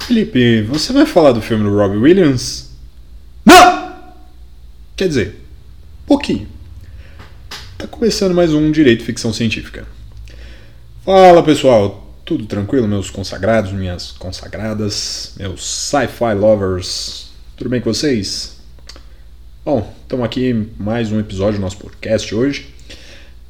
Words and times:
Felipe, 0.00 0.62
você 0.62 0.92
vai 0.92 1.06
falar 1.06 1.32
do 1.32 1.40
filme 1.40 1.62
do 1.62 1.76
Robbie 1.76 1.98
Williams? 1.98 2.70
Não! 3.44 3.94
Quer 4.96 5.08
dizer, 5.08 5.40
pouquinho. 6.06 6.48
Tá 7.78 7.86
começando 7.86 8.34
mais 8.34 8.52
um 8.52 8.70
Direito 8.70 9.04
Ficção 9.04 9.32
Científica. 9.32 9.86
Fala 11.04 11.42
pessoal, 11.42 12.14
tudo 12.24 12.44
tranquilo, 12.46 12.88
meus 12.88 13.08
consagrados, 13.08 13.72
minhas 13.72 14.12
consagradas, 14.12 15.34
meus 15.38 15.64
sci-fi 15.64 16.34
lovers, 16.34 17.30
tudo 17.56 17.70
bem 17.70 17.80
com 17.80 17.92
vocês? 17.92 18.58
Bom, 19.64 19.94
estamos 20.02 20.24
aqui 20.24 20.68
mais 20.78 21.12
um 21.12 21.20
episódio 21.20 21.58
do 21.58 21.62
nosso 21.62 21.76
podcast 21.76 22.34
hoje 22.34 22.68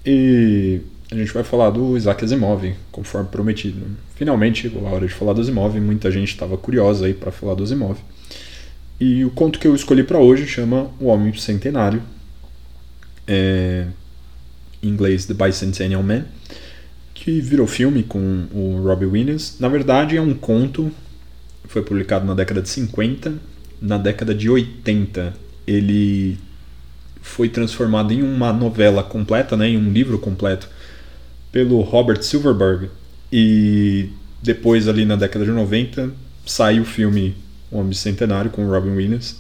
e 0.05 0.81
a 1.11 1.15
gente 1.17 1.33
vai 1.33 1.43
falar 1.43 1.71
do 1.71 1.97
Isaac 1.97 2.25
Asimov, 2.25 2.73
conforme 2.93 3.29
prometido. 3.29 3.85
Finalmente 4.15 4.63
chegou 4.63 4.87
a 4.87 4.91
hora 4.91 5.07
de 5.07 5.13
falar 5.13 5.33
do 5.33 5.41
Asimov, 5.41 5.79
muita 5.81 6.11
gente 6.11 6.29
estava 6.29 6.57
curiosa 6.57 7.07
aí 7.07 7.15
para 7.15 7.33
falar 7.33 7.55
do 7.55 7.65
Asimov. 7.65 7.99
E 9.01 9.25
o 9.25 9.31
conto 9.31 9.59
que 9.59 9.67
eu 9.67 9.75
escolhi 9.75 10.05
para 10.05 10.19
hoje 10.19 10.47
chama 10.47 10.89
O 11.01 11.07
Homem 11.07 11.33
Centenário, 11.37 12.01
é, 13.27 13.87
em 14.81 14.89
inglês 14.89 15.27
The 15.27 15.35
Bicentennial 15.35 16.03
Man, 16.03 16.27
que 17.13 17.41
virou 17.41 17.67
filme 17.67 18.05
com 18.05 18.47
o 18.53 18.81
Robbie 18.85 19.07
Williams. 19.07 19.57
Na 19.59 19.69
verdade 19.69 20.17
é 20.17 20.21
um 20.21 20.35
conto, 20.35 20.93
foi 21.65 21.83
publicado 21.83 22.25
na 22.25 22.35
década 22.35 22.63
de 22.63 22.69
50, 22.69 23.35
na 23.83 23.99
década 23.99 24.33
de 24.33 24.49
80 24.49 25.35
ele 25.67 26.39
foi 27.21 27.49
transformado 27.49 28.13
em 28.13 28.23
uma 28.23 28.53
novela 28.53 29.03
completa, 29.03 29.57
né, 29.57 29.69
em 29.69 29.77
um 29.77 29.91
livro 29.91 30.19
completo 30.19 30.69
pelo 31.53 31.81
Robert 31.81 32.23
Silverberg 32.23 32.91
e 33.33 34.09
depois 34.43 34.89
ali 34.89 35.05
na 35.05 35.17
década 35.17 35.45
de 35.45 35.51
90 35.51 36.11
saiu 36.47 36.83
o 36.83 36.87
filme 36.87 37.37
O 37.71 37.79
Homem 37.79 37.93
Centenário 37.93 38.51
com 38.51 38.67
Robin 38.67 38.91
Williams. 38.91 39.37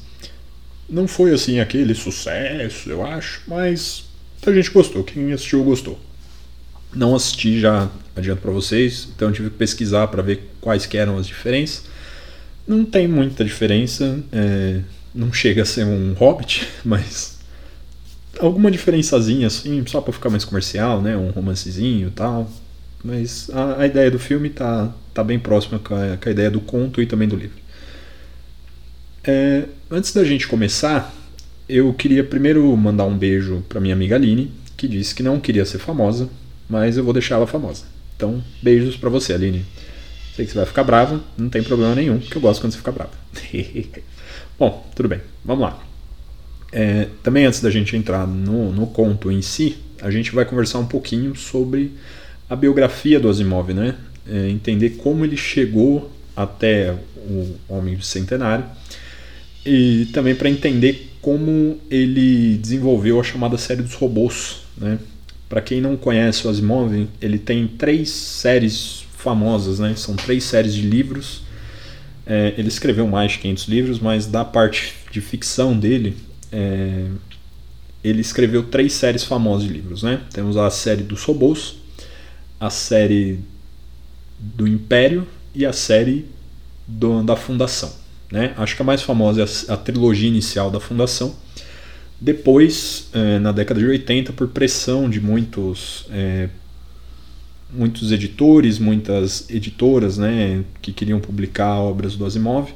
Não 0.89 1.07
foi 1.07 1.33
assim 1.33 1.61
aquele 1.61 1.95
sucesso, 1.95 2.91
eu 2.91 3.05
acho, 3.05 3.43
mas 3.47 4.05
a 4.45 4.53
gente 4.53 4.71
gostou, 4.71 5.05
quem 5.05 5.33
assistiu 5.33 5.63
gostou. 5.63 5.99
Não 6.95 7.15
assisti 7.15 7.61
já, 7.61 7.89
adianto 8.17 8.43
para 8.43 8.51
vocês, 8.51 9.09
então 9.15 9.31
tive 9.31 9.51
que 9.51 9.57
pesquisar 9.57 10.09
para 10.09 10.23
ver 10.23 10.51
quais 10.61 10.89
eram 10.95 11.19
as 11.19 11.27
diferenças. 11.27 11.85
Não 12.67 12.85
tem 12.85 13.07
muita 13.07 13.45
diferença, 13.45 14.19
é, 14.33 14.81
não 15.15 15.33
chega 15.33 15.63
a 15.63 15.65
ser 15.65 15.85
um 15.85 16.13
Hobbit, 16.15 16.67
mas 16.85 17.40
alguma 18.39 18.71
diferençazinha 18.71 19.47
assim, 19.47 19.85
só 19.87 20.01
para 20.01 20.13
ficar 20.13 20.31
mais 20.31 20.45
comercial, 20.45 21.01
né? 21.03 21.17
Um 21.17 21.31
romancezinho 21.31 22.09
e 22.09 22.11
tal. 22.13 22.51
Mas 23.03 23.49
a, 23.51 23.83
a, 23.83 23.87
ideia 23.87 24.11
do 24.11 24.19
filme 24.19 24.51
tá, 24.51 24.93
tá 25.15 25.25
bem 25.25 25.39
próxima 25.39 25.79
com 25.79 25.95
a, 25.95 26.17
com 26.17 26.29
a 26.29 26.33
ideia 26.33 26.51
do 26.51 26.61
conto 26.61 27.01
e 27.01 27.07
também 27.07 27.27
do 27.27 27.37
livro. 27.37 27.59
É, 29.25 29.65
antes 29.91 30.13
da 30.13 30.25
gente 30.25 30.47
começar, 30.47 31.15
eu 31.69 31.93
queria 31.95 32.23
primeiro 32.23 32.77
mandar 32.77 33.05
um 33.05 33.17
beijo 33.17 33.65
para 33.69 33.81
minha 33.81 33.95
amiga 33.95 34.17
Aline, 34.17 34.53
que 34.77 34.87
disse 34.87 35.15
que 35.15 35.23
não 35.23 35.41
queria 35.41 35.65
ser 35.65 35.79
famosa, 35.79 36.29
mas 36.69 36.97
eu 36.97 37.05
vou 37.05 37.13
deixar 37.13 37.37
ela 37.37 37.47
famosa. 37.47 37.85
Então, 38.17 38.43
beijos 38.63 38.97
para 38.97 39.09
você, 39.09 39.33
Aline. 39.33 39.65
Sei 40.35 40.45
que 40.45 40.53
você 40.53 40.59
vai 40.59 40.67
ficar 40.67 40.85
brava, 40.85 41.21
não 41.37 41.49
tem 41.49 41.63
problema 41.63 41.95
nenhum, 41.95 42.19
porque 42.19 42.37
eu 42.37 42.41
gosto 42.41 42.61
quando 42.61 42.73
você 42.73 42.79
fica 42.79 42.93
brava. 42.93 43.13
Bom, 44.59 44.87
tudo 44.95 45.09
bem, 45.09 45.21
vamos 45.45 45.63
lá. 45.63 45.90
É, 46.73 47.09
também 47.23 47.47
antes 47.47 47.61
da 47.61 47.71
gente 47.71 47.97
entrar 47.97 48.27
no, 48.27 48.73
no 48.73 48.87
conto 48.87 49.31
em 49.31 49.43
si, 49.43 49.77
a 50.01 50.11
gente 50.11 50.33
vai 50.33 50.45
conversar 50.45 50.79
um 50.79 50.87
pouquinho 50.87 51.35
sobre 51.35 51.93
a 52.49 52.57
biografia 52.57 53.19
do 53.19 53.29
Asimov, 53.29 53.73
né? 53.73 53.97
É, 54.29 54.49
entender 54.49 54.91
como 54.91 55.25
ele 55.25 55.37
chegou 55.37 56.11
até 56.37 56.95
o 57.17 57.55
Homem 57.69 58.01
Centenário 58.01 58.65
e 59.65 60.09
também 60.13 60.35
para 60.35 60.49
entender 60.49 61.11
como 61.21 61.79
ele 61.91 62.57
desenvolveu 62.57 63.21
a 63.21 63.23
chamada 63.23 63.59
série 63.59 63.83
dos 63.83 63.95
robôs, 63.95 64.63
né? 64.77 64.99
Para 65.49 65.61
quem 65.61 65.81
não 65.81 65.97
conhece 65.97 66.47
o 66.47 66.51
Asimov, 66.51 67.09
ele 67.21 67.39
tem 67.39 67.67
três 67.67 68.09
séries 68.11 69.05
famosas, 69.17 69.81
né? 69.81 69.95
São 69.97 70.15
três 70.15 70.45
séries 70.45 70.73
de 70.75 70.83
livros. 70.83 71.43
É, 72.25 72.55
ele 72.57 72.69
escreveu 72.69 73.07
mais 73.09 73.33
de 73.33 73.39
500 73.39 73.65
livros, 73.65 73.99
mas 73.99 74.27
da 74.27 74.45
parte 74.45 74.95
de 75.11 75.21
ficção 75.21 75.77
dele, 75.77 76.17
é, 76.53 77.07
ele 78.03 78.21
escreveu 78.21 78.63
três 78.65 78.93
séries 78.93 79.25
famosas 79.25 79.67
de 79.67 79.73
livros, 79.73 80.03
né? 80.03 80.21
Temos 80.33 80.57
a 80.57 80.71
série 80.71 81.03
dos 81.03 81.23
robôs, 81.25 81.77
a 82.59 82.71
série 82.71 83.41
do 84.39 84.67
Império 84.67 85.27
e 85.55 85.67
a 85.67 85.73
série 85.73 86.27
do, 86.87 87.23
da 87.23 87.37
Fundação. 87.37 87.93
Né? 88.31 88.55
Acho 88.57 88.77
que 88.77 88.83
a 88.83 88.85
mais 88.85 89.03
famosa 89.03 89.43
é 89.43 89.71
a, 89.71 89.75
a 89.75 89.77
trilogia 89.77 90.29
inicial 90.29 90.71
da 90.71 90.81
Fundação. 90.81 91.35
Depois, 92.21 93.09
é, 93.13 93.39
na 93.39 93.53
década 93.53 93.81
de 93.81 93.87
80, 93.87 94.33
por 94.33 94.49
pressão 94.49 95.09
de 95.09 95.21
muitos, 95.21 96.07
é, 96.11 96.49
muitos 97.73 98.13
editores, 98.13 98.79
muitas 98.79 99.49
editoras 99.51 100.19
né, 100.19 100.63
que 100.81 100.93
queriam 100.93 101.19
publicar 101.19 101.81
obras 101.81 102.17
do 102.17 102.25
Asimov, 102.25 102.73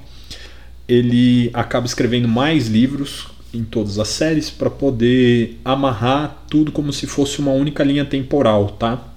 ele 0.89 1.51
acaba 1.53 1.87
escrevendo 1.87 2.27
mais 2.29 2.69
livros 2.69 3.34
em 3.55 3.65
todas 3.65 3.99
as 3.99 4.09
séries 4.09 4.51
para 4.51 4.69
poder 4.69 5.59
amarrar 5.65 6.45
tudo 6.51 6.73
como 6.73 6.93
se 6.93 7.07
fosse 7.07 7.39
uma 7.39 7.53
única 7.53 7.83
linha 7.85 8.05
temporal, 8.05 8.71
tá? 8.71 9.15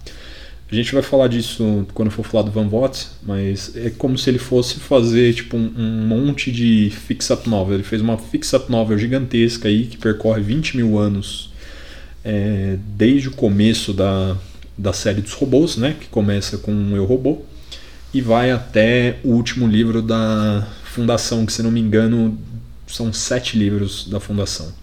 A 0.70 0.76
gente 0.76 0.94
vai 0.94 1.02
falar 1.02 1.30
disso 1.30 1.88
quando 1.94 2.12
for 2.12 2.26
falar 2.26 2.44
do 2.44 2.52
Van 2.52 2.68
Vogt, 2.68 3.08
mas 3.24 3.74
é 3.76 3.90
como 3.90 4.18
se 4.18 4.30
ele 4.30 4.38
fosse 4.38 4.80
fazer 4.80 5.34
tipo 5.34 5.56
um, 5.56 6.06
monte 6.06 6.52
de 6.52 6.90
fix-up 6.90 7.50
novel. 7.50 7.76
Ele 7.76 7.84
fez 7.84 8.02
uma 8.02 8.18
fix-up 8.18 8.70
novel 8.70 8.98
gigantesca 8.98 9.70
aí 9.70 9.86
que 9.86 9.98
percorre 9.98 10.42
20 10.42 10.76
mil 10.76 11.00
anos 11.00 11.52
é, 12.24 12.78
desde 12.98 13.30
o 13.30 13.32
começo 13.32 13.94
da, 13.94 14.36
da 14.78 14.92
série 14.92 15.22
dos 15.22 15.32
robôs, 15.32 15.78
né? 15.78 15.96
Que 15.98 16.08
começa 16.08 16.58
com 16.58 16.94
Eu 16.94 17.06
Robô 17.06 17.44
e 18.14 18.20
vai 18.20 18.52
até 18.52 19.20
o 19.24 19.30
último 19.30 19.68
livro 19.68 20.02
da 20.02 20.68
Fundação, 20.84 21.46
que 21.46 21.54
se 21.54 21.64
não 21.64 21.72
me 21.72 21.80
engano 21.80 22.38
são 22.88 23.12
sete 23.12 23.58
livros 23.58 24.08
da 24.08 24.20
Fundação. 24.20 24.74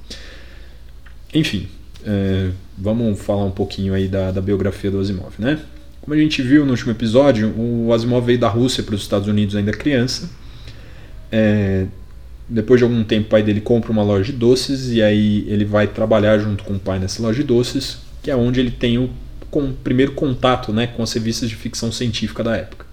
Enfim, 1.33 1.69
é, 2.07 2.51
vamos 2.77 3.21
falar 3.21 3.45
um 3.45 3.51
pouquinho 3.51 3.95
aí 3.95 4.07
da, 4.07 4.31
da 4.31 4.41
biografia 4.41 4.91
do 4.91 5.01
Asimov, 5.01 5.35
né? 5.39 5.61
Como 6.01 6.15
a 6.15 6.19
gente 6.19 6.43
viu 6.43 6.65
no 6.65 6.73
último 6.73 6.93
episódio, 6.93 7.53
o 7.57 7.93
Asimov 7.93 8.27
veio 8.27 8.39
da 8.39 8.49
Rússia 8.49 8.83
para 8.83 8.95
os 8.95 9.01
Estados 9.01 9.27
Unidos 9.27 9.57
ainda 9.57 9.73
criança. 9.73 10.31
É, 11.33 11.87
depois 12.49 12.79
de 12.79 12.85
algum 12.85 13.03
tempo, 13.03 13.27
o 13.27 13.31
pai 13.31 13.43
dele 13.43 13.61
compra 13.61 13.91
uma 13.91 14.03
loja 14.03 14.31
de 14.31 14.39
doces 14.39 14.93
e 14.93 15.03
aí 15.03 15.47
ele 15.49 15.65
vai 15.65 15.87
trabalhar 15.87 16.39
junto 16.39 16.63
com 16.63 16.75
o 16.75 16.79
pai 16.79 16.99
nessa 16.99 17.23
loja 17.23 17.41
de 17.41 17.45
doces, 17.45 17.99
que 18.23 18.31
é 18.31 18.37
onde 18.37 18.61
ele 18.61 18.71
tem 18.71 18.99
o 18.99 19.09
com, 19.51 19.73
primeiro 19.73 20.13
contato 20.13 20.73
né, 20.73 20.87
com 20.87 21.03
as 21.03 21.13
revistas 21.13 21.49
de 21.49 21.57
ficção 21.57 21.91
científica 21.91 22.45
da 22.45 22.57
época. 22.57 22.85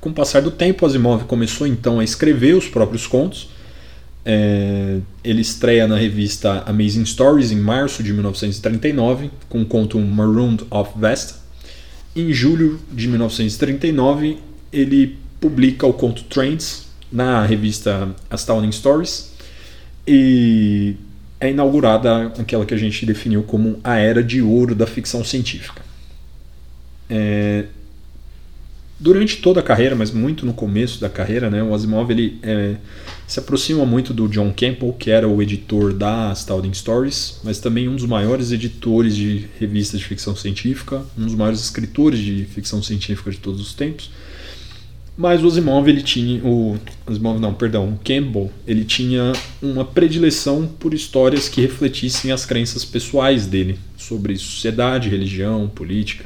Com 0.00 0.10
o 0.10 0.12
passar 0.12 0.42
do 0.42 0.50
tempo, 0.50 0.86
Asimov 0.86 1.24
começou 1.24 1.66
então 1.66 1.98
a 1.98 2.04
escrever 2.04 2.54
os 2.54 2.68
próprios 2.68 3.06
contos 3.06 3.48
é, 4.24 5.00
ele 5.22 5.42
estreia 5.42 5.86
na 5.86 5.96
revista 5.96 6.62
Amazing 6.66 7.04
Stories 7.04 7.50
em 7.50 7.56
março 7.56 8.02
de 8.02 8.12
1939 8.12 9.30
com 9.48 9.62
o 9.62 9.66
conto 9.66 9.98
Marooned 10.00 10.64
of 10.70 10.92
West. 10.98 11.34
Em 12.16 12.32
julho 12.32 12.80
de 12.90 13.06
1939 13.08 14.38
ele 14.72 15.18
publica 15.40 15.86
o 15.86 15.92
conto 15.92 16.24
Trains 16.24 16.84
na 17.12 17.44
revista 17.44 18.14
Astounding 18.30 18.72
Stories 18.72 19.32
e 20.06 20.96
é 21.38 21.50
inaugurada 21.50 22.28
aquela 22.38 22.64
que 22.64 22.72
a 22.72 22.76
gente 22.76 23.04
definiu 23.04 23.42
como 23.42 23.78
a 23.84 23.96
era 23.96 24.22
de 24.22 24.40
ouro 24.40 24.74
da 24.74 24.86
ficção 24.86 25.22
científica. 25.22 25.82
É, 27.10 27.66
durante 28.98 29.38
toda 29.38 29.60
a 29.60 29.62
carreira, 29.62 29.94
mas 29.94 30.10
muito 30.10 30.46
no 30.46 30.52
começo 30.52 31.00
da 31.00 31.08
carreira, 31.08 31.50
né, 31.50 31.62
o 31.62 31.74
Asimov 31.74 32.10
ele 32.10 32.38
é, 32.42 32.76
se 33.26 33.40
aproxima 33.40 33.84
muito 33.84 34.14
do 34.14 34.28
John 34.28 34.52
Campbell, 34.52 34.92
que 34.92 35.10
era 35.10 35.28
o 35.28 35.42
editor 35.42 35.92
da 35.92 36.30
Astounding 36.30 36.72
Stories, 36.72 37.40
mas 37.42 37.58
também 37.58 37.88
um 37.88 37.96
dos 37.96 38.06
maiores 38.06 38.52
editores 38.52 39.16
de 39.16 39.46
revistas 39.58 40.00
de 40.00 40.06
ficção 40.06 40.36
científica, 40.36 41.02
um 41.18 41.24
dos 41.24 41.34
maiores 41.34 41.60
escritores 41.60 42.20
de 42.20 42.44
ficção 42.44 42.82
científica 42.82 43.30
de 43.30 43.38
todos 43.38 43.60
os 43.60 43.74
tempos. 43.74 44.10
Mas 45.16 45.44
o 45.44 45.46
Asimov 45.46 45.88
ele 45.88 46.02
tinha 46.02 46.44
o 46.44 46.76
Asimov 47.06 47.38
não, 47.38 47.54
perdão, 47.54 47.88
o 47.88 47.98
Campbell, 47.98 48.50
ele 48.66 48.84
tinha 48.84 49.32
uma 49.62 49.84
predileção 49.84 50.66
por 50.66 50.92
histórias 50.92 51.48
que 51.48 51.60
refletissem 51.60 52.32
as 52.32 52.44
crenças 52.44 52.84
pessoais 52.84 53.46
dele 53.46 53.78
sobre 53.96 54.36
sociedade, 54.36 55.08
religião, 55.08 55.68
política 55.68 56.24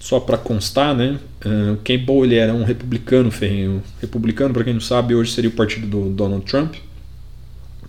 só 0.00 0.18
para 0.18 0.38
constar, 0.38 0.94
né? 0.94 1.18
Uh, 1.44 1.76
Campbell 1.84 2.24
ele 2.24 2.34
era 2.36 2.54
um 2.54 2.64
republicano 2.64 3.30
ferrenho. 3.30 3.82
Republicano, 4.00 4.52
para 4.52 4.64
quem 4.64 4.72
não 4.72 4.80
sabe, 4.80 5.14
hoje 5.14 5.32
seria 5.32 5.50
o 5.50 5.52
partido 5.52 5.86
do 5.86 6.08
Donald 6.08 6.44
Trump, 6.46 6.74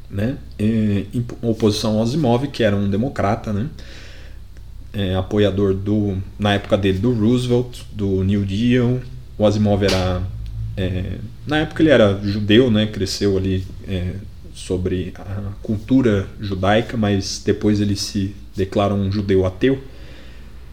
né? 0.10 0.38
em 0.60 1.26
oposição 1.42 1.96
ao 1.98 2.04
Asimov, 2.04 2.46
que 2.48 2.64
era 2.64 2.76
um 2.76 2.90
democrata, 2.90 3.54
né? 3.54 3.68
É, 4.94 5.16
apoiador 5.16 5.74
do, 5.74 6.18
na 6.38 6.54
época 6.54 6.78
dele, 6.78 7.00
do 7.00 7.14
Roosevelt, 7.14 7.80
do 7.94 8.22
New 8.24 8.44
Deal. 8.44 9.00
O 9.38 9.46
Asimov 9.46 9.82
era 9.84 10.22
É, 10.76 11.18
na 11.48 11.60
época 11.60 11.82
ele 11.82 11.92
era 11.92 12.20
judeu, 12.24 12.70
né? 12.70 12.88
Cresceu 12.88 13.38
ali 13.38 13.66
é, 13.88 14.16
sobre 14.54 15.14
a 15.16 15.54
cultura 15.62 16.28
judaica, 16.40 16.98
mas 16.98 17.42
depois 17.46 17.80
ele 17.80 17.96
se 17.96 18.36
declara 18.56 18.94
um 18.94 19.10
judeu 19.12 19.46
ateu. 19.46 19.80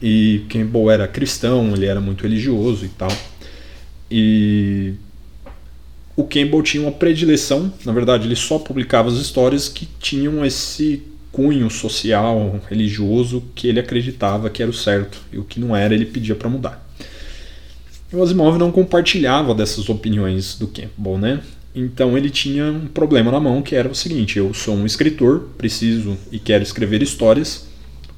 E 0.01 0.45
Campbell 0.49 0.91
era 0.91 1.09
cristão, 1.09 1.73
ele 1.75 1.87
era 1.87 2.01
muito 2.01 2.23
religioso 2.23 2.85
e 2.85 2.89
tal. 2.89 3.13
E 4.11 4.95
o 6.17 6.25
Campbell 6.25 6.63
tinha 6.63 6.83
uma 6.83 6.93
predileção, 6.93 7.73
na 7.85 7.93
verdade, 7.93 8.27
ele 8.27 8.37
só 8.37 8.59
publicava 8.59 9.09
as 9.09 9.17
histórias 9.17 9.69
que 9.69 9.89
tinham 10.01 10.45
esse 10.45 11.03
cunho 11.31 11.71
social, 11.71 12.61
religioso 12.69 13.45
que 13.55 13.69
ele 13.69 13.79
acreditava 13.79 14.51
que 14.51 14.61
era 14.61 14.71
o 14.71 14.75
certo 14.75 15.21
e 15.33 15.39
o 15.39 15.45
que 15.45 15.61
não 15.61 15.77
era 15.77 15.95
ele 15.95 16.07
pedia 16.07 16.35
para 16.35 16.49
mudar. 16.49 16.85
O 18.13 18.23
Asimov 18.23 18.59
não 18.59 18.73
compartilhava 18.73 19.55
dessas 19.55 19.89
opiniões 19.89 20.59
do 20.59 20.67
Campbell, 20.67 21.19
né? 21.19 21.41
Então 21.75 22.19
ele 22.19 22.31
tinha 22.31 22.65
um 22.65 22.87
problema 22.87 23.31
na 23.31 23.39
mão 23.39 23.63
que 23.63 23.77
era 23.77 23.89
o 23.89 23.95
seguinte: 23.95 24.39
eu 24.39 24.53
sou 24.53 24.75
um 24.75 24.87
escritor, 24.87 25.51
preciso 25.57 26.17
e 26.33 26.41
quero 26.41 26.65
escrever 26.65 27.03
histórias, 27.03 27.68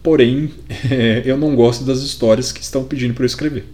porém 0.02 0.50
eu 1.24 1.36
não 1.36 1.54
gosto 1.54 1.84
das 1.84 2.00
histórias 2.00 2.52
que 2.52 2.62
estão 2.62 2.84
pedindo 2.84 3.14
para 3.14 3.24
eu 3.24 3.26
escrever. 3.26 3.64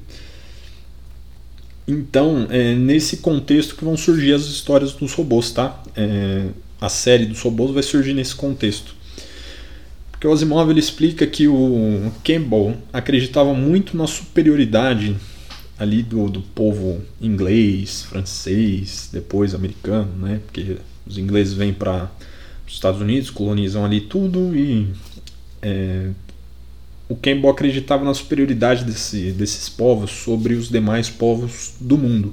Então, 1.89 2.49
é 2.51 2.75
nesse 2.75 3.19
contexto 3.19 3.77
que 3.77 3.85
vão 3.85 3.97
surgir 3.97 4.33
as 4.33 4.43
histórias 4.47 4.93
dos 4.93 5.13
robôs, 5.13 5.53
tá? 5.53 5.81
É, 5.97 6.47
a 6.81 6.89
série 6.89 7.27
dos 7.27 7.41
robôs 7.41 7.73
vai 7.73 7.83
surgir 7.83 8.13
nesse 8.13 8.35
contexto. 8.35 8.95
Porque 10.11 10.27
o 10.27 10.33
Asimov 10.33 10.71
ele 10.71 10.81
explica 10.81 11.27
que 11.27 11.47
o 11.47 12.11
Campbell 12.25 12.77
acreditava 12.93 13.55
muito 13.55 13.97
na 13.97 14.07
superioridade 14.07 15.15
ali 15.79 16.03
do, 16.03 16.29
do 16.29 16.41
povo 16.41 17.03
inglês, 17.21 18.03
francês, 18.03 19.11
depois 19.13 19.55
americano, 19.55 20.11
né? 20.19 20.41
Porque 20.47 20.79
os 21.07 21.19
ingleses 21.19 21.53
vêm 21.53 21.73
para 21.73 22.11
os 22.67 22.75
Estados 22.75 23.01
Unidos, 23.01 23.31
colonizam 23.31 23.85
ali 23.85 24.01
tudo 24.01 24.57
e 24.57 24.89
é, 25.67 26.11
o 27.09 27.17
Campbell 27.17 27.51
acreditava 27.51 28.05
na 28.05 28.15
superioridade 28.15 28.85
desse, 28.85 29.33
desses 29.33 29.69
povos 29.69 30.11
sobre 30.11 30.55
os 30.55 30.69
demais 30.69 31.11
povos 31.11 31.75
do 31.81 31.99
mundo. 31.99 32.33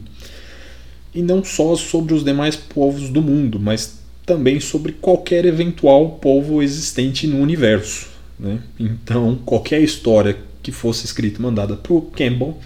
E 1.14 1.22
não 1.22 1.44
só 1.44 1.76
sobre 1.76 2.14
os 2.14 2.24
demais 2.24 2.56
povos 2.56 3.10
do 3.10 3.22
mundo, 3.22 3.60
mas 3.60 4.00
também 4.26 4.60
sobre 4.60 4.94
qualquer 4.94 5.46
eventual 5.46 6.12
povo 6.12 6.62
existente 6.62 7.28
no 7.28 7.40
universo. 7.40 8.08
Né? 8.40 8.60
Então, 8.80 9.38
qualquer 9.46 9.82
história 9.82 10.38
que 10.62 10.72
fosse 10.72 11.06
escrita 11.06 11.40
e 11.40 11.42
mandada 11.42 11.76
para 11.76 11.94
o 11.94 12.02
Campbell 12.02 12.58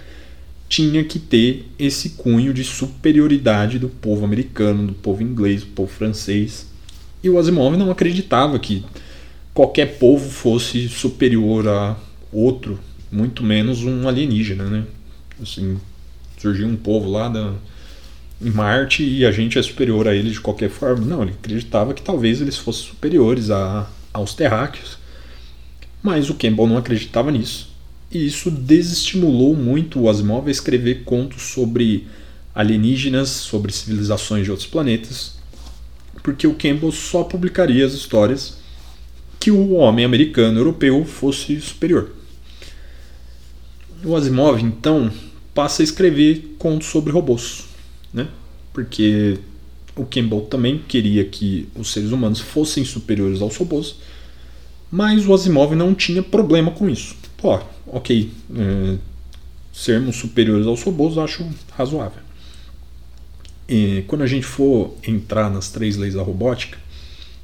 tinha 0.70 1.04
que 1.04 1.18
ter 1.18 1.66
esse 1.80 2.12
cunho 2.12 2.54
de 2.54 2.64
superioridade 2.64 3.80
do 3.80 3.88
povo 3.88 4.26
americano, 4.26 4.88
do 4.88 4.94
povo 4.94 5.24
inglês, 5.24 5.62
do 5.62 5.68
povo 5.68 5.92
francês. 5.92 6.68
E 7.24 7.30
o 7.30 7.38
Asimov 7.38 7.76
não 7.78 7.90
acreditava 7.90 8.60
que 8.60 8.84
qualquer 9.58 9.98
povo 9.98 10.30
fosse 10.30 10.88
superior 10.88 11.68
a 11.68 11.98
outro, 12.32 12.80
muito 13.12 13.42
menos 13.42 13.84
um 13.84 14.08
alienígena, 14.08 14.66
né? 14.66 14.84
Assim, 15.42 15.80
surgiu 16.38 16.68
um 16.68 16.76
povo 16.76 17.10
lá 17.10 17.28
da, 17.28 17.56
em 18.40 18.52
Marte 18.52 19.04
e 19.04 19.26
a 19.26 19.32
gente 19.32 19.58
é 19.58 19.64
superior 19.64 20.08
a 20.08 20.14
eles 20.14 20.34
de 20.34 20.42
qualquer 20.42 20.70
forma. 20.70 21.04
Não, 21.04 21.24
ele 21.24 21.32
acreditava 21.32 21.96
que 21.96 22.04
talvez 22.04 22.40
eles 22.40 22.56
fossem 22.56 22.86
superiores 22.86 23.50
a, 23.50 23.90
aos 24.14 24.36
terráqueos. 24.36 25.00
Mas 26.04 26.30
o 26.30 26.36
Campbell 26.36 26.68
não 26.68 26.78
acreditava 26.78 27.32
nisso. 27.32 27.76
E 28.12 28.28
isso 28.28 28.52
desestimulou 28.52 29.56
muito 29.56 30.02
o 30.02 30.08
Asimov 30.08 30.48
a 30.48 30.52
escrever 30.52 31.04
contos 31.04 31.42
sobre 31.42 32.06
alienígenas, 32.54 33.30
sobre 33.30 33.74
civilizações 33.74 34.46
de 34.46 34.52
outros 34.52 34.70
planetas, 34.70 35.40
porque 36.22 36.46
o 36.46 36.54
Campbell 36.54 36.92
só 36.92 37.24
publicaria 37.24 37.84
as 37.84 37.94
histórias 37.94 38.57
que 39.40 39.52
o 39.52 39.74
homem 39.74 40.04
americano 40.06 40.60
europeu 40.60 41.06
fosse 41.06 41.60
superior. 41.62 42.12
O 44.04 44.16
Asimov, 44.16 44.62
então, 44.62 45.12
passa 45.54 45.82
a 45.82 45.86
escrever 45.86 46.56
contos 46.58 46.88
sobre 46.88 47.12
robôs, 47.12 47.66
né? 48.14 48.28
porque 48.72 49.40
o 49.96 50.06
Campbell 50.06 50.42
também 50.42 50.78
queria 50.88 51.26
que 51.26 51.68
os 51.76 51.92
seres 51.92 52.12
humanos 52.12 52.40
fossem 52.40 52.86
superiores 52.86 53.42
aos 53.42 53.58
robôs, 53.58 53.96
mas 54.92 55.26
o 55.26 55.34
Asimov 55.34 55.74
não 55.74 55.96
tinha 55.96 56.22
problema 56.22 56.72
com 56.72 56.88
isso. 56.88 57.16
Pô, 57.38 57.60
ok, 57.88 58.32
é, 58.56 58.98
sermos 59.74 60.16
superiores 60.18 60.68
aos 60.68 60.84
robôs 60.84 61.18
acho 61.18 61.48
razoável. 61.72 62.22
E 63.68 64.04
quando 64.08 64.22
a 64.22 64.28
gente 64.28 64.46
for 64.46 64.96
entrar 65.06 65.50
nas 65.50 65.70
três 65.70 65.98
leis 65.98 66.14
da 66.14 66.22
robótica, 66.22 66.78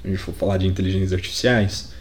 a 0.03 0.07
gente 0.07 0.19
for 0.19 0.33
falar 0.33 0.57
de 0.57 0.67
inteligências 0.67 1.13
artificiais, 1.13 1.93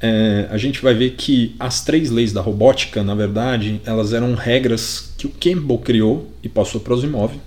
é, 0.00 0.46
a 0.50 0.58
gente 0.58 0.82
vai 0.82 0.94
ver 0.94 1.10
que 1.12 1.54
as 1.58 1.82
três 1.82 2.10
leis 2.10 2.32
da 2.32 2.40
robótica, 2.40 3.02
na 3.02 3.14
verdade, 3.14 3.80
elas 3.84 4.12
eram 4.12 4.34
regras 4.34 5.12
que 5.16 5.26
o 5.26 5.30
Campbell 5.30 5.78
criou 5.78 6.32
e 6.42 6.48
passou 6.48 6.80
para 6.80 6.94
os 6.94 7.02
imóveis 7.02 7.40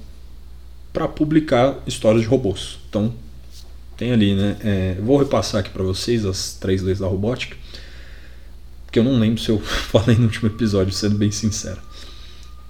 para 0.91 1.07
publicar 1.07 1.77
histórias 1.85 2.23
de 2.23 2.27
robôs. 2.27 2.79
Então, 2.89 3.13
tem 3.95 4.11
ali, 4.11 4.33
né? 4.33 4.57
É, 4.63 4.95
vou 5.01 5.17
repassar 5.17 5.61
aqui 5.61 5.69
para 5.69 5.83
vocês 5.83 6.25
as 6.25 6.53
três 6.53 6.81
leis 6.81 6.99
da 6.99 7.07
robótica, 7.07 7.55
porque 8.85 8.97
eu 8.97 9.03
não 9.03 9.19
lembro 9.19 9.39
se 9.39 9.49
eu 9.49 9.59
falei 9.91 10.15
no 10.15 10.23
último 10.23 10.49
episódio, 10.49 10.91
sendo 10.91 11.15
bem 11.15 11.31
sincero. 11.31 11.79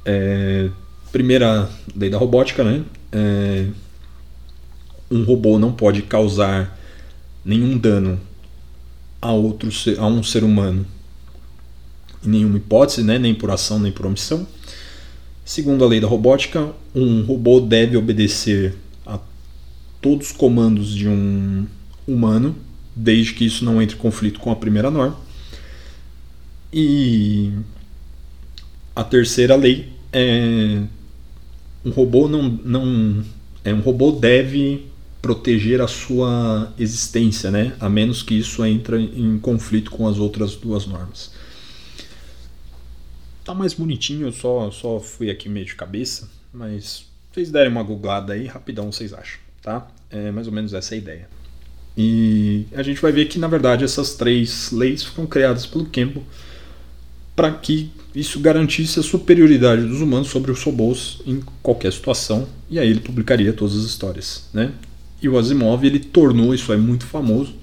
É, 0.05 0.69
primeira 1.11 1.69
lei 1.95 2.09
da 2.09 2.17
robótica, 2.17 2.63
né? 2.63 2.83
É, 3.11 3.67
um 5.09 5.23
robô 5.23 5.57
não 5.57 5.71
pode 5.71 6.01
causar 6.01 6.77
nenhum 7.43 7.77
dano 7.77 8.19
a 9.21 9.31
outro 9.31 9.69
a 9.97 10.07
um 10.07 10.23
ser 10.23 10.43
humano 10.43 10.85
em 12.25 12.29
nenhuma 12.29 12.57
hipótese, 12.57 13.03
né, 13.03 13.17
nem 13.17 13.33
por 13.33 13.49
ação 13.49 13.79
nem 13.79 13.91
por 13.91 14.05
omissão. 14.05 14.45
Segundo 15.45 15.83
a 15.83 15.87
lei 15.87 15.99
da 15.99 16.07
robótica, 16.07 16.71
um 16.93 17.23
robô 17.23 17.59
deve 17.59 17.97
obedecer 17.97 18.75
a 19.05 19.19
todos 20.01 20.27
os 20.27 20.33
comandos 20.33 20.93
de 20.93 21.07
um 21.07 21.65
humano, 22.07 22.55
desde 22.95 23.33
que 23.33 23.45
isso 23.45 23.65
não 23.65 23.81
entre 23.81 23.95
em 23.95 23.99
conflito 23.99 24.39
com 24.39 24.51
a 24.51 24.55
primeira 24.55 24.91
norma. 24.91 25.17
E 26.71 27.51
a 28.95 29.03
terceira 29.03 29.55
lei 29.55 29.89
é 30.13 30.83
um 31.83 31.89
robô 31.89 32.27
não, 32.27 32.43
não 32.63 33.23
é 33.63 33.73
um 33.73 33.79
robô 33.79 34.11
deve 34.11 34.85
proteger 35.21 35.81
a 35.81 35.87
sua 35.87 36.73
existência, 36.77 37.51
né? 37.51 37.75
a 37.79 37.89
menos 37.89 38.23
que 38.23 38.33
isso 38.33 38.65
entre 38.65 38.97
em 38.97 39.37
conflito 39.39 39.91
com 39.91 40.07
as 40.07 40.17
outras 40.17 40.55
duas 40.55 40.85
normas. 40.85 41.31
Tá 43.43 43.53
mais 43.53 43.73
bonitinho, 43.73 44.27
eu 44.27 44.31
só, 44.31 44.69
só 44.71 44.99
fui 44.99 45.29
aqui 45.29 45.49
meio 45.49 45.65
de 45.65 45.75
cabeça, 45.75 46.29
mas 46.53 47.05
vocês 47.31 47.51
derem 47.51 47.71
uma 47.71 47.83
googlada 47.83 48.33
aí, 48.33 48.45
rapidão 48.45 48.91
vocês 48.91 49.13
acham, 49.13 49.39
tá? 49.61 49.87
É 50.09 50.31
mais 50.31 50.47
ou 50.47 50.53
menos 50.53 50.73
essa 50.73 50.95
a 50.95 50.97
ideia. 50.97 51.27
E 51.97 52.65
a 52.73 52.81
gente 52.81 53.01
vai 53.01 53.11
ver 53.11 53.25
que, 53.25 53.37
na 53.37 53.47
verdade, 53.47 53.83
essas 53.83 54.15
três 54.15 54.71
leis 54.71 55.03
foram 55.03 55.27
criadas 55.27 55.65
pelo 55.65 55.85
Campbell 55.85 56.23
para 57.35 57.51
que 57.51 57.91
isso 58.13 58.39
garantisse 58.39 58.99
a 58.99 59.03
superioridade 59.03 59.83
dos 59.83 60.01
humanos 60.01 60.29
sobre 60.29 60.51
os 60.51 60.61
robôs 60.63 61.21
em 61.25 61.41
qualquer 61.61 61.93
situação, 61.93 62.47
e 62.69 62.77
aí 62.77 62.89
ele 62.89 62.99
publicaria 62.99 63.53
todas 63.53 63.77
as 63.77 63.83
histórias, 63.83 64.49
né? 64.53 64.73
E 65.21 65.27
o 65.27 65.37
Asimov 65.37 65.85
ele 65.85 65.99
tornou 65.99 66.53
isso 66.53 66.71
é 66.71 66.77
muito 66.77 67.05
famoso. 67.05 67.53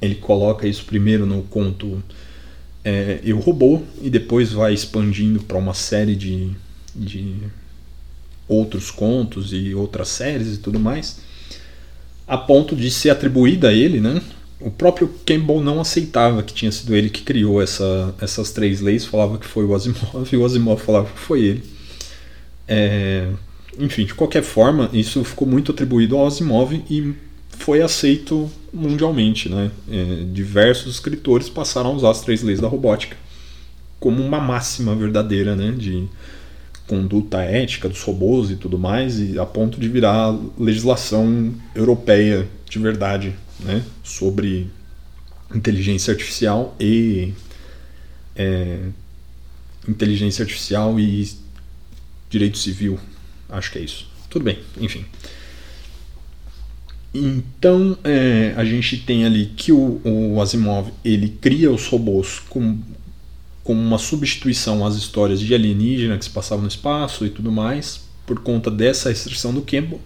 Ele 0.00 0.14
coloca 0.14 0.66
isso 0.66 0.84
primeiro 0.84 1.24
no 1.24 1.42
conto 1.42 2.02
é, 2.84 3.20
Eu 3.24 3.38
Robô 3.38 3.82
e 4.02 4.10
depois 4.10 4.52
vai 4.52 4.74
expandindo 4.74 5.42
para 5.42 5.56
uma 5.56 5.74
série 5.74 6.14
de, 6.14 6.50
de 6.94 7.34
outros 8.48 8.90
contos 8.90 9.52
e 9.52 9.74
outras 9.74 10.08
séries 10.08 10.54
e 10.54 10.58
tudo 10.58 10.78
mais, 10.78 11.18
a 12.26 12.38
ponto 12.38 12.76
de 12.76 12.90
ser 12.90 13.10
atribuída 13.10 13.68
a 13.68 13.72
ele, 13.72 14.00
né? 14.00 14.22
O 14.60 14.70
próprio 14.70 15.08
Campbell 15.26 15.60
não 15.60 15.80
aceitava 15.80 16.42
que 16.42 16.54
tinha 16.54 16.72
sido 16.72 16.94
ele 16.94 17.10
que 17.10 17.22
criou 17.22 17.60
essa, 17.60 18.14
essas 18.20 18.52
três 18.52 18.80
leis, 18.80 19.04
falava 19.04 19.38
que 19.38 19.46
foi 19.46 19.64
o 19.64 19.74
Asimov 19.74 20.28
e 20.32 20.36
o 20.36 20.44
Asimov 20.44 20.80
falava 20.80 21.10
que 21.10 21.18
foi 21.18 21.42
ele. 21.42 21.64
É, 22.66 23.28
enfim, 23.78 24.04
de 24.04 24.14
qualquer 24.14 24.42
forma, 24.42 24.88
isso 24.92 25.22
ficou 25.24 25.46
muito 25.46 25.72
atribuído 25.72 26.16
ao 26.16 26.26
Asimov 26.26 26.72
e 26.90 27.14
foi 27.50 27.82
aceito 27.82 28.50
mundialmente. 28.72 29.48
Né? 29.48 29.70
É, 29.90 30.24
diversos 30.32 30.94
escritores 30.94 31.48
passaram 31.48 31.90
a 31.90 31.92
usar 31.92 32.10
as 32.10 32.20
três 32.20 32.42
leis 32.42 32.60
da 32.60 32.68
robótica 32.68 33.16
como 33.98 34.22
uma 34.22 34.40
máxima 34.40 34.94
verdadeira 34.94 35.56
né? 35.56 35.72
de 35.72 36.06
conduta 36.86 37.42
ética 37.42 37.88
dos 37.88 38.00
robôs 38.02 38.50
e 38.50 38.56
tudo 38.56 38.78
mais, 38.78 39.18
e 39.18 39.38
a 39.38 39.44
ponto 39.44 39.80
de 39.80 39.88
virar 39.88 40.36
legislação 40.58 41.52
europeia 41.74 42.46
de 42.68 42.78
verdade 42.78 43.34
né? 43.60 43.82
sobre 44.04 44.70
inteligência 45.54 46.12
artificial 46.12 46.76
e 46.78 47.32
é, 48.36 48.78
inteligência 49.88 50.42
artificial 50.42 50.98
e 51.00 51.28
direito 52.28 52.58
civil 52.58 52.98
Acho 53.48 53.72
que 53.72 53.78
é 53.78 53.82
isso. 53.82 54.08
Tudo 54.28 54.44
bem, 54.44 54.58
enfim. 54.80 55.04
Então 57.14 57.96
é, 58.04 58.52
a 58.56 58.64
gente 58.64 58.98
tem 58.98 59.24
ali 59.24 59.46
que 59.56 59.72
o, 59.72 60.00
o, 60.04 60.40
Asimov 60.40 60.90
ele 61.04 61.28
cria 61.40 61.70
os 61.70 61.86
robôs 61.86 62.40
como, 62.50 62.84
como 63.64 63.80
uma 63.80 63.96
substituição 63.96 64.84
às 64.84 64.96
histórias 64.96 65.40
de 65.40 65.54
alienígena 65.54 66.18
que 66.18 66.24
se 66.24 66.30
passavam 66.30 66.62
no 66.62 66.68
espaço 66.68 67.24
e 67.24 67.30
tudo 67.30 67.50
mais, 67.50 68.02
por 68.26 68.40
conta 68.40 68.70
dessa 68.70 69.08
restrição 69.08 69.54
do 69.54 69.62
Campbell. 69.62 70.00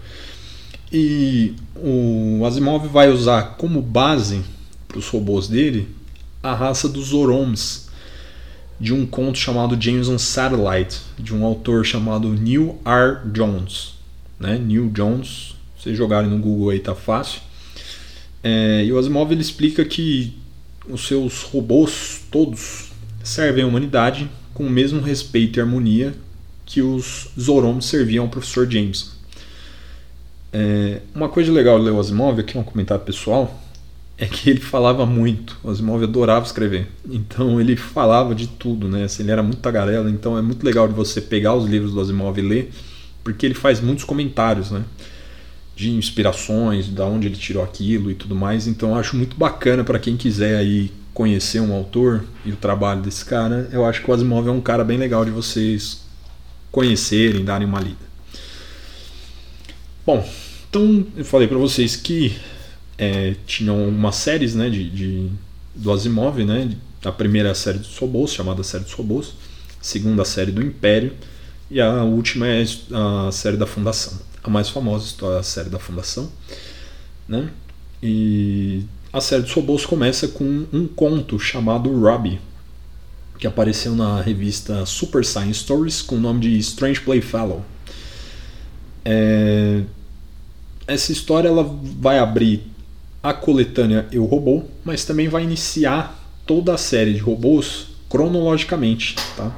E 0.93 1.55
o 1.77 2.45
Asimov 2.45 2.87
vai 2.87 3.11
usar 3.11 3.57
como 3.57 3.83
base 3.83 4.43
para 4.87 4.99
os 4.99 5.09
robôs 5.09 5.49
dele 5.49 5.89
a 6.43 6.55
raça 6.55 6.89
dos 6.89 7.09
Zoroms, 7.09 7.90
de 8.81 8.95
um 8.95 9.05
conto 9.05 9.39
chamado 9.39 9.81
James 9.81 10.09
on 10.09 10.19
Satellite, 10.19 11.01
de 11.19 11.35
um 11.35 11.45
autor 11.45 11.85
chamado 11.85 12.29
Neil 12.31 12.81
R. 12.85 13.31
Jones. 13.31 13.95
Né? 14.39 14.59
Neil 14.59 14.89
Jones, 14.89 15.55
vocês 15.79 15.97
jogarem 15.97 16.31
no 16.31 16.39
Google 16.39 16.71
aí 16.71 16.81
tá 16.81 16.95
fácil. 16.95 17.43
É, 18.43 18.83
e 18.85 18.93
o 18.93 18.99
Asimov 18.99 19.31
ele 19.31 19.43
explica 19.43 19.85
que 19.85 20.35
os 20.89 21.07
seus 21.07 21.43
robôs 21.43 22.23
todos 22.31 22.89
servem 23.23 23.65
à 23.65 23.67
humanidade 23.67 24.31
com 24.55 24.67
o 24.67 24.71
mesmo 24.71 25.01
respeito 25.01 25.59
e 25.59 25.61
harmonia 25.61 26.15
que 26.65 26.81
os 26.81 27.29
Zoroms 27.39 27.85
serviam 27.85 28.25
ao 28.25 28.31
professor 28.31 28.71
James. 28.71 29.13
É, 30.53 31.01
uma 31.15 31.29
coisa 31.29 31.53
legal 31.53 31.79
de 31.79 31.85
ler 31.85 31.93
o 31.93 32.01
Asimov, 32.01 32.41
aqui 32.41 32.57
um 32.57 32.63
comentário 32.63 33.05
pessoal, 33.05 33.63
é 34.21 34.27
que 34.27 34.51
ele 34.51 34.61
falava 34.61 35.07
muito. 35.07 35.57
Asimov 35.65 36.05
adorava 36.05 36.45
escrever. 36.45 36.87
Então 37.09 37.59
ele 37.59 37.75
falava 37.75 38.35
de 38.35 38.47
tudo, 38.47 38.87
né? 38.87 39.05
Assim, 39.05 39.23
ele 39.23 39.33
era 39.33 39.43
muito 39.43 39.61
tagarela, 39.61 40.11
então 40.11 40.37
é 40.37 40.43
muito 40.43 40.63
legal 40.63 40.87
de 40.87 40.93
você 40.93 41.23
pegar 41.23 41.55
os 41.55 41.67
livros 41.67 41.95
do 41.95 42.01
Asimov 42.01 42.39
e 42.39 42.43
ler, 42.43 42.71
porque 43.25 43.47
ele 43.47 43.55
faz 43.55 43.81
muitos 43.81 44.05
comentários, 44.05 44.71
né? 44.71 44.85
De 45.75 45.91
inspirações, 45.91 46.91
da 46.91 47.07
onde 47.07 47.29
ele 47.29 47.37
tirou 47.37 47.65
aquilo 47.65 48.11
e 48.11 48.15
tudo 48.15 48.37
mais. 48.37 48.67
Então 48.67 48.91
eu 48.91 48.97
acho 48.97 49.17
muito 49.17 49.39
bacana 49.39 49.83
para 49.83 49.99
quem 49.99 50.19
quiser 50.19 50.59
aí 50.59 50.93
conhecer 51.15 51.61
um 51.61 51.73
autor 51.73 52.23
e 52.45 52.53
o 52.53 52.57
trabalho 52.57 53.01
desse 53.01 53.25
cara. 53.25 53.71
Eu 53.73 53.87
acho 53.87 54.03
que 54.03 54.11
o 54.11 54.13
Asimov 54.13 54.47
é 54.47 54.53
um 54.53 54.61
cara 54.61 54.85
bem 54.85 54.99
legal 54.99 55.25
de 55.25 55.31
vocês 55.31 56.05
conhecerem, 56.71 57.43
darem 57.43 57.67
uma 57.67 57.81
lida. 57.81 58.11
Bom, 60.05 60.29
então 60.69 61.07
eu 61.17 61.25
falei 61.25 61.49
para 61.49 61.57
vocês 61.57 61.97
que 61.97 62.37
é, 63.01 63.35
tinham 63.47 63.89
umas 63.89 64.17
séries 64.17 64.55
né, 64.55 64.69
de, 64.69 64.91
de, 64.91 65.31
do 65.75 65.91
Asimov, 65.91 66.45
né? 66.45 66.71
A 67.03 67.11
primeira 67.11 67.55
série 67.55 67.79
dos 67.79 67.97
robôs, 67.97 68.31
chamada 68.31 68.63
série 68.63 68.85
dos 68.85 68.93
robôs, 68.93 69.33
a 69.81 69.83
segunda 69.83 70.23
série 70.23 70.53
do 70.53 70.63
Império 70.63 71.15
e 71.71 71.81
a 71.81 72.05
última 72.05 72.47
é 72.47 72.63
a 72.93 73.33
série 73.33 73.57
da 73.57 73.67
Fundação. 73.67 74.19
A 74.45 74.51
mais 74.51 74.69
famosa 74.69 75.15
é 75.35 75.39
a 75.39 75.43
série 75.43 75.71
da 75.71 75.79
Fundação, 75.79 76.31
né? 77.27 77.49
E 78.03 78.85
a 79.11 79.21
série 79.23 79.45
dos 79.45 79.53
robôs 79.53 79.87
começa 79.87 80.29
com 80.29 80.67
um 80.71 80.87
conto 80.87 81.39
chamado 81.39 81.91
Robbie, 81.99 82.39
que 83.39 83.47
apareceu 83.47 83.95
na 83.97 84.21
revista 84.21 84.85
Super 84.85 85.25
Science 85.25 85.61
Stories 85.61 86.03
com 86.03 86.17
o 86.17 86.21
nome 86.21 86.41
de 86.41 86.59
Strange 86.59 87.01
Playfellow. 87.01 87.65
É... 89.07 89.85
Essa 90.87 91.13
história 91.13 91.49
ela 91.49 91.63
vai 91.99 92.19
abrir 92.19 92.70
a 93.23 93.33
coletânea 93.33 94.07
Eu 94.11 94.25
Robô, 94.25 94.65
mas 94.85 95.05
também 95.05 95.29
vai 95.29 95.43
iniciar 95.43 96.19
toda 96.47 96.75
a 96.75 96.79
série 96.79 97.15
de 97.15 97.21
robôs 97.21 97.89
cronologicamente, 98.09 99.15
tá? 99.37 99.55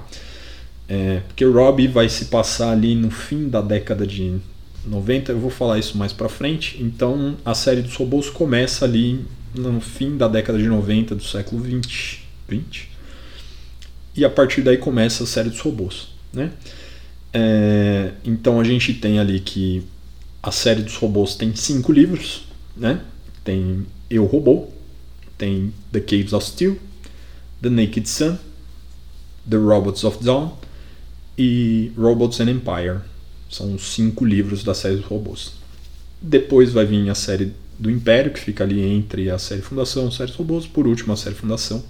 É, 0.88 1.20
porque 1.26 1.44
Robbie 1.44 1.88
vai 1.88 2.08
se 2.08 2.26
passar 2.26 2.72
ali 2.72 2.94
no 2.94 3.10
fim 3.10 3.48
da 3.48 3.62
década 3.62 4.06
de 4.06 4.38
90, 4.84 5.32
eu 5.32 5.38
vou 5.38 5.50
falar 5.50 5.78
isso 5.78 5.96
mais 5.96 6.12
pra 6.12 6.28
frente. 6.28 6.82
Então 6.82 7.36
a 7.44 7.54
série 7.54 7.80
dos 7.80 7.94
robôs 7.94 8.28
começa 8.28 8.84
ali 8.84 9.24
no 9.54 9.80
fim 9.80 10.16
da 10.16 10.28
década 10.28 10.58
de 10.58 10.66
90 10.66 11.14
do 11.14 11.24
século 11.24 11.62
20, 11.62 12.24
20 12.48 12.90
e 14.14 14.24
a 14.24 14.30
partir 14.30 14.62
daí 14.62 14.76
começa 14.76 15.24
a 15.24 15.26
série 15.26 15.48
dos 15.48 15.60
robôs, 15.60 16.08
né? 16.32 16.50
É, 17.32 18.10
então 18.24 18.60
a 18.60 18.64
gente 18.64 18.92
tem 18.92 19.18
ali 19.18 19.40
que 19.40 19.82
a 20.42 20.50
série 20.50 20.82
dos 20.82 20.96
robôs 20.96 21.34
tem 21.34 21.54
cinco 21.54 21.90
livros, 21.90 22.44
né? 22.76 23.00
Tem 23.44 23.86
Eu 24.08 24.24
Robô, 24.26 24.68
tem 25.36 25.72
The 25.90 26.00
Caves 26.00 26.32
of 26.32 26.46
Steel, 26.46 26.78
The 27.60 27.68
Naked 27.68 28.08
Sun, 28.08 28.36
The 29.48 29.56
Robots 29.56 30.04
of 30.04 30.22
Dawn 30.22 30.56
e 31.36 31.92
Robots 31.96 32.40
and 32.40 32.50
Empire. 32.50 33.00
São 33.50 33.74
os 33.74 33.94
cinco 33.94 34.24
livros 34.24 34.64
da 34.64 34.74
série 34.74 34.96
dos 34.96 35.04
robôs. 35.04 35.52
Depois 36.20 36.72
vai 36.72 36.86
vir 36.86 37.10
a 37.10 37.14
série 37.14 37.52
do 37.78 37.90
Império, 37.90 38.32
que 38.32 38.40
fica 38.40 38.64
ali 38.64 38.80
entre 38.80 39.28
a 39.28 39.38
série 39.38 39.62
Fundação 39.62 40.04
e 40.04 40.08
a 40.08 40.10
série 40.10 40.30
dos 40.30 40.36
robôs. 40.36 40.66
Por 40.66 40.86
último, 40.86 41.12
a 41.12 41.16
série 41.16 41.34
Fundação. 41.34 41.84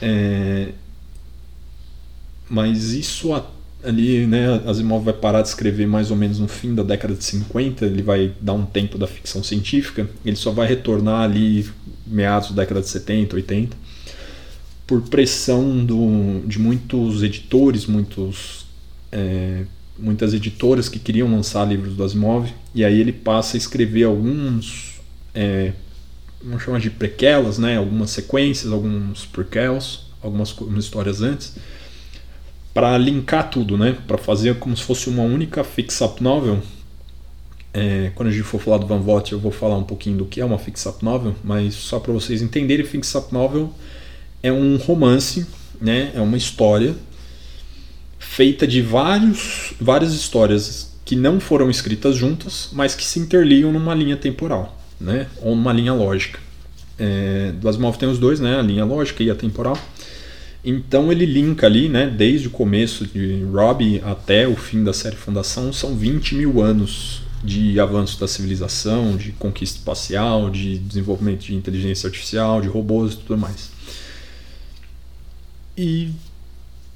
É... 0.00 0.72
Mas 2.48 2.92
isso 2.92 3.34
ali, 3.86 4.26
né, 4.26 4.60
Asimov 4.66 5.04
vai 5.04 5.14
parar 5.14 5.42
de 5.42 5.48
escrever 5.48 5.86
mais 5.86 6.10
ou 6.10 6.16
menos 6.16 6.38
no 6.38 6.48
fim 6.48 6.74
da 6.74 6.82
década 6.82 7.14
de 7.14 7.22
50, 7.22 7.86
ele 7.86 8.02
vai 8.02 8.32
dar 8.40 8.52
um 8.52 8.66
tempo 8.66 8.98
da 8.98 9.06
ficção 9.06 9.42
científica, 9.42 10.08
ele 10.24 10.36
só 10.36 10.50
vai 10.50 10.66
retornar 10.66 11.22
ali 11.22 11.68
meados 12.06 12.50
da 12.50 12.62
década 12.62 12.80
de 12.80 12.88
70, 12.88 13.36
80, 13.36 13.76
por 14.86 15.02
pressão 15.02 15.84
do, 15.84 16.42
de 16.46 16.58
muitos 16.58 17.22
editores, 17.22 17.86
muitos, 17.86 18.66
é, 19.12 19.64
muitas 19.98 20.34
editoras 20.34 20.88
que 20.88 20.98
queriam 20.98 21.30
lançar 21.30 21.64
livros 21.64 21.94
do 21.94 22.02
Asimov, 22.02 22.52
e 22.74 22.84
aí 22.84 23.00
ele 23.00 23.12
passa 23.12 23.56
a 23.56 23.58
escrever 23.58 24.04
alguns, 24.04 25.00
é, 25.32 25.72
vamos 26.42 26.62
chamar 26.62 26.80
de 26.80 26.90
prequelas, 26.90 27.56
né, 27.56 27.76
algumas 27.76 28.10
sequências, 28.10 28.72
alguns 28.72 29.24
prequels, 29.26 30.06
algumas, 30.20 30.50
algumas 30.58 30.84
histórias 30.84 31.22
antes, 31.22 31.54
para 32.76 32.98
linkar 32.98 33.48
tudo, 33.48 33.78
né? 33.78 33.96
Para 34.06 34.18
fazer 34.18 34.58
como 34.58 34.76
se 34.76 34.82
fosse 34.82 35.08
uma 35.08 35.22
única 35.22 35.64
fix-up 35.64 36.22
novel. 36.22 36.62
É, 37.72 38.12
quando 38.14 38.28
a 38.28 38.30
gente 38.30 38.42
for 38.42 38.60
falar 38.60 38.76
do 38.76 38.86
Van 38.86 38.98
Vogt, 38.98 39.32
eu 39.32 39.38
vou 39.38 39.50
falar 39.50 39.78
um 39.78 39.82
pouquinho 39.82 40.18
do 40.18 40.26
que 40.26 40.42
é 40.42 40.44
uma 40.44 40.58
fix-up 40.58 41.02
novel, 41.02 41.34
mas 41.42 41.72
só 41.72 41.98
para 41.98 42.12
vocês 42.12 42.42
entenderem, 42.42 42.84
fix-up 42.84 43.32
novel 43.32 43.72
é 44.42 44.52
um 44.52 44.76
romance, 44.76 45.46
né? 45.80 46.12
É 46.14 46.20
uma 46.20 46.36
história 46.36 46.94
feita 48.18 48.66
de 48.66 48.82
vários, 48.82 49.72
várias 49.80 50.12
histórias 50.12 50.92
que 51.02 51.16
não 51.16 51.40
foram 51.40 51.70
escritas 51.70 52.14
juntas, 52.14 52.68
mas 52.74 52.94
que 52.94 53.06
se 53.06 53.18
interligam 53.18 53.72
numa 53.72 53.94
linha 53.94 54.18
temporal, 54.18 54.78
né? 55.00 55.28
Ou 55.40 55.56
numa 55.56 55.72
linha 55.72 55.94
lógica. 55.94 56.38
É, 56.98 57.52
do 57.52 57.70
Asimov 57.70 57.96
tem 57.96 58.06
os 58.06 58.18
dois, 58.18 58.38
né? 58.38 58.58
A 58.58 58.62
linha 58.62 58.84
lógica 58.84 59.22
e 59.22 59.30
a 59.30 59.34
temporal. 59.34 59.78
Então 60.68 61.12
ele 61.12 61.24
linka 61.24 61.64
ali, 61.64 61.88
né, 61.88 62.08
desde 62.08 62.48
o 62.48 62.50
começo 62.50 63.06
de 63.06 63.44
Robbie 63.44 64.02
até 64.04 64.48
o 64.48 64.56
fim 64.56 64.82
da 64.82 64.92
série 64.92 65.14
Fundação, 65.14 65.72
são 65.72 65.94
20 65.94 66.34
mil 66.34 66.60
anos 66.60 67.22
de 67.44 67.78
avanço 67.78 68.18
da 68.18 68.26
civilização, 68.26 69.16
de 69.16 69.30
conquista 69.30 69.78
espacial, 69.78 70.50
de 70.50 70.76
desenvolvimento 70.78 71.44
de 71.44 71.54
inteligência 71.54 72.08
artificial, 72.08 72.60
de 72.60 72.66
robôs 72.66 73.12
e 73.12 73.16
tudo 73.18 73.38
mais. 73.38 73.70
E 75.78 76.10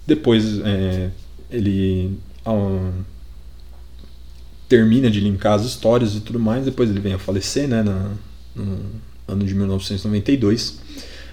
depois 0.04 0.58
é, 0.64 1.10
ele 1.48 2.18
um, 2.44 2.90
termina 4.68 5.08
de 5.08 5.20
linkar 5.20 5.52
as 5.52 5.64
histórias 5.64 6.16
e 6.16 6.20
tudo 6.20 6.40
mais, 6.40 6.64
depois 6.64 6.90
ele 6.90 6.98
vem 6.98 7.12
a 7.12 7.20
falecer 7.20 7.68
né, 7.68 7.84
na, 7.84 8.10
no 8.52 8.80
ano 9.28 9.44
de 9.44 9.54
1992, 9.54 10.80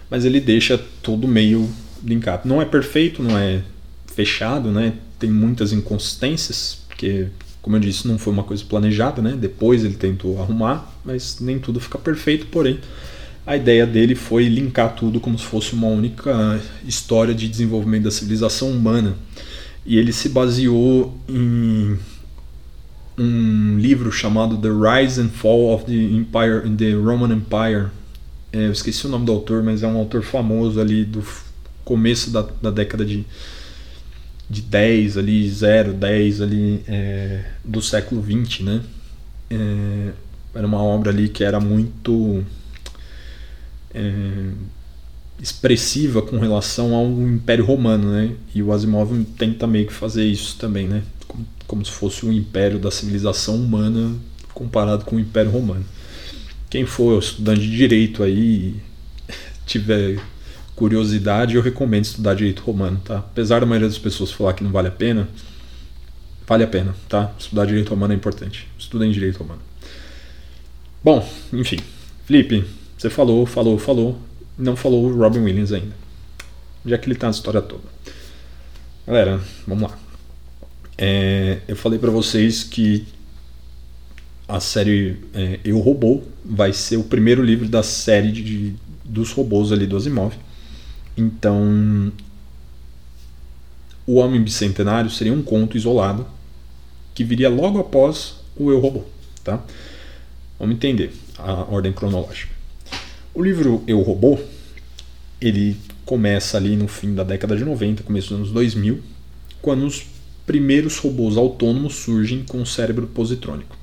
mas 0.07 0.23
ele 0.23 0.39
deixa 0.39 0.79
tudo 1.01 1.27
meio 1.27 1.67
linkado. 2.03 2.47
Não 2.47 2.61
é 2.61 2.65
perfeito, 2.65 3.21
não 3.21 3.37
é 3.37 3.61
fechado, 4.07 4.71
né? 4.71 4.93
Tem 5.19 5.29
muitas 5.29 5.71
inconsistências, 5.73 6.79
porque, 6.87 7.27
como 7.61 7.75
eu 7.75 7.79
disse, 7.79 8.07
não 8.07 8.17
foi 8.17 8.33
uma 8.33 8.43
coisa 8.43 8.63
planejada, 8.63 9.21
né? 9.21 9.35
Depois 9.39 9.83
ele 9.83 9.95
tentou 9.95 10.41
arrumar, 10.41 10.91
mas 11.03 11.39
nem 11.39 11.59
tudo 11.59 11.79
fica 11.79 11.97
perfeito, 11.97 12.47
porém 12.47 12.79
a 13.47 13.55
ideia 13.55 13.87
dele 13.87 14.13
foi 14.13 14.49
linkar 14.49 14.93
tudo 14.93 15.21
como 15.21 15.39
se 15.39 15.45
fosse 15.45 15.71
uma 15.71 15.87
única 15.87 16.59
história 16.85 17.33
de 17.33 17.47
desenvolvimento 17.47 18.03
da 18.03 18.11
civilização 18.11 18.69
humana. 18.69 19.15
E 19.85 19.97
ele 19.97 20.11
se 20.11 20.27
baseou 20.27 21.17
em 21.29 21.97
um 23.17 23.77
livro 23.79 24.11
chamado 24.11 24.57
The 24.57 24.67
Rise 24.67 25.21
and 25.21 25.29
Fall 25.29 25.73
of 25.73 25.85
the 25.85 25.93
Empire, 25.93 26.69
the 26.77 26.91
Roman 26.91 27.33
Empire. 27.33 27.87
É, 28.51 28.67
eu 28.67 28.71
esqueci 28.73 29.07
o 29.07 29.09
nome 29.09 29.25
do 29.25 29.31
autor, 29.31 29.63
mas 29.63 29.81
é 29.81 29.87
um 29.87 29.95
autor 29.95 30.23
famoso 30.23 30.81
ali 30.81 31.05
do 31.05 31.23
começo 31.87 32.31
da, 32.31 32.45
da 32.61 32.69
década 32.69 33.05
de, 33.05 33.25
de 34.49 34.61
10, 34.61 35.17
ali, 35.17 35.49
0, 35.49 35.93
10 35.93 36.41
ali, 36.41 36.83
é, 36.85 37.45
do 37.63 37.81
século 37.81 38.21
20, 38.21 38.63
né? 38.63 38.81
É, 39.49 40.11
era 40.53 40.67
uma 40.67 40.83
obra 40.83 41.11
ali 41.11 41.29
que 41.29 41.45
era 41.45 41.61
muito 41.61 42.43
é, 43.93 44.49
expressiva 45.41 46.21
com 46.21 46.37
relação 46.39 46.93
ao 46.93 47.07
Império 47.07 47.63
Romano, 47.63 48.11
né? 48.11 48.35
E 48.53 48.61
o 48.61 48.73
Asimov 48.73 49.23
tenta 49.37 49.65
meio 49.65 49.87
que 49.87 49.93
fazer 49.93 50.25
isso 50.25 50.57
também, 50.57 50.87
né? 50.87 51.03
como, 51.25 51.47
como 51.65 51.85
se 51.85 51.91
fosse 51.91 52.25
o 52.25 52.29
um 52.29 52.33
império 52.33 52.79
da 52.79 52.91
civilização 52.91 53.55
humana 53.55 54.13
comparado 54.53 55.05
com 55.05 55.15
o 55.15 55.19
Império 55.19 55.51
Romano. 55.51 55.85
Quem 56.69 56.85
for 56.85 57.19
estudante 57.19 57.61
de 57.61 57.77
direito 57.77 58.23
aí 58.23 58.75
tiver 59.65 60.19
curiosidade, 60.77 61.55
eu 61.55 61.61
recomendo 61.61 62.05
estudar 62.05 62.35
direito 62.35 62.61
romano, 62.61 63.01
tá? 63.03 63.17
Apesar 63.17 63.59
da 63.59 63.65
maioria 63.65 63.87
das 63.87 63.97
pessoas 63.97 64.31
falar 64.31 64.53
que 64.53 64.63
não 64.63 64.71
vale 64.71 64.87
a 64.87 64.91
pena, 64.91 65.27
vale 66.45 66.63
a 66.63 66.67
pena, 66.67 66.95
tá? 67.09 67.33
Estudar 67.37 67.65
direito 67.65 67.89
romano 67.89 68.13
é 68.13 68.15
importante. 68.15 68.67
Estudem 68.77 69.11
direito 69.11 69.39
romano. 69.39 69.59
Bom, 71.03 71.27
enfim. 71.51 71.79
Felipe, 72.25 72.63
você 72.95 73.09
falou, 73.09 73.43
falou, 73.47 73.79
falou. 73.79 74.19
Não 74.55 74.75
falou 74.75 75.05
o 75.05 75.17
Robin 75.17 75.39
Williams 75.39 75.73
ainda. 75.73 75.95
Já 76.85 76.95
que 76.99 77.07
ele 77.07 77.15
tá 77.15 77.25
na 77.25 77.31
história 77.31 77.61
toda. 77.61 77.83
Galera, 79.07 79.41
vamos 79.65 79.89
lá. 79.89 79.97
É, 80.95 81.57
eu 81.67 81.75
falei 81.75 81.97
para 81.97 82.11
vocês 82.11 82.63
que 82.63 83.07
a 84.47 84.59
série 84.59 85.17
é, 85.33 85.59
Eu 85.65 85.79
Robô 85.79 86.21
vai 86.45 86.71
ser 86.71 86.97
o 86.97 87.03
primeiro 87.03 87.41
livro 87.41 87.67
da 87.67 87.81
série 87.81 88.31
de, 88.31 88.75
dos 89.03 89.31
robôs 89.31 89.71
ali 89.71 89.87
do 89.87 89.97
Asimov. 89.97 90.33
Então, 91.17 92.13
O 94.05 94.15
Homem 94.15 94.41
Bicentenário 94.41 95.09
seria 95.09 95.33
um 95.33 95.41
conto 95.41 95.75
isolado 95.75 96.27
que 97.15 97.23
viria 97.23 97.49
logo 97.49 97.79
após 97.79 98.35
o 98.55 98.69
Eu 98.69 98.79
Robô, 98.79 99.03
tá? 99.43 99.63
Vamos 100.59 100.75
entender 100.75 101.11
a 101.37 101.63
ordem 101.63 101.91
cronológica. 101.91 102.53
O 103.33 103.43
livro 103.43 103.83
Eu 103.87 104.01
Robô, 104.01 104.39
ele 105.41 105.75
começa 106.05 106.57
ali 106.57 106.75
no 106.75 106.87
fim 106.87 107.15
da 107.15 107.23
década 107.23 107.57
de 107.57 107.65
90, 107.65 108.03
começo 108.03 108.29
dos 108.29 108.37
anos 108.37 108.51
2000, 108.51 109.01
quando 109.61 109.85
os 109.85 110.05
primeiros 110.45 110.97
robôs 110.97 111.35
autônomos 111.35 111.95
surgem 111.95 112.43
com 112.43 112.65
cérebro 112.65 113.07
positrônico. 113.07 113.75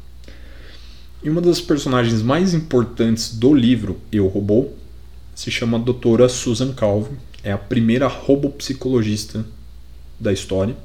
E 1.23 1.29
uma 1.29 1.41
das 1.41 1.61
personagens 1.61 2.23
mais 2.23 2.55
importantes 2.55 3.37
do 3.37 3.53
livro 3.53 4.01
Eu 4.11 4.29
Robô 4.29 4.71
se 5.35 5.51
chama 5.51 5.79
doutora 5.79 6.29
Susan 6.29 6.73
Calvin, 6.73 7.17
é 7.43 7.53
a 7.53 7.59
primeira 7.59 8.07
robopsicologista 8.07 9.45
da 10.19 10.33
história. 10.33 10.77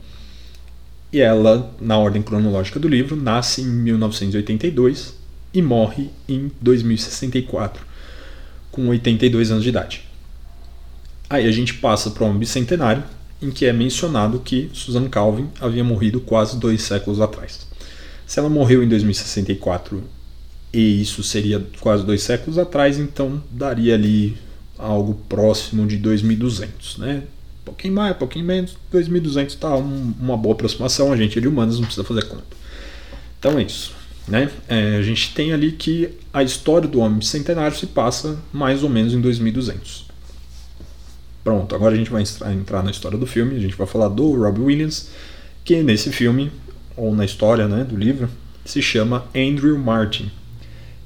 E 1.12 1.20
ela, 1.20 1.74
na 1.80 1.98
ordem 1.98 2.22
cronológica 2.22 2.80
do 2.80 2.88
livro, 2.88 3.16
nasce 3.16 3.62
em 3.62 3.66
1982 3.66 5.14
e 5.54 5.62
morre 5.62 6.10
em 6.28 6.52
2064, 6.62 7.84
com 8.72 8.88
82 8.88 9.52
anos 9.52 9.64
de 9.64 9.70
idade. 9.70 10.04
Aí 11.30 11.48
a 11.48 11.52
gente 11.52 11.76
passa 11.76 12.12
para 12.12 12.26
um 12.26 12.38
bicentenário, 12.38 13.04
em 13.42 13.52
que 13.52 13.66
é 13.66 13.74
mencionado 13.74 14.40
que 14.40 14.70
Susan 14.74 15.08
Calvin 15.08 15.50
havia 15.60 15.84
morrido 15.84 16.20
quase 16.20 16.60
dois 16.60 16.82
séculos 16.82 17.22
atrás. 17.22 17.68
Se 18.28 18.40
ela 18.40 18.50
morreu 18.50 18.84
em 18.84 18.88
2064 18.88 20.04
e 20.72 21.02
isso 21.02 21.24
seria 21.24 21.66
quase 21.80 22.06
dois 22.06 22.24
séculos 22.24 22.58
atrás, 22.58 22.98
então 22.98 23.42
daria 23.52 23.96
ali 23.96 24.38
algo 24.78 25.16
próximo 25.28 25.86
de 25.86 25.98
2200, 25.98 26.98
né? 26.98 27.24
Um 27.62 27.66
pouquinho 27.66 27.94
mais, 27.94 28.16
um 28.16 28.20
pouquinho 28.20 28.46
menos, 28.46 28.78
2200 28.92 29.54
está 29.54 29.76
um, 29.76 30.14
uma 30.20 30.38
boa 30.38 30.54
aproximação, 30.54 31.12
a 31.12 31.18
gente 31.18 31.38
é 31.38 31.42
de 31.42 31.48
humanos, 31.48 31.78
não 31.78 31.86
precisa 31.86 32.06
fazer 32.06 32.24
conta. 32.24 32.58
Então 33.38 33.58
é 33.58 33.64
isso. 33.64 33.94
Né? 34.28 34.50
É, 34.68 34.98
a 34.98 35.02
gente 35.02 35.34
tem 35.34 35.54
ali 35.54 35.72
que 35.72 36.10
a 36.32 36.44
história 36.44 36.88
do 36.88 37.00
homem 37.00 37.20
centenário 37.22 37.76
se 37.76 37.88
passa 37.88 38.38
mais 38.54 38.84
ou 38.84 38.90
menos 38.90 39.14
em 39.14 39.20
2200. 39.20 40.08
Pronto, 41.44 41.74
agora 41.74 41.96
a 41.96 41.98
gente 41.98 42.12
vai 42.12 42.24
entrar 42.54 42.84
na 42.84 42.92
história 42.92 43.18
do 43.18 43.26
filme, 43.26 43.56
a 43.56 43.60
gente 43.60 43.76
vai 43.76 43.88
falar 43.88 44.08
do 44.08 44.32
Robbie 44.34 44.62
Williams, 44.62 45.10
que 45.64 45.82
nesse 45.82 46.12
filme, 46.12 46.52
ou 46.96 47.16
na 47.16 47.26
história 47.26 47.68
né, 47.68 47.84
do 47.84 47.96
livro, 47.96 48.30
se 48.64 48.82
chama 48.82 49.26
Andrew 49.36 49.78
Martin. 49.80 50.32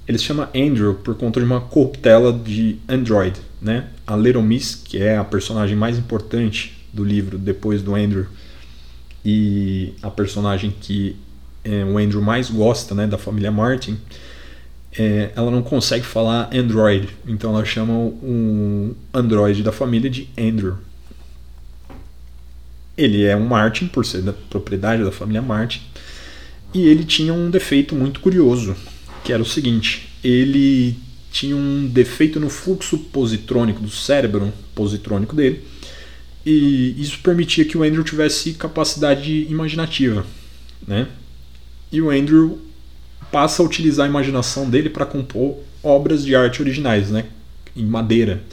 Ele 0.07 0.17
se 0.17 0.25
chama 0.25 0.49
Andrew 0.55 0.95
por 0.95 1.15
conta 1.15 1.39
de 1.39 1.45
uma 1.45 1.61
corruptela 1.61 2.33
de 2.33 2.77
Android. 2.87 3.39
Né? 3.61 3.87
A 4.05 4.15
Little 4.15 4.41
Miss, 4.41 4.75
que 4.75 5.01
é 5.01 5.17
a 5.17 5.23
personagem 5.23 5.75
mais 5.75 5.97
importante 5.97 6.85
do 6.91 7.03
livro 7.03 7.37
depois 7.37 7.81
do 7.81 7.95
Andrew, 7.95 8.27
e 9.25 9.93
a 10.01 10.11
personagem 10.11 10.75
que 10.81 11.15
é, 11.63 11.83
o 11.85 11.97
Andrew 11.97 12.21
mais 12.21 12.49
gosta 12.49 12.93
né, 12.93 13.07
da 13.07 13.17
família 13.17 13.51
Martin, 13.51 13.97
é, 14.97 15.31
ela 15.35 15.49
não 15.49 15.63
consegue 15.63 16.05
falar 16.05 16.49
Android, 16.53 17.07
então 17.25 17.55
ela 17.55 17.65
chama 17.65 17.93
um 17.93 18.93
Android 19.13 19.63
da 19.63 19.71
família 19.71 20.09
de 20.09 20.29
Andrew. 20.37 20.75
Ele 22.95 23.23
é 23.23 23.35
um 23.35 23.47
Martin, 23.47 23.87
por 23.87 24.05
ser 24.05 24.21
da 24.21 24.33
propriedade 24.33 25.03
da 25.03 25.11
família 25.11 25.41
Martin, 25.41 25.81
e 26.73 26.85
ele 26.85 27.05
tinha 27.05 27.33
um 27.33 27.49
defeito 27.49 27.95
muito 27.95 28.19
curioso 28.19 28.75
que 29.23 29.31
era 29.31 29.41
o 29.41 29.45
seguinte: 29.45 30.09
ele 30.23 30.95
tinha 31.31 31.55
um 31.55 31.87
defeito 31.87 32.39
no 32.39 32.49
fluxo 32.49 32.97
positrônico 32.97 33.81
do 33.81 33.89
cérebro 33.89 34.53
positrônico 34.75 35.35
dele, 35.35 35.63
e 36.45 36.95
isso 36.97 37.19
permitia 37.19 37.65
que 37.65 37.77
o 37.77 37.83
Andrew 37.83 38.03
tivesse 38.03 38.53
capacidade 38.53 39.47
imaginativa, 39.49 40.25
né? 40.87 41.07
E 41.91 42.01
o 42.01 42.09
Andrew 42.09 42.59
passa 43.31 43.61
a 43.61 43.65
utilizar 43.65 44.05
a 44.05 44.09
imaginação 44.09 44.69
dele 44.69 44.89
para 44.89 45.05
compor 45.05 45.57
obras 45.81 46.23
de 46.23 46.35
arte 46.35 46.61
originais, 46.61 47.09
né? 47.09 47.25
Em 47.75 47.85
madeira. 47.85 48.43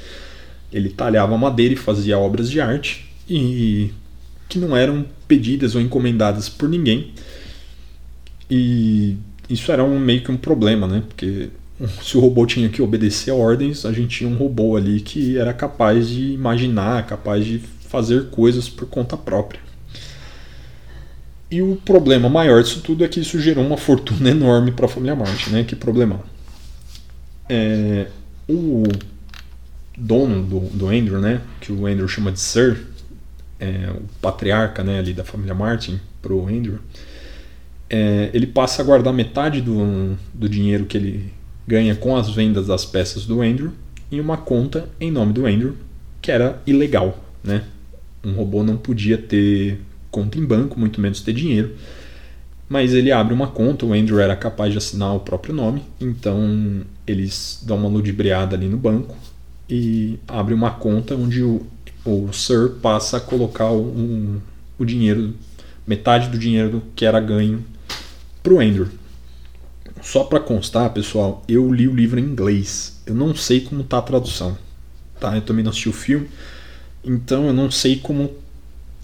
Ele 0.72 0.88
talhava 0.88 1.36
madeira 1.36 1.74
e 1.74 1.76
fazia 1.76 2.18
obras 2.18 2.50
de 2.50 2.60
arte 2.60 3.10
e 3.28 3.90
que 4.48 4.58
não 4.58 4.76
eram 4.76 5.06
pedidas 5.26 5.74
ou 5.74 5.80
encomendadas 5.80 6.48
por 6.48 6.68
ninguém. 6.68 7.12
E 8.50 9.16
isso 9.50 9.72
era 9.72 9.82
um, 9.82 9.98
meio 9.98 10.22
que 10.22 10.30
um 10.30 10.36
problema, 10.36 10.86
né? 10.86 11.02
Porque 11.06 11.50
se 12.02 12.16
o 12.16 12.20
robô 12.20 12.46
tinha 12.46 12.68
que 12.68 12.80
obedecer 12.80 13.32
a 13.32 13.34
ordens, 13.34 13.84
a 13.84 13.92
gente 13.92 14.18
tinha 14.18 14.30
um 14.30 14.36
robô 14.36 14.76
ali 14.76 15.00
que 15.00 15.36
era 15.36 15.52
capaz 15.52 16.08
de 16.08 16.32
imaginar, 16.32 17.04
capaz 17.06 17.44
de 17.44 17.58
fazer 17.58 18.30
coisas 18.30 18.68
por 18.68 18.86
conta 18.86 19.16
própria. 19.16 19.60
E 21.50 21.60
o 21.60 21.74
problema 21.84 22.28
maior 22.28 22.62
disso 22.62 22.80
tudo 22.80 23.04
é 23.04 23.08
que 23.08 23.18
isso 23.18 23.40
gerou 23.40 23.66
uma 23.66 23.76
fortuna 23.76 24.30
enorme 24.30 24.70
para 24.70 24.86
a 24.86 24.88
família 24.88 25.16
Marte, 25.16 25.50
né? 25.50 25.64
Que 25.64 25.74
problema. 25.74 26.20
É, 27.48 28.06
o 28.48 28.84
dono 29.98 30.44
do, 30.44 30.60
do 30.76 30.86
Andrew, 30.86 31.20
né? 31.20 31.40
Que 31.60 31.72
o 31.72 31.86
Andrew 31.86 32.06
chama 32.06 32.30
de 32.30 32.38
Sir, 32.38 32.86
é, 33.58 33.90
o 33.90 34.02
patriarca, 34.22 34.84
né? 34.84 35.00
Ali 35.00 35.12
da 35.12 35.24
família 35.24 35.54
Martin 35.54 35.98
para 36.22 36.32
o 36.32 36.46
Andrew 36.46 36.78
é, 37.90 38.30
ele 38.32 38.46
passa 38.46 38.80
a 38.80 38.84
guardar 38.84 39.12
metade 39.12 39.60
do, 39.60 40.16
do 40.32 40.48
dinheiro 40.48 40.84
que 40.86 40.96
ele 40.96 41.32
ganha 41.66 41.94
com 41.96 42.16
as 42.16 42.30
vendas 42.30 42.68
das 42.68 42.84
peças 42.84 43.26
do 43.26 43.42
Andrew 43.42 43.72
em 44.10 44.20
uma 44.20 44.36
conta 44.36 44.88
em 45.00 45.10
nome 45.10 45.32
do 45.32 45.46
Andrew, 45.46 45.76
que 46.22 46.30
era 46.30 46.62
ilegal. 46.66 47.22
Né? 47.42 47.64
Um 48.24 48.32
robô 48.32 48.62
não 48.62 48.76
podia 48.76 49.18
ter 49.18 49.80
conta 50.10 50.38
em 50.38 50.44
banco, 50.44 50.78
muito 50.78 51.00
menos 51.00 51.20
ter 51.20 51.32
dinheiro. 51.32 51.74
Mas 52.68 52.94
ele 52.94 53.10
abre 53.10 53.34
uma 53.34 53.48
conta, 53.48 53.84
o 53.84 53.92
Andrew 53.92 54.20
era 54.20 54.36
capaz 54.36 54.70
de 54.70 54.78
assinar 54.78 55.14
o 55.14 55.20
próprio 55.20 55.52
nome, 55.52 55.82
então 56.00 56.82
eles 57.04 57.60
dão 57.66 57.76
uma 57.76 57.88
ludibriada 57.88 58.54
ali 58.54 58.68
no 58.68 58.76
banco 58.76 59.16
e 59.68 60.18
abre 60.28 60.54
uma 60.54 60.70
conta 60.70 61.16
onde 61.16 61.42
o, 61.42 61.66
o 62.04 62.32
Sir 62.32 62.74
passa 62.80 63.16
a 63.16 63.20
colocar 63.20 63.70
o, 63.72 64.40
o 64.78 64.84
dinheiro, 64.84 65.34
metade 65.84 66.28
do 66.28 66.38
dinheiro 66.38 66.80
que 66.94 67.04
era 67.04 67.18
ganho 67.18 67.64
para 68.42 68.54
o 68.54 68.60
Andrew. 68.60 68.88
Só 70.02 70.24
para 70.24 70.40
constar, 70.40 70.92
pessoal, 70.92 71.44
eu 71.46 71.72
li 71.72 71.86
o 71.86 71.94
livro 71.94 72.18
em 72.18 72.24
inglês. 72.24 73.00
Eu 73.04 73.14
não 73.14 73.34
sei 73.34 73.60
como 73.60 73.84
tá 73.84 73.98
a 73.98 74.02
tradução. 74.02 74.56
Tá? 75.18 75.36
Eu 75.36 75.42
também 75.42 75.62
não 75.62 75.70
assisti 75.70 75.88
o 75.88 75.92
filme. 75.92 76.28
Então 77.04 77.46
eu 77.46 77.52
não 77.52 77.70
sei 77.70 77.96
como 77.96 78.30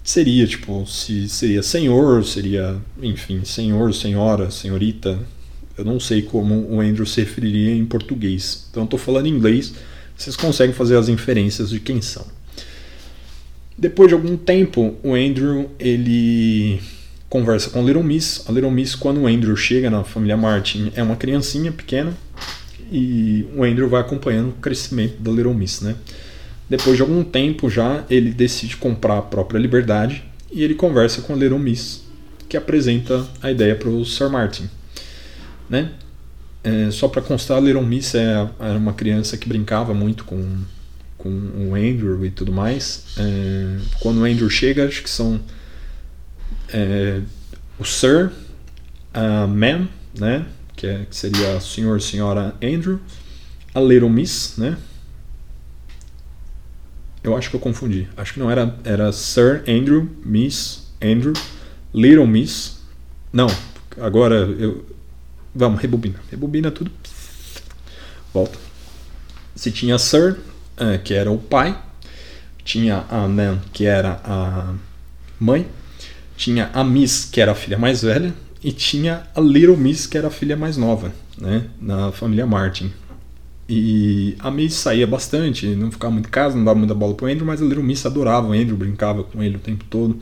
seria, 0.03 0.47
tipo, 0.47 0.85
se 0.87 1.27
seria 1.27 1.61
senhor, 1.61 2.23
seria, 2.23 2.77
enfim, 3.01 3.43
senhor, 3.43 3.93
senhora, 3.93 4.49
senhorita. 4.49 5.19
Eu 5.77 5.85
não 5.85 5.99
sei 5.99 6.23
como 6.23 6.55
o 6.71 6.79
Andrew 6.79 7.05
se 7.05 7.21
referiria 7.21 7.75
em 7.75 7.85
português. 7.85 8.67
Então 8.71 8.83
eu 8.83 8.87
tô 8.87 8.97
falando 8.97 9.27
em 9.27 9.31
inglês, 9.31 9.73
vocês 10.15 10.35
conseguem 10.35 10.73
fazer 10.73 10.97
as 10.97 11.09
inferências 11.09 11.69
de 11.69 11.79
quem 11.79 12.01
são. 12.01 12.25
Depois 13.77 14.07
de 14.07 14.15
algum 14.15 14.35
tempo, 14.35 14.95
o 15.03 15.13
Andrew 15.13 15.69
ele 15.77 16.81
conversa 17.29 17.69
com 17.69 17.85
Little 17.85 18.03
Miss. 18.03 18.45
A 18.47 18.51
Little 18.51 18.71
Miss, 18.71 18.95
quando 18.95 19.21
o 19.21 19.27
Andrew 19.27 19.55
chega 19.55 19.89
na 19.89 20.03
família 20.03 20.37
Martin, 20.37 20.91
é 20.95 21.03
uma 21.03 21.15
criancinha 21.15 21.71
pequena 21.71 22.13
e 22.91 23.45
o 23.55 23.63
Andrew 23.63 23.89
vai 23.89 24.01
acompanhando 24.01 24.49
o 24.49 24.53
crescimento 24.53 25.21
da 25.21 25.31
Little 25.31 25.53
Miss, 25.53 25.81
né? 25.81 25.95
Depois 26.69 26.95
de 26.95 27.01
algum 27.01 27.23
tempo 27.23 27.69
já, 27.69 28.03
ele 28.09 28.31
decide 28.31 28.75
comprar 28.77 29.17
a 29.17 29.21
própria 29.21 29.57
liberdade 29.57 30.23
e 30.51 30.63
ele 30.63 30.73
conversa 30.73 31.21
com 31.21 31.33
a 31.33 31.35
Little 31.35 31.59
Miss, 31.59 32.03
que 32.47 32.57
apresenta 32.57 33.25
a 33.41 33.51
ideia 33.51 33.75
para 33.75 33.89
o 33.89 34.05
Sir 34.05 34.29
Martin, 34.29 34.69
né? 35.69 35.91
É, 36.63 36.91
só 36.91 37.07
para 37.07 37.21
constar, 37.21 37.57
a 37.57 37.61
Little 37.61 37.85
Miss 37.85 38.15
é, 38.15 38.49
era 38.59 38.77
uma 38.77 38.93
criança 38.93 39.37
que 39.37 39.47
brincava 39.47 39.93
muito 39.93 40.25
com, 40.25 40.57
com 41.17 41.29
o 41.29 41.75
Andrew 41.75 42.25
e 42.25 42.29
tudo 42.29 42.51
mais. 42.51 43.05
É, 43.17 43.77
quando 44.01 44.19
o 44.19 44.25
Andrew 44.25 44.49
chega, 44.49 44.85
acho 44.85 45.01
que 45.01 45.09
são 45.09 45.39
é, 46.73 47.21
o 47.79 47.85
Sir, 47.85 48.31
a 49.13 49.47
Ma'am, 49.47 49.87
né? 50.17 50.45
Que, 50.75 50.87
é, 50.87 51.05
que 51.05 51.15
seria 51.15 51.59
senhor 51.59 52.01
senhora 52.01 52.55
Andrew, 52.61 52.99
a 53.73 53.79
Little 53.79 54.09
Miss, 54.09 54.57
né? 54.57 54.77
Eu 57.23 57.35
acho 57.35 57.49
que 57.49 57.55
eu 57.55 57.59
confundi. 57.59 58.07
Acho 58.15 58.33
que 58.33 58.39
não 58.39 58.49
era 58.49 58.75
era 58.83 59.11
Sir 59.11 59.63
Andrew, 59.67 60.09
Miss 60.23 60.87
Andrew, 61.01 61.33
Little 61.93 62.27
Miss. 62.27 62.77
Não, 63.33 63.47
agora 63.99 64.35
eu 64.35 64.85
vamos 65.53 65.81
rebobina, 65.81 66.19
rebobina 66.29 66.71
tudo. 66.71 66.91
Volta. 68.33 68.57
Se 69.55 69.71
tinha 69.71 69.97
Sir, 69.97 70.37
é, 70.77 70.97
que 70.99 71.13
era 71.13 71.31
o 71.31 71.37
pai, 71.37 71.77
tinha 72.63 73.05
a 73.09 73.27
Nan, 73.27 73.59
que 73.73 73.85
era 73.85 74.21
a 74.23 74.73
mãe, 75.39 75.67
tinha 76.37 76.69
a 76.73 76.83
Miss, 76.83 77.25
que 77.29 77.41
era 77.41 77.51
a 77.51 77.55
filha 77.55 77.77
mais 77.77 78.03
velha, 78.03 78.33
e 78.63 78.71
tinha 78.71 79.23
a 79.35 79.41
Little 79.41 79.75
Miss, 79.75 80.05
que 80.05 80.17
era 80.17 80.27
a 80.27 80.31
filha 80.31 80.55
mais 80.55 80.77
nova, 80.77 81.11
né, 81.37 81.65
na 81.81 82.11
família 82.11 82.45
Martin. 82.45 82.93
E 83.67 84.35
a 84.39 84.49
Miss 84.49 84.75
saía 84.75 85.05
bastante, 85.05 85.67
não 85.67 85.91
ficava 85.91 86.13
muito 86.13 86.27
em 86.27 86.31
casa, 86.31 86.55
não 86.55 86.63
dava 86.63 86.77
muita 86.77 86.93
bola 86.93 87.13
pro 87.13 87.25
Andrew, 87.25 87.45
mas 87.45 87.61
a 87.61 87.65
Little 87.65 87.83
Miss 87.83 88.05
adorava 88.05 88.47
o 88.47 88.53
Andrew, 88.53 88.77
brincava 88.77 89.23
com 89.23 89.43
ele 89.43 89.57
o 89.57 89.59
tempo 89.59 89.83
todo, 89.89 90.17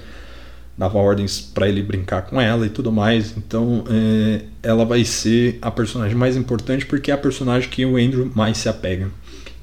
dava 0.77 0.97
ordens 0.97 1.41
para 1.41 1.69
ele 1.69 1.83
brincar 1.83 2.23
com 2.23 2.41
ela 2.41 2.65
e 2.65 2.69
tudo 2.69 2.91
mais. 2.91 3.37
Então 3.37 3.83
é, 3.87 4.41
ela 4.63 4.83
vai 4.83 5.03
ser 5.05 5.59
a 5.61 5.69
personagem 5.69 6.15
mais 6.15 6.35
importante 6.35 6.85
porque 6.85 7.11
é 7.11 7.13
a 7.13 7.17
personagem 7.17 7.69
que 7.69 7.85
o 7.85 7.97
Andrew 7.97 8.31
mais 8.33 8.57
se 8.57 8.67
apega. 8.67 9.09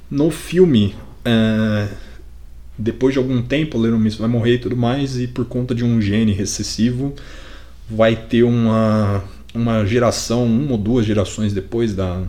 No 0.08 0.30
filme, 0.30 0.94
é, 1.24 1.88
depois 2.76 3.12
de 3.12 3.18
algum 3.18 3.42
tempo, 3.42 3.80
Little 3.82 3.98
Miss 3.98 4.16
vai 4.16 4.28
morrer 4.28 4.54
e 4.54 4.58
tudo 4.58 4.76
mais, 4.76 5.18
e 5.18 5.26
por 5.26 5.44
conta 5.44 5.74
de 5.74 5.84
um 5.84 6.00
gene 6.00 6.32
recessivo, 6.32 7.14
vai 7.88 8.16
ter 8.16 8.42
uma, 8.42 9.22
uma 9.54 9.84
geração, 9.84 10.44
uma 10.44 10.72
ou 10.72 10.78
duas 10.78 11.04
gerações 11.04 11.52
depois 11.52 11.94
da, 11.94 12.22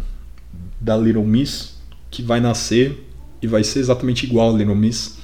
da 0.79 0.97
Little 0.97 1.25
Miss, 1.25 1.77
que 2.11 2.21
vai 2.21 2.39
nascer 2.39 3.07
e 3.41 3.47
vai 3.47 3.63
ser 3.63 3.79
exatamente 3.79 4.25
igual 4.25 4.53
a 4.53 4.57
Little 4.57 4.75
Miss, 4.75 5.17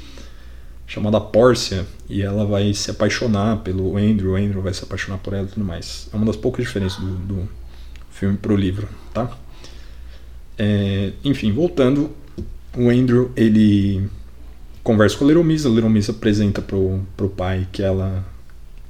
chamada 0.88 1.20
Pórcia, 1.20 1.86
e 2.10 2.22
ela 2.22 2.46
vai 2.46 2.74
se 2.74 2.90
apaixonar 2.90 3.58
pelo 3.58 3.98
Andrew, 3.98 4.32
o 4.32 4.36
Andrew 4.36 4.62
vai 4.62 4.74
se 4.74 4.84
apaixonar 4.84 5.20
por 5.20 5.34
ela 5.34 5.46
e 5.46 5.50
tudo 5.50 5.66
mais. 5.66 6.10
É 6.12 6.16
uma 6.16 6.26
das 6.26 6.36
poucas 6.36 6.66
diferenças 6.66 7.00
do, 7.00 7.16
do 7.18 7.50
filme 8.10 8.38
pro 8.38 8.56
livro, 8.56 8.88
tá? 9.14 9.38
É, 10.58 11.12
enfim, 11.24 11.52
voltando, 11.52 12.10
o 12.76 12.90
Andrew, 12.90 13.32
ele 13.36 14.10
conversa 14.84 15.18
com 15.18 15.26
a 15.26 15.28
Little 15.28 15.44
Miss, 15.44 15.66
a 15.66 15.70
Little 15.70 15.90
Miss 15.90 16.10
apresenta 16.10 16.62
pro, 16.62 17.02
pro 17.16 17.30
pai 17.30 17.68
que 17.72 17.82
ela 17.82 18.26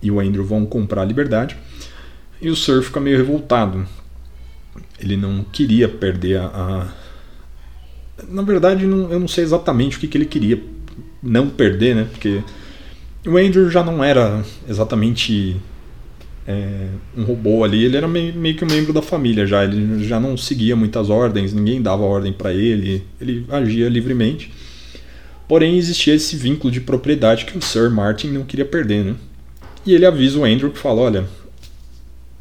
e 0.01 0.09
o 0.09 0.19
Andrew 0.19 0.43
vão 0.43 0.65
comprar 0.65 1.01
a 1.01 1.05
liberdade, 1.05 1.57
e 2.41 2.49
o 2.49 2.55
Sir 2.55 2.81
fica 2.81 2.99
meio 2.99 3.17
revoltado. 3.17 3.85
Ele 4.99 5.17
não 5.17 5.43
queria 5.43 5.89
perder 5.89 6.37
a. 6.37 6.45
a... 6.45 6.87
Na 8.27 8.41
verdade, 8.41 8.85
não, 8.85 9.11
eu 9.11 9.19
não 9.19 9.27
sei 9.27 9.43
exatamente 9.43 9.97
o 9.97 9.99
que, 9.99 10.07
que 10.07 10.17
ele 10.17 10.25
queria 10.25 10.61
não 11.21 11.49
perder, 11.49 11.95
né? 11.95 12.07
Porque 12.09 12.41
o 13.25 13.37
Andrew 13.37 13.69
já 13.69 13.83
não 13.83 14.03
era 14.03 14.43
exatamente 14.67 15.57
é, 16.47 16.87
um 17.17 17.23
robô 17.23 17.63
ali, 17.63 17.83
ele 17.83 17.97
era 17.97 18.07
meio, 18.07 18.33
meio, 18.35 18.55
que 18.55 18.63
um 18.63 18.67
membro 18.67 18.93
da 18.93 19.01
família 19.01 19.45
já, 19.45 19.63
ele 19.63 20.03
já 20.03 20.19
não 20.19 20.37
seguia 20.37 20.75
muitas 20.75 21.09
ordens, 21.09 21.53
ninguém 21.53 21.81
dava 21.81 22.03
ordem 22.03 22.31
para 22.31 22.53
ele, 22.53 23.03
ele 23.19 23.45
agia 23.49 23.89
livremente. 23.89 24.51
Porém, 25.49 25.79
existia 25.79 26.13
esse 26.13 26.35
vínculo 26.35 26.71
de 26.71 26.79
propriedade 26.79 27.43
que 27.43 27.57
o 27.57 27.61
Sir 27.61 27.89
Martin 27.89 28.27
não 28.27 28.45
queria 28.45 28.65
perder, 28.65 29.03
né? 29.03 29.15
E 29.83 29.95
ele 29.95 30.05
avisa 30.05 30.37
o 30.37 30.45
Andrew 30.45 30.69
que 30.69 30.77
fala: 30.77 31.01
olha, 31.01 31.27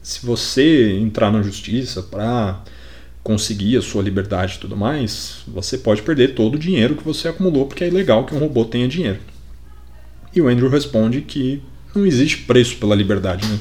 se 0.02 0.26
você 0.26 0.92
entrar 0.92 1.32
na 1.32 1.40
justiça 1.40 2.02
para 2.02 2.62
conseguir 3.24 3.78
a 3.78 3.82
sua 3.82 4.02
liberdade 4.02 4.56
e 4.56 4.58
tudo 4.58 4.76
mais, 4.76 5.38
você 5.48 5.78
pode 5.78 6.02
perder 6.02 6.34
todo 6.34 6.56
o 6.56 6.58
dinheiro 6.58 6.96
que 6.96 7.02
você 7.02 7.28
acumulou, 7.28 7.64
porque 7.64 7.82
é 7.82 7.88
ilegal 7.88 8.26
que 8.26 8.34
um 8.34 8.38
robô 8.38 8.66
tenha 8.66 8.86
dinheiro. 8.86 9.20
E 10.34 10.42
o 10.42 10.48
Andrew 10.48 10.68
responde 10.68 11.22
que 11.22 11.62
não 11.94 12.04
existe 12.04 12.42
preço 12.42 12.76
pela 12.76 12.94
liberdade, 12.94 13.46
né? 13.48 13.58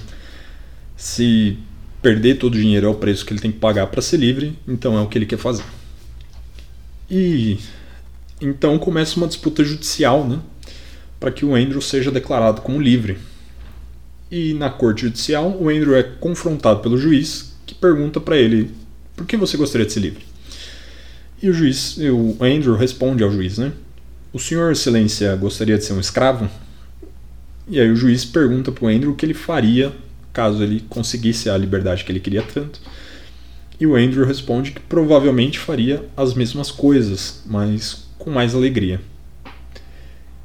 Se 0.98 1.58
perder 2.02 2.38
todo 2.38 2.56
o 2.56 2.60
dinheiro 2.60 2.88
é 2.88 2.90
o 2.90 2.96
preço 2.96 3.26
que 3.26 3.32
ele 3.32 3.40
tem 3.40 3.52
que 3.54 3.60
pagar 3.60 3.88
para 3.88 4.02
ser 4.02 4.18
livre, 4.18 4.60
então 4.68 4.98
é 4.98 5.02
o 5.02 5.08
que 5.08 5.18
ele 5.18 5.26
quer 5.26 5.38
fazer. 5.38 5.64
E 7.10 7.58
então 8.42 8.78
começa 8.78 9.18
uma 9.18 9.28
disputa 9.28 9.64
judicial, 9.64 10.28
né, 10.28 10.40
para 11.20 11.32
que 11.32 11.46
o 11.46 11.56
Andrew 11.56 11.82
seja 11.82 12.12
declarado 12.12 12.62
como 12.62 12.82
livre. 12.82 13.18
E 14.30 14.54
na 14.54 14.70
corte 14.70 15.04
judicial, 15.04 15.58
o 15.60 15.70
Andrew 15.70 15.96
é 15.96 16.04
confrontado 16.04 16.82
pelo 16.82 16.98
juiz, 16.98 17.54
que 17.66 17.74
pergunta 17.74 18.20
para 18.20 18.38
ele: 18.38 18.72
"Por 19.16 19.26
que 19.26 19.38
você 19.38 19.56
gostaria 19.58 19.86
de 19.86 19.94
ser 19.94 20.02
livre?" 20.02 20.26
E 21.42 21.50
o 21.50 21.54
juiz, 21.54 21.98
o 21.98 22.38
Andrew 22.44 22.76
responde 22.76 23.24
ao 23.24 23.32
juiz, 23.32 23.58
né? 23.58 23.72
O 24.34 24.40
senhor 24.40 24.72
excelência 24.72 25.36
gostaria 25.36 25.78
de 25.78 25.86
ser 25.86 25.94
um 25.94 26.00
escravo? 26.00 26.50
E 27.68 27.80
aí 27.80 27.90
o 27.90 27.96
juiz 27.96 28.26
pergunta 28.26 28.72
para 28.72 28.86
o 28.86 28.88
Andrew 28.88 29.12
o 29.12 29.16
que 29.16 29.26
ele 29.26 29.34
faria 29.34 29.94
caso 30.38 30.62
ele 30.62 30.86
conseguisse 30.88 31.50
a 31.50 31.58
liberdade 31.58 32.04
que 32.04 32.12
ele 32.12 32.20
queria 32.20 32.44
tanto. 32.44 32.80
E 33.80 33.88
o 33.88 33.96
Andrew 33.96 34.24
responde 34.24 34.72
que 34.72 34.80
provavelmente 34.80 35.58
faria 35.58 36.06
as 36.16 36.36
mesmas 36.36 36.70
coisas, 36.70 37.42
mas 37.48 38.07
com 38.28 38.32
mais 38.32 38.54
alegria. 38.54 39.00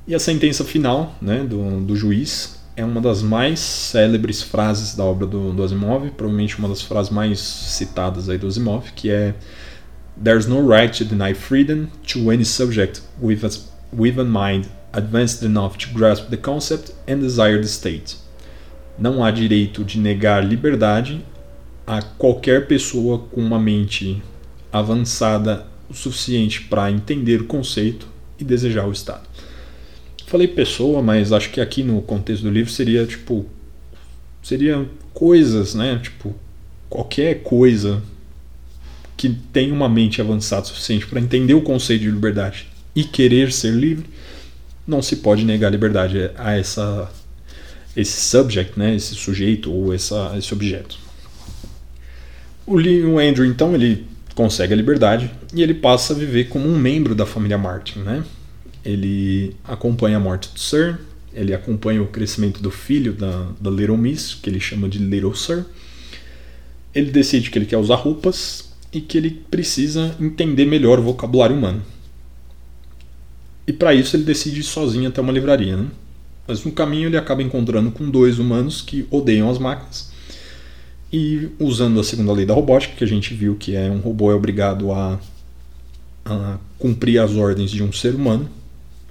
E 0.06 0.14
a 0.14 0.18
sentença 0.20 0.62
final 0.64 1.16
né, 1.20 1.42
do, 1.42 1.80
do 1.80 1.96
juiz 1.96 2.60
é 2.76 2.84
uma 2.84 3.00
das 3.00 3.22
mais 3.22 3.58
célebres 3.58 4.40
frases 4.40 4.94
da 4.94 5.02
obra 5.02 5.26
do, 5.26 5.52
do 5.52 5.64
Asimov, 5.64 6.08
provavelmente 6.12 6.56
uma 6.60 6.68
das 6.68 6.80
frases 6.80 7.10
mais 7.10 7.40
citadas 7.40 8.28
aí 8.28 8.38
do 8.38 8.46
Asimov, 8.46 8.92
que 8.94 9.10
é 9.10 9.34
There's 10.22 10.46
no 10.46 10.64
right 10.64 10.96
to 10.96 11.04
deny 11.04 11.34
freedom 11.34 11.88
to 12.06 12.30
any 12.30 12.44
subject 12.44 13.02
with 13.20 13.44
a, 13.44 13.50
with 13.92 14.20
a 14.20 14.24
mind 14.24 14.68
advanced 14.92 15.44
enough 15.44 15.76
to 15.78 15.88
grasp 15.92 16.30
the 16.30 16.36
concept 16.36 16.92
and 17.08 17.18
desire 17.18 17.58
the 17.60 17.66
state. 17.66 18.16
Não 18.96 19.24
há 19.24 19.32
direito 19.32 19.82
de 19.82 19.98
negar 19.98 20.44
liberdade 20.44 21.24
a 21.84 22.00
qualquer 22.00 22.68
pessoa 22.68 23.18
com 23.18 23.40
uma 23.40 23.58
mente 23.58 24.22
avançada 24.72 25.71
o 25.92 25.96
suficiente 25.96 26.62
para 26.62 26.90
entender 26.90 27.40
o 27.40 27.44
conceito 27.44 28.06
e 28.38 28.44
desejar 28.44 28.86
o 28.86 28.92
estado. 28.92 29.28
Falei 30.26 30.48
pessoa, 30.48 31.02
mas 31.02 31.32
acho 31.32 31.50
que 31.50 31.60
aqui 31.60 31.82
no 31.82 32.00
contexto 32.02 32.42
do 32.42 32.50
livro 32.50 32.72
seria 32.72 33.06
tipo 33.06 33.46
seria 34.42 34.86
coisas, 35.12 35.74
né? 35.74 36.00
Tipo 36.02 36.34
qualquer 36.88 37.42
coisa 37.42 38.02
que 39.16 39.28
tenha 39.52 39.72
uma 39.72 39.88
mente 39.88 40.20
avançada 40.20 40.62
o 40.62 40.66
suficiente 40.68 41.06
para 41.06 41.20
entender 41.20 41.54
o 41.54 41.62
conceito 41.62 42.02
de 42.02 42.10
liberdade 42.10 42.66
e 42.94 43.04
querer 43.04 43.52
ser 43.52 43.72
livre, 43.72 44.06
não 44.86 45.00
se 45.00 45.16
pode 45.16 45.44
negar 45.44 45.70
liberdade 45.70 46.30
a 46.36 46.56
essa 46.56 47.10
esse 47.94 48.22
subject, 48.22 48.78
né, 48.78 48.94
esse 48.94 49.14
sujeito 49.14 49.70
ou 49.70 49.92
essa, 49.92 50.34
esse 50.38 50.52
objeto. 50.54 50.96
O 52.66 52.78
Andrew 53.18 53.44
então 53.44 53.74
ele 53.74 54.06
consegue 54.34 54.72
a 54.72 54.76
liberdade 54.76 55.30
e 55.54 55.62
ele 55.62 55.74
passa 55.74 56.12
a 56.12 56.16
viver 56.16 56.44
como 56.48 56.68
um 56.68 56.78
membro 56.78 57.14
da 57.14 57.26
família 57.26 57.58
Martin, 57.58 58.00
né? 58.00 58.24
Ele 58.84 59.54
acompanha 59.64 60.16
a 60.16 60.20
morte 60.20 60.48
do 60.52 60.58
Sir, 60.58 60.98
ele 61.32 61.54
acompanha 61.54 62.02
o 62.02 62.08
crescimento 62.08 62.60
do 62.60 62.70
filho 62.70 63.12
da, 63.12 63.48
da 63.60 63.70
Little 63.70 63.96
Miss, 63.96 64.34
que 64.34 64.50
ele 64.50 64.60
chama 64.60 64.88
de 64.88 64.98
Little 64.98 65.34
Sir. 65.34 65.64
Ele 66.94 67.10
decide 67.10 67.50
que 67.50 67.58
ele 67.58 67.66
quer 67.66 67.78
usar 67.78 67.94
roupas 67.96 68.72
e 68.92 69.00
que 69.00 69.16
ele 69.16 69.30
precisa 69.50 70.14
entender 70.20 70.66
melhor 70.66 70.98
o 70.98 71.02
vocabulário 71.02 71.56
humano. 71.56 71.82
E 73.66 73.72
para 73.72 73.94
isso 73.94 74.16
ele 74.16 74.24
decide 74.24 74.60
ir 74.60 74.64
sozinho 74.64 75.08
até 75.08 75.20
uma 75.20 75.32
livraria, 75.32 75.76
né? 75.76 75.86
Mas 76.46 76.64
no 76.64 76.72
caminho 76.72 77.08
ele 77.08 77.16
acaba 77.16 77.42
encontrando 77.42 77.90
com 77.92 78.10
dois 78.10 78.38
humanos 78.38 78.82
que 78.82 79.06
odeiam 79.10 79.48
as 79.48 79.58
máquinas 79.58 80.11
e 81.12 81.50
usando 81.58 82.00
a 82.00 82.04
segunda 82.04 82.32
lei 82.32 82.46
da 82.46 82.54
robótica, 82.54 82.94
que 82.96 83.04
a 83.04 83.06
gente 83.06 83.34
viu 83.34 83.54
que 83.54 83.76
é 83.76 83.90
um 83.90 83.98
robô 83.98 84.30
é 84.30 84.34
obrigado 84.34 84.92
a, 84.92 85.20
a 86.24 86.58
cumprir 86.78 87.18
as 87.18 87.32
ordens 87.32 87.70
de 87.70 87.82
um 87.82 87.92
ser 87.92 88.14
humano, 88.14 88.48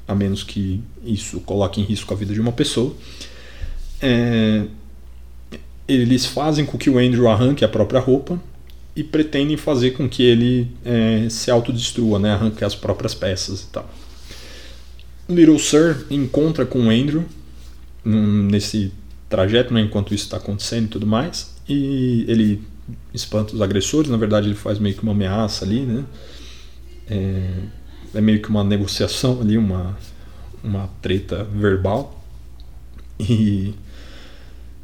a 0.08 0.16
menos 0.16 0.44
que 0.44 0.82
isso 1.06 1.40
coloque 1.42 1.80
em 1.80 1.84
risco 1.84 2.12
a 2.14 2.18
vida 2.18 2.34
de 2.34 2.42
uma 2.42 2.52
pessoa. 2.52 2.96
É, 4.02 4.64
eles 5.88 6.26
fazem 6.26 6.66
com 6.66 6.78
que 6.78 6.90
o 6.90 6.98
Andrew 6.98 7.30
arranque 7.30 7.64
a 7.64 7.70
própria 7.70 8.00
roupa 8.00 8.42
e 8.96 9.04
pretendem 9.04 9.56
fazer 9.56 9.92
com 9.92 10.10
que 10.10 10.24
ele 10.24 10.72
é, 10.84 11.28
se 11.30 11.52
autodestrua, 11.52 12.18
né? 12.18 12.32
arranque 12.32 12.66
as 12.66 12.76
próprias 12.76 13.14
peças 13.14 13.62
e 13.62 13.68
tal. 13.68 13.90
Little 15.30 15.60
Sir 15.60 16.06
encontra 16.10 16.66
com 16.66 16.88
o 16.88 16.90
Andrew 16.90 17.24
nesse 18.04 18.92
trajeto, 19.30 19.74
né, 19.74 19.82
enquanto 19.82 20.14
isso 20.14 20.26
está 20.26 20.38
acontecendo 20.38 20.86
e 20.86 20.88
tudo 20.90 21.08
mais, 21.08 21.56
e 21.68 22.26
ele 22.28 22.62
espanta 23.14 23.54
os 23.54 23.62
agressores, 23.62 24.10
na 24.10 24.18
verdade 24.18 24.48
ele 24.48 24.56
faz 24.56 24.80
meio 24.80 24.96
que 24.96 25.04
uma 25.04 25.12
ameaça 25.12 25.66
ali, 25.66 25.82
né? 25.82 26.04
É, 27.10 27.52
é 28.16 28.22
meio 28.22 28.42
que 28.42 28.50
uma 28.50 28.64
negociação 28.64 29.40
ali, 29.42 29.58
uma, 29.58 29.98
uma 30.64 30.90
treta 31.02 31.44
verbal. 31.44 32.24
E, 33.20 33.74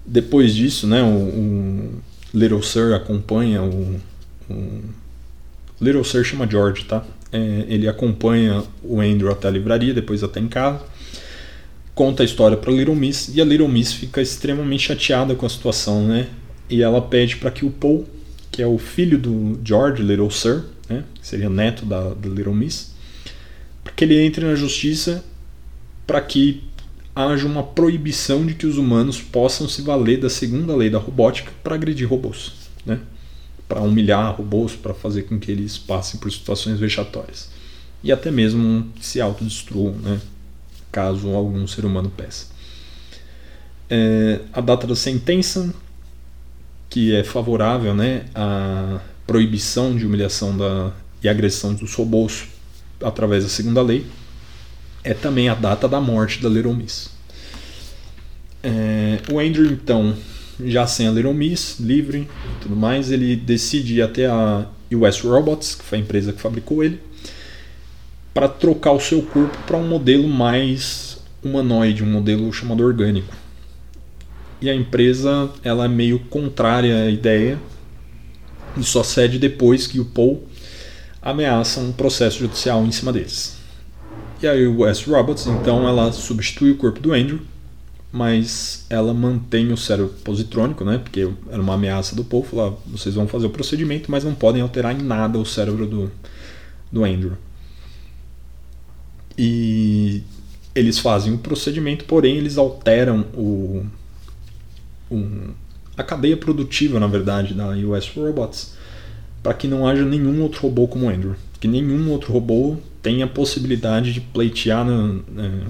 Depois 0.08 0.56
disso, 0.56 0.88
né, 0.88 1.04
o, 1.04 1.08
o 1.08 2.02
Little 2.34 2.64
Sir 2.64 2.94
acompanha 2.94 3.62
o, 3.62 4.00
o, 4.50 4.84
Little 5.82 6.04
Sir 6.06 6.24
chama 6.24 6.50
George, 6.50 6.86
tá? 6.86 7.04
É, 7.30 7.66
ele 7.68 7.90
acompanha 7.90 8.64
o 8.82 9.02
Andrew 9.02 9.30
até 9.30 9.50
a 9.50 9.52
livraria, 9.52 9.94
depois 9.94 10.24
até 10.24 10.40
em 10.40 10.48
casa, 10.48 10.82
conta 11.94 12.24
a 12.24 12.26
história 12.26 12.56
para 12.56 12.72
Little 12.72 12.96
Miss 12.96 13.36
e 13.36 13.42
a 13.42 13.46
Little 13.46 13.68
Miss 13.68 13.92
fica 13.92 14.22
extremamente 14.22 14.84
chateada 14.84 15.36
com 15.36 15.46
a 15.46 15.50
situação, 15.50 16.08
né? 16.08 16.28
E 16.70 16.82
ela 16.82 17.02
pede 17.02 17.38
para 17.38 17.52
que 17.52 17.66
o 17.66 17.70
Paul, 17.70 18.08
que 18.52 18.62
é 18.62 18.68
o 18.68 18.78
filho 18.78 19.18
do 19.18 19.60
George 19.64 20.04
Little 20.04 20.32
Sir, 20.32 20.64
né, 20.90 21.04
seria 21.22 21.50
neto 21.50 21.86
da, 21.86 22.14
da 22.14 22.30
Little 22.30 22.54
Miss, 22.54 22.94
para 23.84 23.94
que 23.94 24.04
ele 24.04 24.20
entre 24.20 24.46
na 24.46 24.56
justiça 24.56 25.24
para 26.06 26.22
que 26.22 26.64
haja 27.14 27.46
uma 27.46 27.64
proibição 27.64 28.46
de 28.46 28.54
que 28.54 28.66
os 28.66 28.78
humanos 28.78 29.22
possam 29.22 29.68
se 29.68 29.82
valer 29.82 30.20
da 30.20 30.30
segunda 30.30 30.76
lei 30.76 30.90
da 30.90 30.98
robótica 30.98 31.52
para 31.64 31.76
agredir 31.76 32.08
robôs, 32.08 32.54
né? 32.86 33.00
para 33.68 33.82
humilhar 33.82 34.36
robôs, 34.36 34.74
para 34.74 34.94
fazer 34.94 35.24
com 35.24 35.38
que 35.38 35.52
eles 35.52 35.78
passem 35.78 36.20
por 36.20 36.32
situações 36.32 36.80
vexatórias 36.80 37.50
e 38.04 38.12
até 38.12 38.32
mesmo 38.32 38.88
se 39.02 39.20
autodestruam, 39.20 39.94
né? 39.96 40.22
caso 40.92 41.30
algum 41.30 41.68
ser 41.68 41.86
humano 41.86 42.10
peça. 42.10 42.48
É, 43.90 44.40
a 44.54 44.62
data 44.62 44.88
da 44.88 44.96
sentença, 44.96 45.74
que 46.90 47.16
é 47.16 47.24
favorável 47.24 47.94
né, 47.94 48.26
à 48.34 49.00
proibição 49.26 49.96
de 49.96 50.06
humilhação 50.06 50.58
da, 50.58 50.92
e 51.22 51.28
agressão 51.28 51.74
dos 51.74 51.94
robôs 51.94 52.46
através 53.02 53.44
da 53.44 53.50
segunda 53.50 53.82
lei, 53.82 54.06
é 55.04 55.14
também 55.14 55.50
a 55.50 55.56
data 55.56 55.88
da 55.88 56.00
morte 56.00 56.42
da 56.42 56.50
Little 56.50 56.74
Miss. 56.74 57.10
É, 58.64 59.20
o 59.32 59.40
Andrew, 59.40 59.66
então, 59.66 60.16
já 60.64 60.88
sem 60.88 61.08
a 61.08 61.12
Little 61.12 61.34
Miss, 61.34 61.80
livre 61.80 62.20
e 62.20 62.62
tudo 62.62 62.76
mais, 62.76 63.12
ele 63.12 63.36
decide 63.36 63.96
ir 63.96 64.02
até 64.02 64.26
a 64.26 64.66
US 64.92 65.22
Robots, 65.22 65.76
que 65.76 65.84
foi 65.84 66.00
a 66.00 66.02
empresa 66.02 66.34
que 66.34 66.42
fabricou 66.42 66.84
ele, 66.84 67.00
para 68.34 68.48
trocar 68.48 68.92
o 68.92 69.00
seu 69.00 69.22
corpo 69.22 69.58
para 69.66 69.78
um 69.78 69.88
modelo 69.88 70.28
mais 70.28 71.18
humanoide, 71.44 72.04
um 72.04 72.12
modelo 72.12 72.52
chamado 72.52 72.84
orgânico. 72.84 73.34
E 74.62 74.70
a 74.70 74.76
empresa 74.76 75.50
ela 75.64 75.86
é 75.86 75.88
meio 75.88 76.20
contrária 76.20 77.04
à 77.04 77.10
ideia 77.10 77.60
e 78.76 78.84
só 78.84 79.04
cede 79.04 79.38
depois 79.38 79.88
que 79.88 80.00
o 80.00 80.06
Paul 80.06 80.44
ameaça 81.22 81.80
um 81.80 81.92
processo 81.92 82.40
judicial 82.40 82.86
em 82.86 82.92
cima 82.92 83.12
deles. 83.12 83.58
E 84.42 84.48
aí 84.48 84.68
o 84.68 84.82
Wes 84.82 85.04
Roberts, 85.04 85.48
então, 85.48 85.88
ela 85.88 86.12
substitui 86.12 86.72
o 86.72 86.78
corpo 86.78 87.00
do 87.00 87.12
Andrew, 87.12 87.40
mas 88.12 88.86
ela 88.90 89.14
mantém 89.14 89.72
o 89.74 89.78
cérebro 89.78 90.14
positrônico, 90.24 90.86
né? 90.86 91.00
Porque 91.00 91.28
era 91.50 91.62
uma 91.62 91.74
ameaça 91.74 92.16
do 92.16 92.24
povo, 92.24 92.48
falar, 92.48 92.74
vocês 92.86 93.16
vão 93.16 93.28
fazer 93.28 93.48
o 93.48 93.50
procedimento, 93.50 94.12
mas 94.12 94.24
não 94.24 94.36
podem 94.36 94.62
alterar 94.62 94.98
em 94.98 95.04
nada 95.04 95.40
o 95.40 95.46
cérebro 95.46 95.86
do, 95.88 96.12
do 96.92 97.04
Andrew. 97.04 97.34
E 99.38 100.24
eles 100.74 101.00
fazem 101.00 101.34
o 101.34 101.38
procedimento, 101.40 102.06
porém 102.06 102.38
eles 102.38 102.58
alteram 102.58 103.22
o, 103.34 103.86
o 105.10 105.54
a 105.98 106.04
cadeia 106.04 106.38
produtiva, 106.38 107.00
na 107.00 107.08
verdade, 107.08 107.56
da 107.56 107.70
US 107.70 108.08
Robots, 108.16 108.76
para 109.42 109.56
que 109.56 109.68
não 109.68 109.88
haja 109.88 110.06
nenhum 110.06 110.44
outro 110.44 110.62
robô 110.62 110.88
como 110.88 111.08
o 111.08 111.10
Andrew. 111.10 111.36
Que 111.60 111.68
nenhum 111.68 112.12
outro 112.12 112.32
robô 112.32 112.78
tem 113.02 113.24
a 113.24 113.28
possibilidade 113.28 114.14
de 114.14 114.22
pleitear 114.22 114.86
né, 114.86 115.66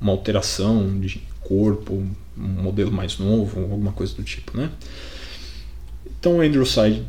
uma 0.00 0.12
alteração 0.12 0.98
de 0.98 1.20
corpo, 1.42 2.02
um 2.36 2.62
modelo 2.62 2.90
mais 2.90 3.18
novo, 3.18 3.60
alguma 3.60 3.92
coisa 3.92 4.14
do 4.14 4.22
tipo, 4.22 4.56
né? 4.56 4.70
Então 6.18 6.38
o 6.38 6.40
Andrew 6.40 6.64
sai 6.64 7.02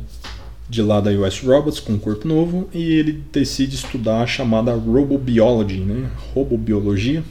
de 0.68 0.82
lá 0.82 1.00
da 1.00 1.10
US 1.10 1.40
Robots 1.40 1.80
com 1.80 1.94
um 1.94 1.98
corpo 1.98 2.28
novo 2.28 2.68
e 2.74 2.82
ele 2.82 3.24
decide 3.32 3.76
estudar 3.76 4.22
a 4.22 4.26
chamada 4.26 4.74
Robobiology, 4.74 5.80
né? 5.80 6.10
Robobiologia, 6.34 7.24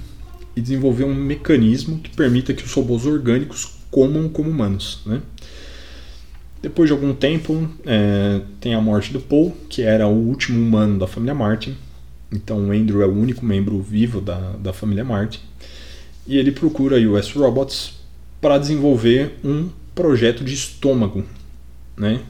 e 0.55 0.61
desenvolver 0.61 1.03
um 1.03 1.13
mecanismo 1.13 1.99
que 1.99 2.09
permita 2.09 2.51
que 2.51 2.65
os 2.65 2.73
robôs 2.73 3.05
orgânicos 3.05 3.76
comam 3.91 4.29
como 4.29 4.49
humanos, 4.49 5.01
né? 5.05 5.21
Depois 6.61 6.89
de 6.89 6.93
algum 6.93 7.13
tempo, 7.13 7.69
é, 7.85 8.41
tem 8.59 8.73
a 8.73 8.81
morte 8.81 9.13
do 9.13 9.19
Paul, 9.19 9.55
que 9.69 9.83
era 9.83 10.07
o 10.07 10.27
último 10.27 10.59
humano 10.59 10.97
da 10.97 11.07
família 11.07 11.35
Martin, 11.35 11.75
então 12.31 12.67
o 12.67 12.71
Andrew 12.71 13.01
é 13.01 13.05
o 13.05 13.13
único 13.13 13.45
membro 13.45 13.79
vivo 13.81 14.19
da, 14.19 14.53
da 14.53 14.73
família 14.73 15.05
Martin. 15.05 15.39
E 16.25 16.37
ele 16.37 16.51
procura 16.51 16.97
a 16.97 17.09
US 17.11 17.31
Robots 17.31 17.93
para 18.41 18.57
desenvolver 18.57 19.37
um 19.43 19.69
projeto 19.95 20.43
de 20.43 20.53
estômago, 20.53 21.23
né, 21.95 22.21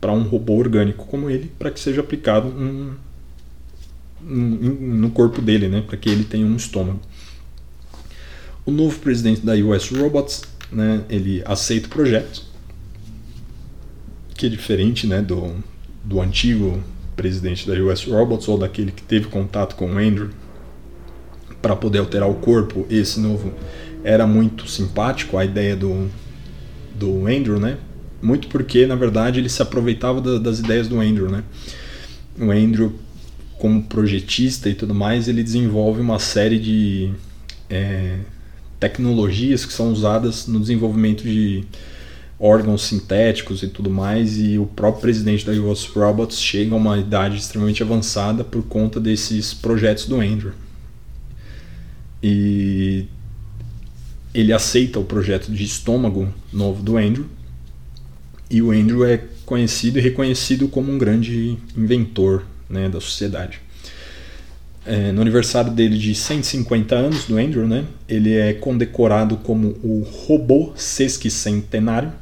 para 0.00 0.12
um 0.12 0.22
robô 0.22 0.54
orgânico 0.54 1.06
como 1.06 1.30
ele, 1.30 1.50
para 1.58 1.70
que 1.70 1.78
seja 1.78 2.00
aplicado 2.00 2.48
um, 2.48 2.94
um, 4.22 4.96
no 4.96 5.10
corpo 5.10 5.40
dele, 5.40 5.68
né, 5.68 5.82
para 5.82 5.96
que 5.96 6.08
ele 6.08 6.24
tenha 6.24 6.46
um 6.46 6.56
estômago. 6.56 7.00
O 8.66 8.70
novo 8.70 8.98
presidente 8.98 9.40
da 9.40 9.54
US 9.54 9.88
Robots, 9.90 10.42
né, 10.72 11.04
ele 11.08 11.42
aceita 11.44 11.86
o 11.86 11.90
projeto, 11.90 12.42
que 14.34 14.46
é 14.46 14.48
diferente, 14.48 15.06
né, 15.06 15.20
do, 15.20 15.54
do 16.04 16.20
antigo 16.20 16.82
presidente 17.16 17.66
da 17.66 17.74
US 17.74 18.04
Robots 18.04 18.48
ou 18.48 18.56
daquele 18.56 18.90
que 18.90 19.02
teve 19.02 19.26
contato 19.26 19.76
com 19.76 19.86
o 19.92 19.98
Andrew 19.98 20.30
para 21.60 21.76
poder 21.76 21.98
alterar 21.98 22.28
o 22.28 22.34
corpo, 22.34 22.86
esse 22.88 23.20
novo 23.20 23.52
era 24.02 24.26
muito 24.26 24.66
simpático, 24.68 25.36
a 25.36 25.44
ideia 25.44 25.76
do, 25.76 26.08
do 26.94 27.26
Andrew, 27.26 27.60
né? 27.60 27.76
Muito 28.22 28.48
porque, 28.48 28.86
na 28.86 28.94
verdade, 28.94 29.40
ele 29.40 29.48
se 29.48 29.60
aproveitava 29.60 30.20
da, 30.20 30.38
das 30.38 30.58
ideias 30.58 30.88
do 30.88 31.00
Andrew, 31.00 31.28
né? 31.28 31.44
O 32.38 32.50
Andrew, 32.50 32.94
como 33.58 33.82
projetista 33.82 34.68
e 34.70 34.74
tudo 34.74 34.94
mais, 34.94 35.28
ele 35.28 35.42
desenvolve 35.42 36.00
uma 36.00 36.18
série 36.18 36.58
de 36.58 37.12
é, 37.68 38.18
tecnologias 38.80 39.66
que 39.66 39.72
são 39.72 39.92
usadas 39.92 40.46
no 40.46 40.58
desenvolvimento 40.58 41.22
de 41.22 41.64
órgãos 42.38 42.82
sintéticos 42.86 43.62
e 43.62 43.68
tudo 43.68 43.90
mais, 43.90 44.38
e 44.38 44.58
o 44.58 44.64
próprio 44.64 45.02
presidente 45.02 45.44
da 45.44 45.52
US 45.52 45.84
Robots 45.84 46.40
chega 46.40 46.74
a 46.74 46.78
uma 46.78 46.98
idade 46.98 47.36
extremamente 47.36 47.82
avançada 47.82 48.42
por 48.42 48.62
conta 48.62 48.98
desses 48.98 49.52
projetos 49.52 50.06
do 50.06 50.18
Andrew. 50.18 50.52
E 52.22 53.04
ele 54.32 54.52
aceita 54.52 54.98
o 54.98 55.04
projeto 55.04 55.52
de 55.52 55.62
estômago 55.62 56.32
novo 56.50 56.82
do 56.82 56.96
Andrew, 56.96 57.26
e 58.50 58.62
o 58.62 58.70
Andrew 58.70 59.04
é 59.04 59.22
conhecido 59.44 59.98
e 59.98 60.02
reconhecido 60.02 60.66
como 60.66 60.90
um 60.90 60.96
grande 60.96 61.58
inventor 61.76 62.44
né, 62.68 62.88
da 62.88 63.00
sociedade. 63.00 63.60
É, 64.86 65.12
no 65.12 65.20
aniversário 65.20 65.70
dele 65.70 65.98
de 65.98 66.14
150 66.14 66.94
anos, 66.94 67.24
do 67.26 67.36
Andrew, 67.36 67.66
né, 67.66 67.84
ele 68.08 68.34
é 68.34 68.54
condecorado 68.54 69.36
como 69.36 69.76
o 69.82 70.02
robô 70.26 70.72
sesquicentenário, 70.74 72.12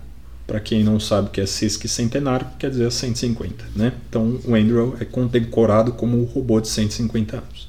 para 0.46 0.58
quem 0.58 0.82
não 0.82 0.98
sabe 0.98 1.28
o 1.28 1.30
que 1.30 1.40
é 1.40 1.46
sesquicentenário, 1.46 2.46
quer 2.58 2.70
dizer 2.70 2.90
150. 2.90 3.64
Né? 3.76 3.92
Então 4.08 4.40
o 4.44 4.54
Andrew 4.54 4.96
é 4.98 5.04
condecorado 5.04 5.92
como 5.92 6.16
o 6.16 6.24
robô 6.24 6.60
de 6.60 6.68
150 6.68 7.36
anos. 7.36 7.68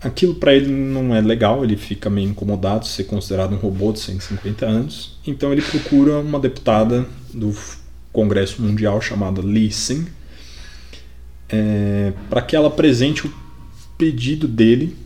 Aquilo 0.00 0.34
para 0.34 0.54
ele 0.54 0.70
não 0.70 1.14
é 1.14 1.20
legal, 1.20 1.64
ele 1.64 1.76
fica 1.76 2.10
meio 2.10 2.28
incomodado 2.28 2.80
de 2.80 2.88
ser 2.88 3.04
considerado 3.04 3.54
um 3.54 3.58
robô 3.58 3.92
de 3.92 4.00
150 4.00 4.66
anos. 4.66 5.18
Então 5.26 5.52
ele 5.52 5.62
procura 5.62 6.18
uma 6.18 6.40
deputada 6.40 7.06
do 7.32 7.54
Congresso 8.12 8.60
Mundial 8.60 9.00
chamada 9.00 9.40
Lee 9.40 9.70
Sing 9.70 10.06
é, 11.54 12.12
para 12.28 12.42
que 12.42 12.56
ela 12.56 12.68
apresente 12.68 13.26
o 13.26 13.32
pedido 13.96 14.48
dele 14.48 14.96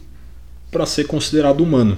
para 0.70 0.87
ser 0.87 1.04
considerado 1.04 1.62
humano 1.62 1.96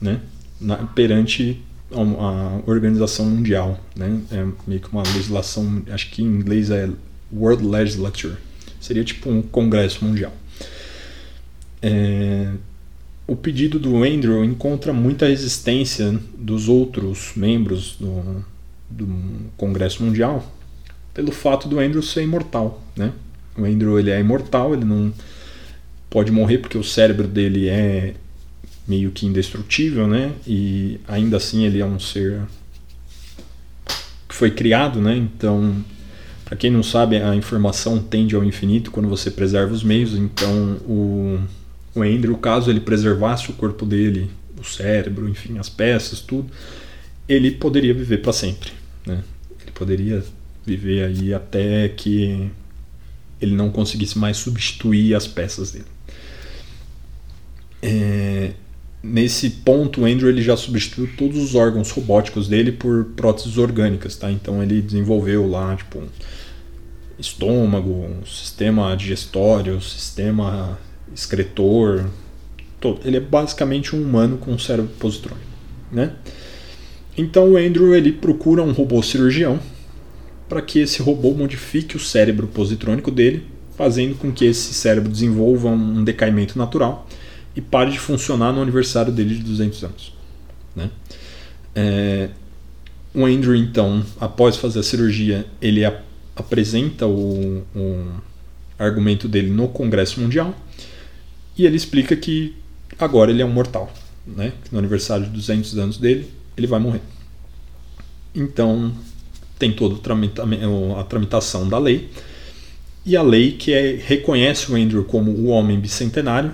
né? 0.00 0.20
Na, 0.60 0.76
perante 0.76 1.60
a 1.92 2.60
organização 2.66 3.26
mundial, 3.26 3.78
né? 3.94 4.20
É 4.32 4.46
meio 4.66 4.80
que 4.80 4.88
uma 4.90 5.02
legislação, 5.02 5.82
acho 5.90 6.10
que 6.10 6.22
em 6.22 6.26
inglês 6.26 6.70
é 6.70 6.88
World 7.32 7.64
Legislature, 7.64 8.34
seria 8.80 9.04
tipo 9.04 9.30
um 9.30 9.42
congresso 9.42 10.04
mundial. 10.04 10.32
É, 11.82 12.52
o 13.26 13.36
pedido 13.36 13.78
do 13.78 14.02
Andrew 14.02 14.44
encontra 14.44 14.92
muita 14.92 15.26
resistência 15.26 16.18
dos 16.36 16.68
outros 16.68 17.32
membros 17.36 17.96
do, 17.98 18.44
do 18.88 19.08
Congresso 19.56 20.02
Mundial 20.02 20.52
pelo 21.12 21.32
fato 21.32 21.68
do 21.68 21.78
Andrew 21.78 22.02
ser 22.02 22.22
imortal, 22.22 22.82
né? 22.96 23.12
O 23.56 23.64
Andrew 23.64 23.98
ele 23.98 24.10
é 24.10 24.20
imortal, 24.20 24.74
ele 24.74 24.84
não 24.84 25.12
pode 26.10 26.30
morrer 26.30 26.58
porque 26.58 26.78
o 26.78 26.84
cérebro 26.84 27.26
dele 27.26 27.68
é 27.68 28.14
meio 28.86 29.10
que 29.10 29.26
indestrutível, 29.26 30.06
né? 30.06 30.32
E 30.46 31.00
ainda 31.08 31.36
assim 31.36 31.64
ele 31.64 31.80
é 31.80 31.86
um 31.86 31.98
ser 31.98 32.42
que 34.28 34.34
foi 34.34 34.50
criado, 34.50 35.00
né? 35.00 35.16
Então, 35.16 35.84
para 36.44 36.56
quem 36.56 36.70
não 36.70 36.82
sabe, 36.82 37.16
a 37.16 37.34
informação 37.34 37.98
tende 37.98 38.36
ao 38.36 38.44
infinito 38.44 38.90
quando 38.90 39.08
você 39.08 39.30
preserva 39.30 39.72
os 39.72 39.82
meios. 39.82 40.14
Então, 40.14 40.76
o, 40.86 41.40
o 41.94 42.02
Andrew, 42.02 42.36
caso 42.38 42.70
ele 42.70 42.80
preservasse 42.80 43.50
o 43.50 43.54
corpo 43.54 43.84
dele, 43.84 44.30
o 44.58 44.64
cérebro, 44.64 45.28
enfim, 45.28 45.58
as 45.58 45.68
peças, 45.68 46.20
tudo, 46.20 46.48
ele 47.28 47.50
poderia 47.50 47.92
viver 47.92 48.18
para 48.18 48.32
sempre. 48.32 48.70
Né? 49.04 49.22
Ele 49.60 49.72
poderia 49.72 50.22
viver 50.64 51.04
aí 51.04 51.34
até 51.34 51.88
que 51.88 52.50
ele 53.40 53.54
não 53.54 53.70
conseguisse 53.70 54.18
mais 54.18 54.36
substituir 54.36 55.14
as 55.14 55.26
peças 55.26 55.72
dele. 55.72 55.86
É, 57.82 58.52
nesse 59.02 59.50
ponto, 59.50 60.00
o 60.00 60.04
Andrew 60.04 60.28
ele 60.28 60.42
já 60.42 60.56
substituiu 60.56 61.08
todos 61.16 61.38
os 61.38 61.54
órgãos 61.54 61.90
robóticos 61.90 62.48
dele 62.48 62.72
por 62.72 63.04
próteses 63.16 63.58
orgânicas, 63.58 64.16
tá? 64.16 64.30
Então 64.30 64.62
ele 64.62 64.80
desenvolveu 64.80 65.48
lá, 65.48 65.76
tipo, 65.76 65.98
um 65.98 66.08
estômago, 67.18 67.90
um 67.90 68.26
sistema 68.26 68.94
digestório, 68.96 69.76
um 69.76 69.80
sistema 69.80 70.78
excretor, 71.14 72.06
todo. 72.80 73.00
Ele 73.06 73.18
é 73.18 73.20
basicamente 73.20 73.94
um 73.94 74.02
humano 74.02 74.38
com 74.38 74.52
um 74.52 74.58
cérebro 74.58 74.90
positrônico, 74.98 75.46
né? 75.92 76.12
Então 77.16 77.52
o 77.52 77.56
Andrew 77.56 77.94
ele 77.94 78.12
procura 78.12 78.62
um 78.62 78.72
robô 78.72 79.02
cirurgião 79.02 79.58
para 80.48 80.62
que 80.62 80.80
esse 80.80 81.02
robô 81.02 81.32
modifique 81.32 81.96
o 81.96 82.00
cérebro 82.00 82.46
positrônico 82.46 83.10
dele, 83.10 83.46
fazendo 83.76 84.14
com 84.16 84.32
que 84.32 84.44
esse 84.44 84.72
cérebro 84.74 85.10
desenvolva 85.10 85.68
um 85.68 86.02
decaimento 86.02 86.58
natural 86.58 87.06
e 87.54 87.60
pare 87.60 87.90
de 87.90 87.98
funcionar 87.98 88.52
no 88.52 88.62
aniversário 88.62 89.12
dele 89.12 89.34
de 89.34 89.42
200 89.42 89.84
anos. 89.84 90.12
Né? 90.74 90.90
É, 91.74 92.28
o 93.14 93.24
Andrew, 93.24 93.56
então, 93.56 94.04
após 94.20 94.56
fazer 94.56 94.80
a 94.80 94.82
cirurgia, 94.82 95.46
ele 95.60 95.84
apresenta 96.34 97.06
o, 97.06 97.64
o 97.74 98.06
argumento 98.78 99.26
dele 99.26 99.50
no 99.50 99.68
Congresso 99.68 100.20
Mundial 100.20 100.54
e 101.56 101.64
ele 101.64 101.76
explica 101.76 102.14
que 102.14 102.54
agora 102.98 103.30
ele 103.30 103.40
é 103.40 103.44
um 103.44 103.52
mortal. 103.52 103.92
Né? 104.26 104.52
No 104.70 104.78
aniversário 104.78 105.24
de 105.24 105.30
200 105.30 105.78
anos 105.78 105.98
dele, 105.98 106.30
ele 106.56 106.66
vai 106.66 106.78
morrer. 106.78 107.00
Então, 108.34 108.92
tem 109.58 109.72
toda 109.72 109.96
a 110.98 111.04
tramitação 111.04 111.68
da 111.68 111.78
lei. 111.78 112.10
E 113.04 113.16
a 113.16 113.22
lei 113.22 113.52
que 113.52 113.72
é, 113.72 113.96
reconhece 113.96 114.70
o 114.70 114.76
Andrew 114.76 115.04
como 115.04 115.30
o 115.30 115.46
homem 115.46 115.78
bicentenário. 115.78 116.52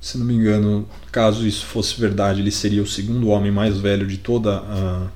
Se 0.00 0.18
não 0.18 0.26
me 0.26 0.34
engano, 0.34 0.86
caso 1.10 1.46
isso 1.46 1.64
fosse 1.64 1.98
verdade, 2.00 2.40
ele 2.40 2.50
seria 2.50 2.82
o 2.82 2.86
segundo 2.86 3.28
homem 3.28 3.50
mais 3.50 3.78
velho 3.78 4.06
de 4.06 4.18
toda 4.18 4.58
a, 4.58 5.08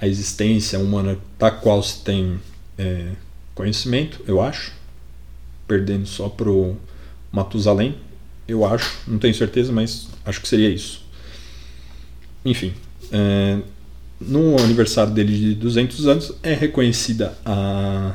a 0.00 0.06
existência 0.06 0.78
humana 0.78 1.18
da 1.38 1.50
qual 1.50 1.82
se 1.82 2.02
tem 2.04 2.40
é, 2.78 3.08
conhecimento, 3.54 4.20
eu 4.26 4.40
acho. 4.40 4.72
Perdendo 5.66 6.06
só 6.06 6.28
pro 6.28 6.76
Matusalém, 7.30 7.96
eu 8.46 8.64
acho, 8.64 8.98
não 9.06 9.18
tenho 9.18 9.34
certeza, 9.34 9.70
mas 9.70 10.08
acho 10.24 10.40
que 10.40 10.48
seria 10.48 10.70
isso. 10.70 11.02
Enfim, 12.44 12.72
é, 13.12 13.58
no 14.20 14.58
aniversário 14.58 15.12
dele 15.12 15.36
de 15.36 15.54
200 15.54 16.06
anos 16.06 16.32
é 16.42 16.52
reconhecida 16.54 17.36
a, 17.44 18.14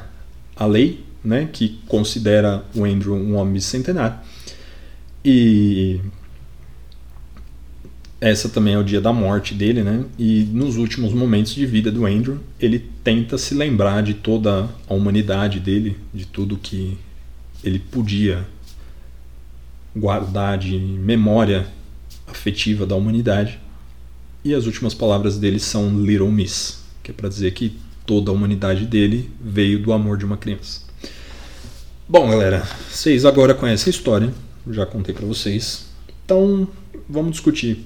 a 0.56 0.66
lei, 0.66 1.04
né, 1.24 1.48
que 1.52 1.80
considera 1.88 2.64
o 2.76 2.84
Andrew 2.84 3.16
um 3.16 3.36
homem 3.36 3.54
bicentenário. 3.54 4.18
E 5.24 6.02
essa 8.20 8.50
também 8.50 8.74
é 8.74 8.78
o 8.78 8.84
dia 8.84 9.00
da 9.00 9.14
morte 9.14 9.54
dele, 9.54 9.84
né? 9.84 10.04
E 10.18 10.44
nos 10.52 10.78
últimos 10.78 11.14
momentos 11.14 11.54
de 11.54 11.66
vida 11.66 11.92
do 11.92 12.06
Andrew, 12.06 12.40
ele 12.60 12.80
tenta 13.04 13.38
se 13.38 13.54
lembrar 13.54 14.02
de 14.02 14.14
toda 14.14 14.70
a 14.88 14.94
humanidade 14.94 15.60
dele, 15.60 15.98
de 16.14 16.26
tudo 16.26 16.58
que 16.58 16.98
ele 17.64 17.80
podia 17.80 18.46
guardar 19.96 20.58
de 20.58 20.78
memória 20.78 21.68
afetiva 22.28 22.86
da 22.86 22.96
humanidade 22.96 23.60
e 24.44 24.54
as 24.54 24.66
últimas 24.66 24.94
palavras 24.94 25.38
dele 25.38 25.60
são 25.60 26.02
Little 26.02 26.32
Miss, 26.32 26.84
que 27.02 27.12
é 27.12 27.14
para 27.14 27.30
dizer 27.30 27.52
que 27.54 27.78
toda 28.06 28.32
a 28.32 28.34
humanidade 28.34 28.86
dele 28.86 29.30
veio 29.42 29.80
do 29.80 29.94
amor 29.94 30.18
de 30.18 30.26
uma 30.26 30.38
criança. 30.38 30.82
Bom, 32.08 32.30
galera, 32.30 32.68
vocês 32.92 33.26
agora 33.26 33.54
conhecem 33.54 33.92
a 33.92 33.96
história, 33.96 34.34
já 34.70 34.86
contei 34.86 35.16
para 35.16 35.26
vocês. 35.26 35.86
Então, 36.26 36.68
vamos 37.10 37.32
discutir 37.32 37.86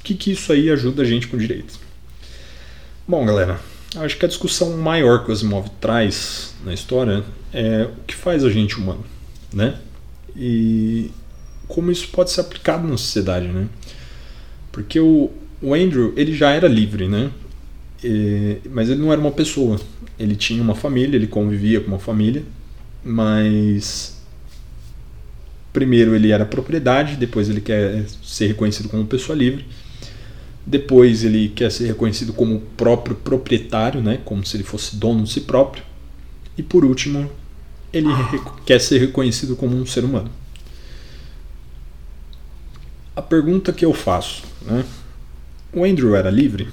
o 0.00 0.02
que, 0.02 0.14
que 0.14 0.32
isso 0.32 0.52
aí 0.52 0.70
ajuda 0.70 1.02
a 1.02 1.04
gente 1.04 1.28
com 1.28 1.36
direito. 1.36 1.78
Bom, 3.06 3.24
galera, 3.24 3.60
acho 3.96 4.16
que 4.16 4.24
a 4.24 4.28
discussão 4.28 4.76
maior 4.76 5.24
que 5.24 5.30
o 5.30 5.32
Asimov 5.32 5.68
traz 5.80 6.54
na 6.64 6.72
história 6.72 7.24
é 7.52 7.84
o 7.84 8.04
que 8.06 8.14
faz 8.14 8.44
a 8.44 8.50
gente 8.50 8.76
humano, 8.78 9.04
né? 9.52 9.78
E 10.36 11.10
como 11.66 11.90
isso 11.90 12.08
pode 12.08 12.30
ser 12.30 12.40
aplicado 12.40 12.86
na 12.86 12.96
sociedade, 12.96 13.48
né? 13.48 13.68
Porque 14.72 15.00
o, 15.00 15.30
o 15.60 15.74
Andrew, 15.74 16.12
ele 16.16 16.34
já 16.34 16.50
era 16.50 16.68
livre, 16.68 17.08
né? 17.08 17.30
E, 18.02 18.58
mas 18.70 18.88
ele 18.88 19.00
não 19.00 19.12
era 19.12 19.20
uma 19.20 19.32
pessoa. 19.32 19.80
Ele 20.18 20.36
tinha 20.36 20.62
uma 20.62 20.74
família, 20.74 21.16
ele 21.16 21.26
convivia 21.26 21.80
com 21.80 21.88
uma 21.88 21.98
família, 21.98 22.44
mas 23.04 24.18
primeiro 25.72 26.14
ele 26.14 26.30
era 26.32 26.44
propriedade, 26.44 27.16
depois 27.16 27.48
ele 27.48 27.60
quer 27.60 28.04
ser 28.22 28.48
reconhecido 28.48 28.88
como 28.88 29.06
pessoa 29.06 29.36
livre, 29.36 29.64
depois 30.66 31.24
ele 31.24 31.50
quer 31.50 31.70
ser 31.70 31.86
reconhecido 31.86 32.32
como 32.32 32.60
próprio 32.76 33.16
proprietário, 33.16 34.00
né? 34.00 34.20
Como 34.24 34.44
se 34.44 34.56
ele 34.56 34.64
fosse 34.64 34.96
dono 34.96 35.24
de 35.24 35.30
si 35.30 35.40
próprio, 35.42 35.82
e 36.56 36.62
por 36.62 36.84
último 36.84 37.30
ele 37.92 38.08
quer 38.66 38.80
ser 38.80 38.98
reconhecido 38.98 39.56
como 39.56 39.76
um 39.76 39.86
ser 39.86 40.04
humano. 40.04 40.30
A 43.16 43.22
pergunta 43.22 43.72
que 43.72 43.84
eu 43.84 43.92
faço, 43.92 44.42
né? 44.62 44.84
O 45.72 45.84
Andrew 45.84 46.14
era 46.16 46.30
livre? 46.30 46.68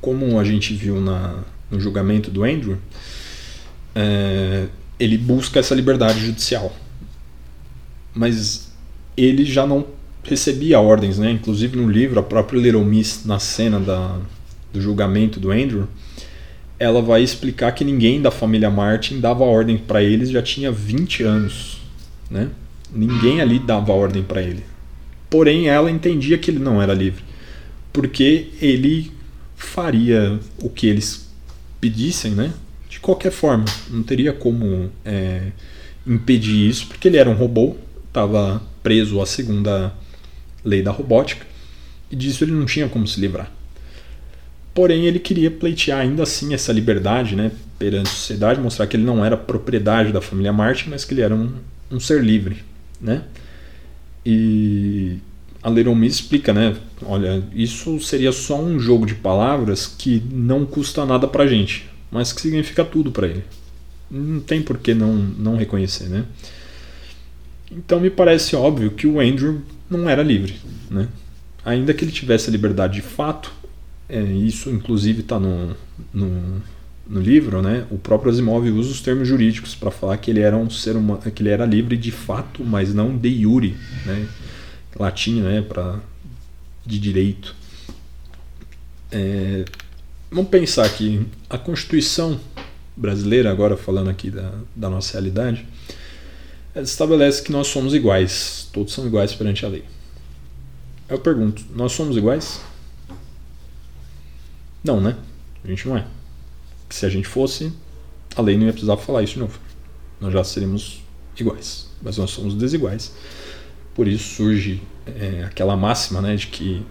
Como 0.00 0.38
a 0.38 0.44
gente 0.44 0.74
viu 0.74 1.00
na, 1.00 1.42
no 1.70 1.80
julgamento 1.80 2.30
do 2.30 2.44
Andrew, 2.44 2.78
é, 3.94 4.66
ele 5.00 5.16
busca 5.16 5.58
essa 5.58 5.74
liberdade 5.74 6.20
judicial. 6.20 6.74
Mas 8.14 8.70
ele 9.16 9.44
já 9.44 9.66
não 9.66 9.86
recebia 10.22 10.80
ordens, 10.80 11.18
né? 11.18 11.30
Inclusive 11.30 11.76
no 11.76 11.88
livro, 11.88 12.20
a 12.20 12.22
própria 12.22 12.58
Little 12.58 12.84
Miss, 12.84 13.24
na 13.24 13.38
cena 13.38 13.80
da, 13.80 14.18
do 14.72 14.80
julgamento 14.80 15.40
do 15.40 15.50
Andrew, 15.50 15.88
ela 16.78 17.00
vai 17.00 17.22
explicar 17.22 17.72
que 17.72 17.84
ninguém 17.84 18.20
da 18.20 18.30
família 18.30 18.70
Martin 18.70 19.20
dava 19.20 19.44
ordem 19.44 19.78
para 19.78 20.02
eles 20.02 20.28
já 20.28 20.42
tinha 20.42 20.70
20 20.70 21.22
anos, 21.22 21.80
né? 22.30 22.50
Ninguém 22.92 23.40
ali 23.40 23.58
dava 23.58 23.92
ordem 23.92 24.22
para 24.22 24.42
ele. 24.42 24.62
Porém, 25.36 25.68
ela 25.68 25.90
entendia 25.90 26.38
que 26.38 26.50
ele 26.50 26.58
não 26.58 26.80
era 26.80 26.94
livre, 26.94 27.22
porque 27.92 28.52
ele 28.58 29.12
faria 29.54 30.40
o 30.62 30.70
que 30.70 30.86
eles 30.86 31.30
pedissem, 31.78 32.32
né? 32.32 32.54
De 32.88 32.98
qualquer 32.98 33.30
forma, 33.30 33.66
não 33.90 34.02
teria 34.02 34.32
como 34.32 34.90
é, 35.04 35.48
impedir 36.06 36.70
isso, 36.70 36.86
porque 36.86 37.06
ele 37.06 37.18
era 37.18 37.28
um 37.28 37.34
robô, 37.34 37.76
estava 38.08 38.62
preso 38.82 39.20
à 39.20 39.26
segunda 39.26 39.92
lei 40.64 40.80
da 40.80 40.90
robótica, 40.90 41.44
e 42.10 42.16
disso 42.16 42.42
ele 42.42 42.52
não 42.52 42.64
tinha 42.64 42.88
como 42.88 43.06
se 43.06 43.20
livrar. 43.20 43.52
Porém, 44.72 45.04
ele 45.04 45.18
queria 45.18 45.50
pleitear 45.50 46.00
ainda 46.00 46.22
assim 46.22 46.54
essa 46.54 46.72
liberdade 46.72 47.36
né, 47.36 47.52
perante 47.78 48.08
a 48.08 48.10
sociedade, 48.10 48.58
mostrar 48.58 48.86
que 48.86 48.96
ele 48.96 49.04
não 49.04 49.22
era 49.22 49.36
propriedade 49.36 50.14
da 50.14 50.22
família 50.22 50.50
Martin, 50.50 50.88
mas 50.88 51.04
que 51.04 51.12
ele 51.12 51.20
era 51.20 51.34
um, 51.34 51.52
um 51.90 52.00
ser 52.00 52.24
livre. 52.24 52.64
Né? 52.98 53.22
E 54.28 55.18
a 55.62 55.70
Miss 55.70 56.14
explica, 56.14 56.52
né? 56.52 56.76
Olha, 57.04 57.44
isso 57.54 58.00
seria 58.00 58.32
só 58.32 58.60
um 58.60 58.76
jogo 58.76 59.06
de 59.06 59.14
palavras 59.14 59.86
que 59.86 60.20
não 60.32 60.66
custa 60.66 61.06
nada 61.06 61.28
pra 61.28 61.46
gente, 61.46 61.88
mas 62.10 62.32
que 62.32 62.40
significa 62.40 62.84
tudo 62.84 63.12
para 63.12 63.28
ele. 63.28 63.44
Não 64.10 64.40
tem 64.40 64.60
por 64.60 64.78
que 64.78 64.94
não, 64.94 65.14
não 65.14 65.56
reconhecer, 65.56 66.08
né? 66.08 66.24
Então 67.70 68.00
me 68.00 68.10
parece 68.10 68.56
óbvio 68.56 68.90
que 68.90 69.06
o 69.06 69.20
Andrew 69.20 69.62
não 69.88 70.08
era 70.10 70.24
livre, 70.24 70.56
né? 70.90 71.06
Ainda 71.64 71.94
que 71.94 72.04
ele 72.04 72.12
tivesse 72.12 72.48
a 72.48 72.52
liberdade 72.52 72.94
de 72.94 73.02
fato, 73.02 73.52
é, 74.08 74.20
isso 74.20 74.70
inclusive 74.70 75.20
está 75.20 75.38
no, 75.38 75.76
no, 76.12 76.62
no, 77.08 77.20
livro, 77.20 77.62
né? 77.62 77.86
O 77.90 77.98
próprio 77.98 78.30
Asimov 78.30 78.68
usa 78.70 78.90
os 78.90 79.00
termos 79.00 79.26
jurídicos 79.26 79.74
para 79.74 79.90
falar 79.90 80.16
que 80.18 80.30
ele 80.30 80.40
era 80.40 80.56
um 80.56 80.68
ser 80.68 80.96
humano, 80.96 81.20
que 81.30 81.42
ele 81.42 81.50
era 81.50 81.64
livre 81.64 81.96
de 81.96 82.10
fato, 82.10 82.64
mas 82.64 82.92
não 82.92 83.16
de 83.16 83.28
iure, 83.28 83.76
né? 84.04 84.28
Latim, 84.98 85.40
né? 85.40 85.62
Para 85.62 86.00
de 86.84 86.98
direito. 86.98 87.54
É, 89.10 89.64
vamos 90.30 90.50
pensar 90.50 90.84
aqui 90.84 91.26
a 91.48 91.56
Constituição 91.56 92.40
brasileira, 92.96 93.50
agora 93.50 93.76
falando 93.76 94.10
aqui 94.10 94.30
da, 94.30 94.52
da 94.74 94.88
nossa 94.88 95.12
realidade, 95.12 95.66
estabelece 96.74 97.42
que 97.42 97.52
nós 97.52 97.66
somos 97.68 97.94
iguais, 97.94 98.68
todos 98.72 98.92
são 98.92 99.06
iguais 99.06 99.34
perante 99.34 99.64
a 99.64 99.68
lei. 99.68 99.84
Eu 101.08 101.18
pergunto, 101.18 101.64
nós 101.74 101.92
somos 101.92 102.16
iguais? 102.16 102.60
Não, 104.82 105.00
né? 105.00 105.16
A 105.64 105.68
gente 105.68 105.86
não 105.86 105.96
é 105.96 106.04
se 106.88 107.04
a 107.06 107.08
gente 107.08 107.26
fosse, 107.26 107.72
a 108.34 108.42
lei 108.42 108.56
não 108.56 108.66
ia 108.66 108.72
precisar 108.72 108.96
falar 108.96 109.22
isso 109.22 109.34
de 109.34 109.40
novo. 109.40 109.58
Nós 110.20 110.32
já 110.32 110.44
seríamos 110.44 111.02
iguais, 111.38 111.88
mas 112.02 112.16
nós 112.16 112.30
somos 112.30 112.54
desiguais. 112.54 113.12
Por 113.94 114.08
isso 114.08 114.36
surge 114.36 114.82
é, 115.06 115.44
aquela 115.44 115.76
máxima 115.76 116.20
né, 116.20 116.36
de 116.36 116.48
que 116.48 116.84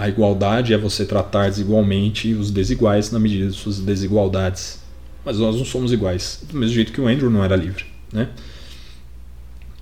A 0.00 0.08
igualdade 0.08 0.72
é 0.72 0.78
você 0.78 1.04
tratar 1.04 1.50
desigualmente 1.50 2.32
os 2.32 2.50
desiguais 2.50 3.10
na 3.10 3.18
medida 3.18 3.50
de 3.50 3.52
suas 3.54 3.80
desigualdades. 3.80 4.80
Mas 5.22 5.36
nós 5.38 5.54
não 5.56 5.64
somos 5.66 5.92
iguais, 5.92 6.42
do 6.50 6.58
mesmo 6.58 6.74
jeito 6.74 6.90
que 6.90 7.00
o 7.02 7.06
Andrew 7.06 7.28
não 7.28 7.44
era 7.44 7.54
livre, 7.54 7.84
né? 8.10 8.30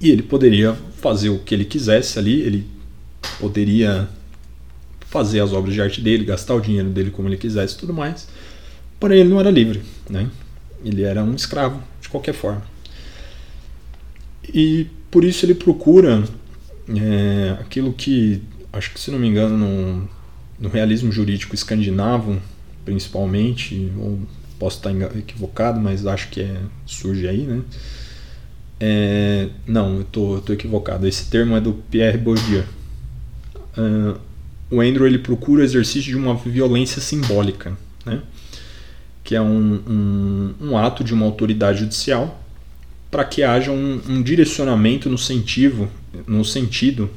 E 0.00 0.10
ele 0.10 0.24
poderia 0.24 0.76
fazer 0.96 1.28
o 1.28 1.38
que 1.38 1.54
ele 1.54 1.64
quisesse 1.64 2.18
ali, 2.18 2.40
ele 2.40 2.66
poderia 3.38 4.08
fazer 5.06 5.38
as 5.38 5.52
obras 5.52 5.72
de 5.72 5.80
arte 5.80 6.00
dele, 6.00 6.24
gastar 6.24 6.56
o 6.56 6.60
dinheiro 6.60 6.88
dele 6.88 7.12
como 7.12 7.28
ele 7.28 7.36
quisesse 7.36 7.76
e 7.76 7.78
tudo 7.78 7.94
mais. 7.94 8.26
Porém, 8.98 9.20
ele 9.20 9.28
não 9.28 9.40
era 9.40 9.50
livre, 9.50 9.82
né? 10.08 10.28
Ele 10.84 11.02
era 11.02 11.22
um 11.22 11.34
escravo, 11.34 11.82
de 12.00 12.08
qualquer 12.08 12.34
forma. 12.34 12.62
E 14.52 14.86
por 15.10 15.24
isso 15.24 15.44
ele 15.44 15.54
procura 15.54 16.24
é, 16.88 17.56
aquilo 17.60 17.92
que, 17.92 18.42
acho 18.72 18.92
que 18.92 19.00
se 19.00 19.10
não 19.10 19.18
me 19.18 19.28
engano, 19.28 19.56
no, 19.56 20.08
no 20.58 20.68
realismo 20.68 21.12
jurídico 21.12 21.54
escandinavo, 21.54 22.40
principalmente, 22.84 23.92
ou 23.98 24.18
posso 24.58 24.78
estar 24.78 24.92
equivocado, 25.16 25.80
mas 25.80 26.06
acho 26.06 26.28
que 26.30 26.40
é, 26.40 26.60
surge 26.86 27.28
aí, 27.28 27.42
né? 27.42 27.62
É, 28.80 29.48
não, 29.66 29.98
eu 29.98 30.04
tô, 30.04 30.40
tô 30.40 30.52
equivocado. 30.52 31.06
Esse 31.06 31.28
termo 31.28 31.56
é 31.56 31.60
do 31.60 31.72
Pierre 31.72 32.18
Bourdieu. 32.18 32.64
Uh, 33.76 34.18
o 34.70 34.80
Andrew 34.80 35.06
ele 35.06 35.18
procura 35.18 35.62
o 35.62 35.64
exercício 35.64 36.10
de 36.10 36.16
uma 36.16 36.34
violência 36.34 37.00
simbólica, 37.00 37.76
né? 38.04 38.22
Que 39.28 39.36
é 39.36 39.42
um, 39.42 39.82
um, 39.86 40.54
um 40.58 40.78
ato 40.78 41.04
de 41.04 41.12
uma 41.12 41.26
autoridade 41.26 41.80
judicial 41.80 42.42
para 43.10 43.22
que 43.26 43.42
haja 43.42 43.70
um, 43.70 44.00
um, 44.08 44.22
direcionamento 44.22 45.10
no 45.10 45.18
sentido, 45.18 45.86
no 46.26 46.42
sentido 46.46 47.10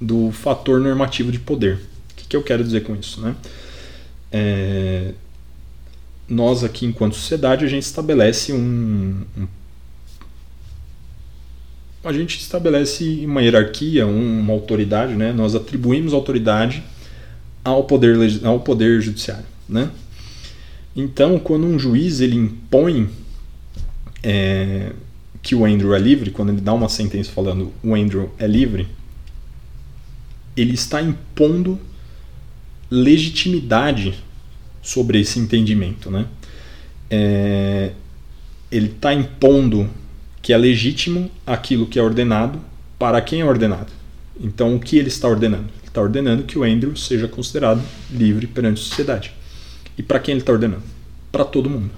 do 0.00 0.32
fator 0.32 0.80
normativo 0.80 1.30
de 1.30 1.38
poder. 1.38 1.74
O 1.74 2.14
que, 2.16 2.26
que 2.26 2.36
eu 2.36 2.42
quero 2.42 2.64
dizer 2.64 2.82
com 2.82 2.96
isso? 2.96 3.20
Né? 3.20 3.36
É, 4.32 5.12
nós 6.28 6.64
aqui, 6.64 6.84
enquanto 6.84 7.14
sociedade, 7.14 7.64
a 7.64 7.68
gente 7.68 7.84
estabelece 7.84 8.52
um, 8.52 9.22
um 9.38 9.46
a 12.02 12.12
gente 12.12 12.40
estabelece 12.40 13.24
uma 13.24 13.40
hierarquia, 13.40 14.04
uma 14.04 14.52
autoridade, 14.52 15.14
né? 15.14 15.32
Nós 15.32 15.54
atribuímos 15.54 16.12
autoridade 16.12 16.82
ao 17.62 17.84
poder, 17.84 18.16
ao 18.44 18.58
poder 18.58 19.00
judiciário, 19.00 19.46
né? 19.68 19.92
Então, 20.96 21.38
quando 21.38 21.66
um 21.66 21.78
juiz 21.78 22.20
ele 22.20 22.36
impõe 22.36 23.10
é, 24.22 24.92
que 25.42 25.54
o 25.54 25.66
Andrew 25.66 25.94
é 25.94 25.98
livre, 25.98 26.30
quando 26.30 26.48
ele 26.48 26.60
dá 26.62 26.72
uma 26.72 26.88
sentença 26.88 27.30
falando 27.30 27.70
o 27.84 27.94
Andrew 27.94 28.32
é 28.38 28.46
livre, 28.46 28.88
ele 30.56 30.72
está 30.72 31.02
impondo 31.02 31.78
legitimidade 32.90 34.14
sobre 34.82 35.20
esse 35.20 35.38
entendimento, 35.38 36.10
né? 36.10 36.26
É, 37.10 37.92
ele 38.72 38.86
está 38.86 39.12
impondo 39.12 39.90
que 40.40 40.52
é 40.52 40.56
legítimo 40.56 41.30
aquilo 41.46 41.86
que 41.86 41.98
é 41.98 42.02
ordenado 42.02 42.58
para 42.98 43.20
quem 43.20 43.40
é 43.42 43.44
ordenado. 43.44 43.92
Então, 44.40 44.74
o 44.74 44.80
que 44.80 44.96
ele 44.96 45.08
está 45.08 45.28
ordenando? 45.28 45.68
Ele 45.78 45.88
está 45.88 46.00
ordenando 46.00 46.44
que 46.44 46.58
o 46.58 46.62
Andrew 46.62 46.96
seja 46.96 47.28
considerado 47.28 47.82
livre 48.10 48.46
perante 48.46 48.80
a 48.80 48.84
sociedade. 48.84 49.32
E 49.96 50.02
para 50.02 50.18
quem 50.18 50.32
ele 50.32 50.40
está 50.40 50.52
ordenando? 50.52 50.82
Para 51.32 51.44
todo 51.44 51.70
mundo. 51.70 51.90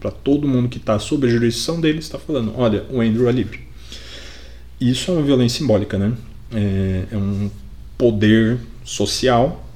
Para 0.00 0.10
todo 0.10 0.46
mundo 0.46 0.68
que 0.68 0.78
está 0.78 0.98
sob 0.98 1.26
a 1.26 1.30
jurisdição 1.30 1.80
dele, 1.80 1.98
está 1.98 2.18
falando: 2.18 2.52
olha, 2.56 2.84
o 2.90 3.00
Andrew 3.00 3.28
é 3.28 3.32
livre. 3.32 3.60
Isso 4.80 5.10
é 5.10 5.14
uma 5.14 5.22
violência 5.22 5.58
simbólica, 5.58 5.98
né? 5.98 6.12
É, 6.52 7.04
é 7.12 7.16
um 7.16 7.50
poder 7.96 8.58
social 8.84 9.66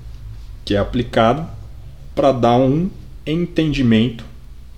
que 0.64 0.74
é 0.74 0.78
aplicado 0.78 1.48
para 2.14 2.32
dar 2.32 2.56
um 2.56 2.90
entendimento 3.26 4.24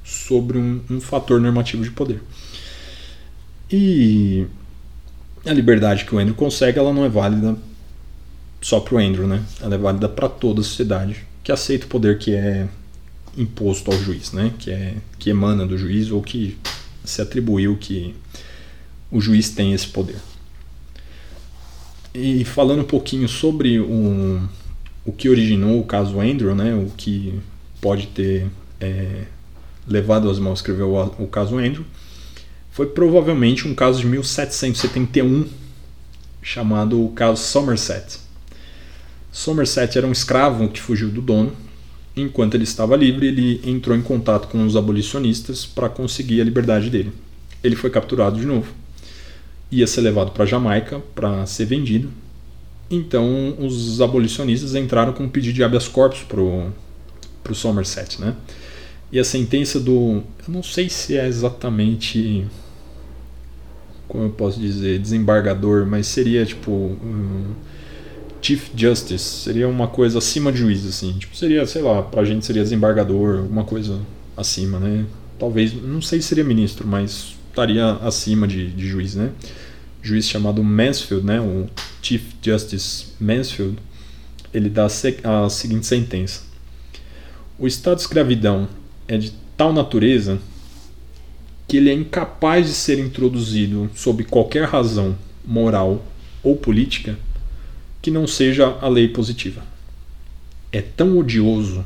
sobre 0.04 0.58
um, 0.58 0.80
um 0.88 1.00
fator 1.00 1.40
normativo 1.40 1.82
de 1.82 1.90
poder. 1.90 2.22
E 3.70 4.46
a 5.44 5.52
liberdade 5.52 6.04
que 6.04 6.14
o 6.14 6.18
Andrew 6.18 6.34
consegue, 6.34 6.78
ela 6.78 6.92
não 6.92 7.04
é 7.04 7.08
válida 7.08 7.56
só 8.60 8.80
para 8.80 8.94
o 8.94 8.98
Andrew, 8.98 9.26
né? 9.26 9.42
Ela 9.60 9.74
é 9.74 9.78
válida 9.78 10.08
para 10.08 10.28
toda 10.28 10.60
a 10.60 10.64
sociedade 10.64 11.26
que 11.42 11.52
aceita 11.52 11.86
o 11.86 11.88
poder 11.88 12.18
que 12.18 12.34
é 12.34 12.68
imposto 13.36 13.90
ao 13.90 13.98
juiz, 13.98 14.32
né? 14.32 14.52
Que 14.58 14.70
é 14.70 14.94
que 15.18 15.30
emana 15.30 15.66
do 15.66 15.78
juiz 15.78 16.10
ou 16.10 16.22
que 16.22 16.58
se 17.04 17.22
atribuiu 17.22 17.76
que 17.76 18.14
o 19.10 19.20
juiz 19.20 19.50
tem 19.50 19.72
esse 19.72 19.86
poder. 19.86 20.16
E 22.14 22.44
falando 22.44 22.80
um 22.80 22.86
pouquinho 22.86 23.28
sobre 23.28 23.78
o, 23.78 24.40
o 25.04 25.12
que 25.12 25.28
originou 25.28 25.80
o 25.80 25.84
caso 25.84 26.20
Andrew, 26.20 26.54
né? 26.54 26.74
O 26.74 26.90
que 26.96 27.38
pode 27.80 28.08
ter 28.08 28.46
é, 28.80 29.24
levado 29.86 30.28
as 30.28 30.38
mãos 30.38 30.52
a 30.52 30.54
escrever 30.54 30.82
o, 30.82 31.02
o 31.18 31.26
caso 31.26 31.56
Andrew 31.56 31.84
foi 32.70 32.86
provavelmente 32.86 33.66
um 33.66 33.74
caso 33.74 34.00
de 34.00 34.06
1771 34.06 35.46
chamado 36.42 37.04
o 37.04 37.10
caso 37.10 37.42
Somerset. 37.42 38.18
Somerset 39.32 39.96
era 39.96 40.06
um 40.06 40.12
escravo 40.12 40.68
que 40.68 40.80
fugiu 40.80 41.08
do 41.08 41.20
dono. 41.20 41.52
Enquanto 42.16 42.54
ele 42.54 42.64
estava 42.64 42.96
livre, 42.96 43.26
ele 43.26 43.60
entrou 43.64 43.96
em 43.96 44.02
contato 44.02 44.48
com 44.48 44.64
os 44.64 44.76
abolicionistas 44.76 45.64
para 45.64 45.88
conseguir 45.88 46.40
a 46.40 46.44
liberdade 46.44 46.90
dele. 46.90 47.12
Ele 47.62 47.76
foi 47.76 47.90
capturado 47.90 48.38
de 48.38 48.46
novo. 48.46 48.72
Ia 49.70 49.86
ser 49.86 50.00
levado 50.00 50.32
para 50.32 50.44
Jamaica 50.44 51.00
para 51.14 51.46
ser 51.46 51.66
vendido. 51.66 52.10
Então, 52.90 53.54
os 53.58 54.00
abolicionistas 54.00 54.74
entraram 54.74 55.12
com 55.12 55.24
um 55.24 55.28
pedido 55.28 55.54
de 55.54 55.62
habeas 55.62 55.86
corpus 55.86 56.22
para 56.22 56.40
o 56.40 57.54
Somerset, 57.54 58.20
né? 58.20 58.34
E 59.12 59.18
a 59.18 59.24
sentença 59.24 59.78
do. 59.78 60.22
Eu 60.46 60.54
não 60.54 60.62
sei 60.62 60.88
se 60.88 61.16
é 61.16 61.26
exatamente 61.26 62.46
como 64.10 64.24
eu 64.24 64.30
posso 64.30 64.58
dizer, 64.58 64.98
desembargador, 64.98 65.86
mas 65.86 66.08
seria 66.08 66.44
tipo 66.44 66.96
Chief 68.40 68.70
Justice, 68.74 69.24
seria 69.24 69.68
uma 69.68 69.88
coisa 69.88 70.18
acima 70.18 70.50
de 70.50 70.58
juiz, 70.58 70.86
assim, 70.86 71.12
tipo, 71.12 71.36
seria, 71.36 71.66
sei 71.66 71.82
lá, 71.82 72.02
pra 72.02 72.24
gente 72.24 72.44
seria 72.44 72.62
desembargador, 72.62 73.44
uma 73.48 73.64
coisa 73.64 74.00
acima, 74.36 74.78
né? 74.78 75.04
Talvez, 75.38 75.72
não 75.74 76.02
sei 76.02 76.20
se 76.20 76.28
seria 76.28 76.44
ministro, 76.44 76.86
mas 76.86 77.34
estaria 77.48 77.92
acima 77.96 78.46
de, 78.46 78.70
de 78.70 78.88
juiz, 78.88 79.14
né? 79.14 79.30
Juiz 80.02 80.26
chamado 80.26 80.62
Mansfield, 80.62 81.24
né? 81.24 81.40
O 81.40 81.66
Chief 82.02 82.22
Justice 82.42 83.06
Mansfield, 83.20 83.76
ele 84.52 84.68
dá 84.68 84.86
a 84.86 85.48
seguinte 85.48 85.86
sentença: 85.86 86.42
O 87.58 87.66
estado 87.66 87.96
de 87.96 88.02
escravidão 88.02 88.68
é 89.06 89.18
de 89.18 89.32
tal 89.56 89.72
natureza 89.72 90.38
que 91.68 91.76
ele 91.76 91.90
é 91.90 91.94
incapaz 91.94 92.66
de 92.66 92.72
ser 92.72 92.98
introduzido 92.98 93.90
sob 93.94 94.24
qualquer 94.24 94.64
razão 94.64 95.16
moral 95.44 96.04
ou 96.42 96.56
política 96.56 97.16
que 98.00 98.10
não 98.10 98.26
seja 98.26 98.66
a 98.80 98.88
lei 98.88 99.08
positiva. 99.08 99.62
É 100.72 100.80
tão 100.80 101.18
odioso 101.18 101.84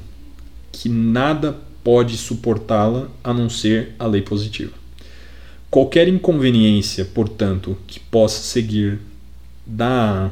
que 0.71 0.89
nada 0.89 1.57
pode 1.83 2.17
suportá-la 2.17 3.09
a 3.23 3.33
não 3.33 3.49
ser 3.49 3.95
a 3.99 4.07
lei 4.07 4.23
positiva. 4.23 4.73
Qualquer 5.71 6.09
inconveniência, 6.09 7.05
portanto, 7.05 7.77
que 7.87 7.99
possa 7.99 8.43
seguir 8.43 8.99
da 9.67 10.31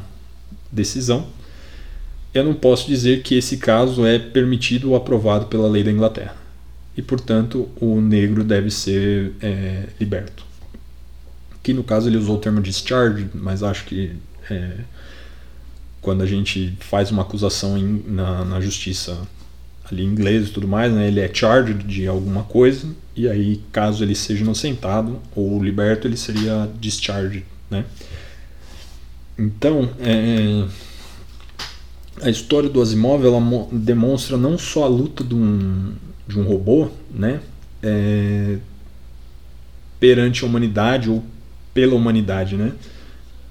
decisão, 0.70 1.26
eu 2.32 2.44
não 2.44 2.54
posso 2.54 2.86
dizer 2.86 3.22
que 3.22 3.34
esse 3.34 3.58
caso 3.58 4.06
é 4.06 4.18
permitido 4.18 4.90
ou 4.90 4.96
aprovado 4.96 5.46
pela 5.46 5.68
lei 5.68 5.82
da 5.82 5.90
Inglaterra 5.90 6.36
e, 6.96 7.02
portanto, 7.02 7.68
o 7.80 8.00
negro 8.00 8.44
deve 8.44 8.70
ser 8.70 9.32
é, 9.40 9.88
liberto. 9.98 10.44
Que 11.62 11.72
no 11.72 11.84
caso 11.84 12.08
ele 12.08 12.16
usou 12.16 12.36
o 12.36 12.40
termo 12.40 12.60
discharge, 12.60 13.28
mas 13.34 13.62
acho 13.62 13.84
que 13.84 14.12
é, 14.50 14.72
quando 16.02 16.22
a 16.22 16.26
gente 16.26 16.76
faz 16.80 17.10
uma 17.12 17.22
acusação 17.22 17.78
em, 17.78 18.04
na, 18.08 18.44
na, 18.44 18.60
justiça 18.60 19.16
ali 19.90 20.02
em 20.02 20.08
inglês 20.08 20.48
e 20.48 20.50
tudo 20.50 20.66
mais, 20.66 20.92
né, 20.92 21.06
ele 21.06 21.20
é 21.20 21.32
charged 21.32 21.84
de 21.84 22.08
alguma 22.08 22.42
coisa, 22.42 22.88
e 23.14 23.28
aí 23.28 23.60
caso 23.70 24.02
ele 24.02 24.14
seja 24.14 24.42
inocentado 24.42 25.20
ou 25.34 25.62
liberto, 25.62 26.08
ele 26.08 26.16
seria 26.16 26.68
discharged. 26.80 27.44
Né? 27.70 27.84
Então, 29.38 29.90
é, 30.00 30.66
a 32.20 32.28
história 32.28 32.68
do 32.68 32.82
Asimov 32.82 33.24
ela 33.24 33.40
demonstra 33.70 34.36
não 34.36 34.58
só 34.58 34.84
a 34.84 34.88
luta 34.88 35.22
de 35.22 35.34
um, 35.34 35.94
de 36.26 36.38
um 36.38 36.42
robô, 36.42 36.88
né, 37.10 37.40
é, 37.80 38.58
perante 40.00 40.42
a 40.42 40.48
humanidade 40.48 41.08
ou 41.08 41.22
pela 41.72 41.94
humanidade, 41.94 42.56
né, 42.56 42.72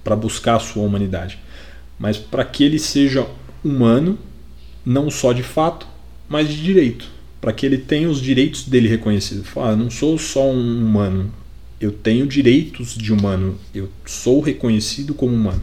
para 0.03 0.17
buscar 0.17 0.57
a 0.57 0.59
sua 0.59 0.83
humanidade, 0.83 1.39
mas 2.01 2.17
para 2.17 2.43
que 2.43 2.63
ele 2.63 2.79
seja 2.79 3.27
humano, 3.63 4.17
não 4.83 5.11
só 5.11 5.31
de 5.31 5.43
fato, 5.43 5.85
mas 6.27 6.49
de 6.49 6.59
direito, 6.59 7.07
para 7.39 7.53
que 7.53 7.63
ele 7.63 7.77
tenha 7.77 8.09
os 8.09 8.19
direitos 8.19 8.63
dele 8.63 8.87
reconhecidos. 8.87 9.47
Fala, 9.47 9.69
ah, 9.69 9.75
não 9.75 9.91
sou 9.91 10.17
só 10.17 10.49
um 10.49 10.83
humano, 10.83 11.31
eu 11.79 11.91
tenho 11.91 12.25
direitos 12.25 12.95
de 12.95 13.13
humano, 13.13 13.55
eu 13.73 13.87
sou 14.03 14.41
reconhecido 14.41 15.13
como 15.13 15.35
humano 15.35 15.61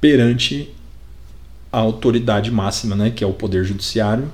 perante 0.00 0.70
a 1.72 1.78
autoridade 1.78 2.50
máxima, 2.52 2.94
né, 2.94 3.10
que 3.10 3.24
é 3.24 3.26
o 3.26 3.32
poder 3.32 3.64
judiciário, 3.64 4.30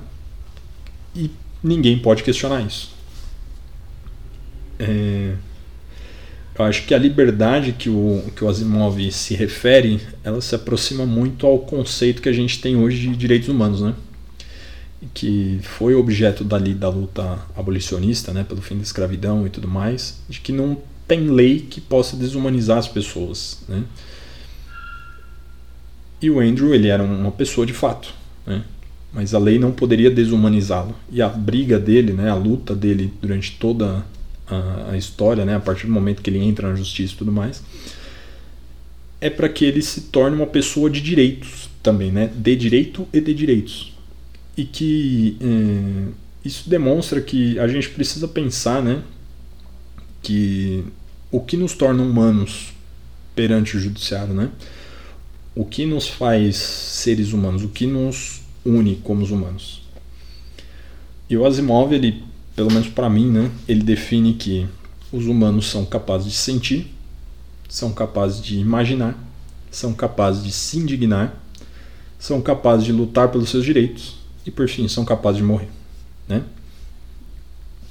e 1.15 1.31
ninguém 1.63 1.97
pode 1.97 2.21
questionar 2.21 2.61
isso. 2.61 2.93
É, 4.77 5.33
eu 6.61 6.67
acho 6.67 6.85
que 6.85 6.93
a 6.93 6.97
liberdade 6.97 7.73
que 7.73 7.89
o, 7.89 8.23
que 8.35 8.43
o 8.43 8.49
Asimov 8.49 9.11
se 9.11 9.35
refere, 9.35 9.99
ela 10.23 10.41
se 10.41 10.55
aproxima 10.55 11.05
muito 11.05 11.45
ao 11.45 11.59
conceito 11.59 12.21
que 12.21 12.29
a 12.29 12.33
gente 12.33 12.61
tem 12.61 12.75
hoje 12.75 13.07
de 13.07 13.15
direitos 13.15 13.49
humanos, 13.49 13.81
né? 13.81 13.93
que 15.13 15.59
foi 15.63 15.95
objeto 15.95 16.43
dali 16.43 16.73
da 16.73 16.89
luta 16.89 17.39
abolicionista, 17.55 18.31
né, 18.31 18.43
pelo 18.43 18.61
fim 18.61 18.75
da 18.75 18.83
escravidão 18.83 19.45
e 19.47 19.49
tudo 19.49 19.67
mais, 19.67 20.21
de 20.29 20.39
que 20.39 20.51
não 20.51 20.77
tem 21.07 21.29
lei 21.29 21.59
que 21.59 21.81
possa 21.81 22.15
desumanizar 22.15 22.77
as 22.77 22.87
pessoas, 22.87 23.63
né? 23.67 23.83
E 26.21 26.29
o 26.29 26.39
Andrew, 26.39 26.73
ele 26.73 26.87
era 26.87 27.01
uma 27.01 27.31
pessoa 27.31 27.65
de 27.65 27.73
fato, 27.73 28.13
né? 28.45 28.63
Mas 29.11 29.33
a 29.33 29.39
lei 29.39 29.57
não 29.57 29.71
poderia 29.71 30.09
desumanizá-lo. 30.09 30.95
E 31.11 31.21
a 31.21 31.27
briga 31.27 31.79
dele, 31.79 32.13
né, 32.13 32.29
a 32.29 32.35
luta 32.35 32.75
dele 32.75 33.11
durante 33.19 33.57
toda 33.57 34.05
a, 34.51 34.91
a 34.91 34.97
história, 34.97 35.45
né, 35.45 35.55
a 35.55 35.59
partir 35.59 35.87
do 35.87 35.91
momento 35.91 36.21
que 36.21 36.29
ele 36.29 36.39
entra 36.39 36.69
na 36.69 36.75
justiça 36.75 37.13
e 37.13 37.17
tudo 37.17 37.31
mais, 37.31 37.63
é 39.19 39.29
para 39.29 39.49
que 39.49 39.65
ele 39.65 39.81
se 39.81 40.01
torne 40.01 40.35
uma 40.35 40.47
pessoa 40.47 40.89
de 40.89 41.01
direitos 41.01 41.69
também, 41.81 42.11
né? 42.11 42.31
De 42.35 42.55
direito 42.55 43.07
e 43.13 43.21
de 43.21 43.33
direitos. 43.33 43.93
E 44.57 44.65
que 44.65 45.37
é, 45.41 46.11
isso 46.43 46.69
demonstra 46.69 47.21
que 47.21 47.57
a 47.59 47.67
gente 47.67 47.89
precisa 47.89 48.27
pensar, 48.27 48.81
né? 48.81 49.01
Que 50.21 50.83
o 51.31 51.39
que 51.39 51.55
nos 51.55 51.73
torna 51.73 52.03
humanos 52.03 52.73
perante 53.35 53.77
o 53.77 53.79
judiciário, 53.79 54.33
né? 54.33 54.49
o 55.55 55.65
que 55.65 55.85
nos 55.85 56.07
faz 56.07 56.55
seres 56.55 57.33
humanos, 57.33 57.63
o 57.63 57.69
que 57.69 57.85
nos 57.85 58.41
une 58.65 58.95
como 58.97 59.23
os 59.23 59.31
humanos. 59.31 59.81
E 61.29 61.37
o 61.37 61.45
Asimov, 61.45 61.93
ele, 61.93 62.23
pelo 62.61 62.71
menos 62.71 62.89
para 62.89 63.09
mim, 63.09 63.27
né, 63.27 63.49
ele 63.67 63.81
define 63.81 64.35
que 64.35 64.67
os 65.11 65.25
humanos 65.25 65.67
são 65.67 65.83
capazes 65.83 66.31
de 66.31 66.37
sentir, 66.37 66.93
são 67.67 67.91
capazes 67.91 68.39
de 68.39 68.59
imaginar, 68.59 69.17
são 69.71 69.93
capazes 69.93 70.43
de 70.43 70.51
se 70.51 70.77
indignar, 70.77 71.41
são 72.19 72.39
capazes 72.39 72.85
de 72.85 72.91
lutar 72.91 73.29
pelos 73.29 73.49
seus 73.49 73.65
direitos 73.65 74.19
e, 74.45 74.51
por 74.51 74.69
fim, 74.69 74.87
são 74.87 75.03
capazes 75.03 75.37
de 75.37 75.43
morrer, 75.43 75.69
né? 76.29 76.43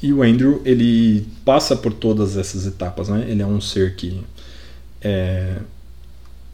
E 0.00 0.12
o 0.12 0.22
Andrew, 0.22 0.62
ele 0.64 1.26
passa 1.44 1.74
por 1.74 1.92
todas 1.92 2.36
essas 2.36 2.64
etapas, 2.64 3.08
né? 3.08 3.26
Ele 3.28 3.42
é 3.42 3.46
um 3.46 3.60
ser 3.60 3.96
que 3.96 4.22
é, 5.02 5.56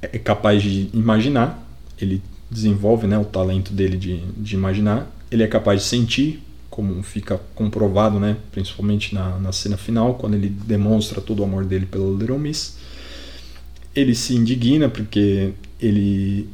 é 0.00 0.18
capaz 0.18 0.62
de 0.62 0.88
imaginar, 0.94 1.62
ele 2.00 2.22
desenvolve 2.50 3.06
né, 3.06 3.18
o 3.18 3.26
talento 3.26 3.74
dele 3.74 3.98
de, 3.98 4.22
de 4.38 4.54
imaginar, 4.54 5.06
ele 5.30 5.42
é 5.42 5.46
capaz 5.46 5.82
de 5.82 5.86
sentir, 5.86 6.45
como 6.70 7.02
fica 7.02 7.40
comprovado, 7.54 8.18
né, 8.18 8.36
principalmente 8.52 9.14
na, 9.14 9.38
na 9.38 9.52
cena 9.52 9.76
final, 9.76 10.14
quando 10.14 10.34
ele 10.34 10.48
demonstra 10.48 11.20
todo 11.20 11.40
o 11.40 11.44
amor 11.44 11.64
dele 11.64 11.86
pela 11.86 12.10
Little 12.18 12.38
Miss. 12.38 12.76
Ele 13.94 14.14
se 14.14 14.34
indigna 14.34 14.88
porque 14.88 15.52
ele 15.80 16.48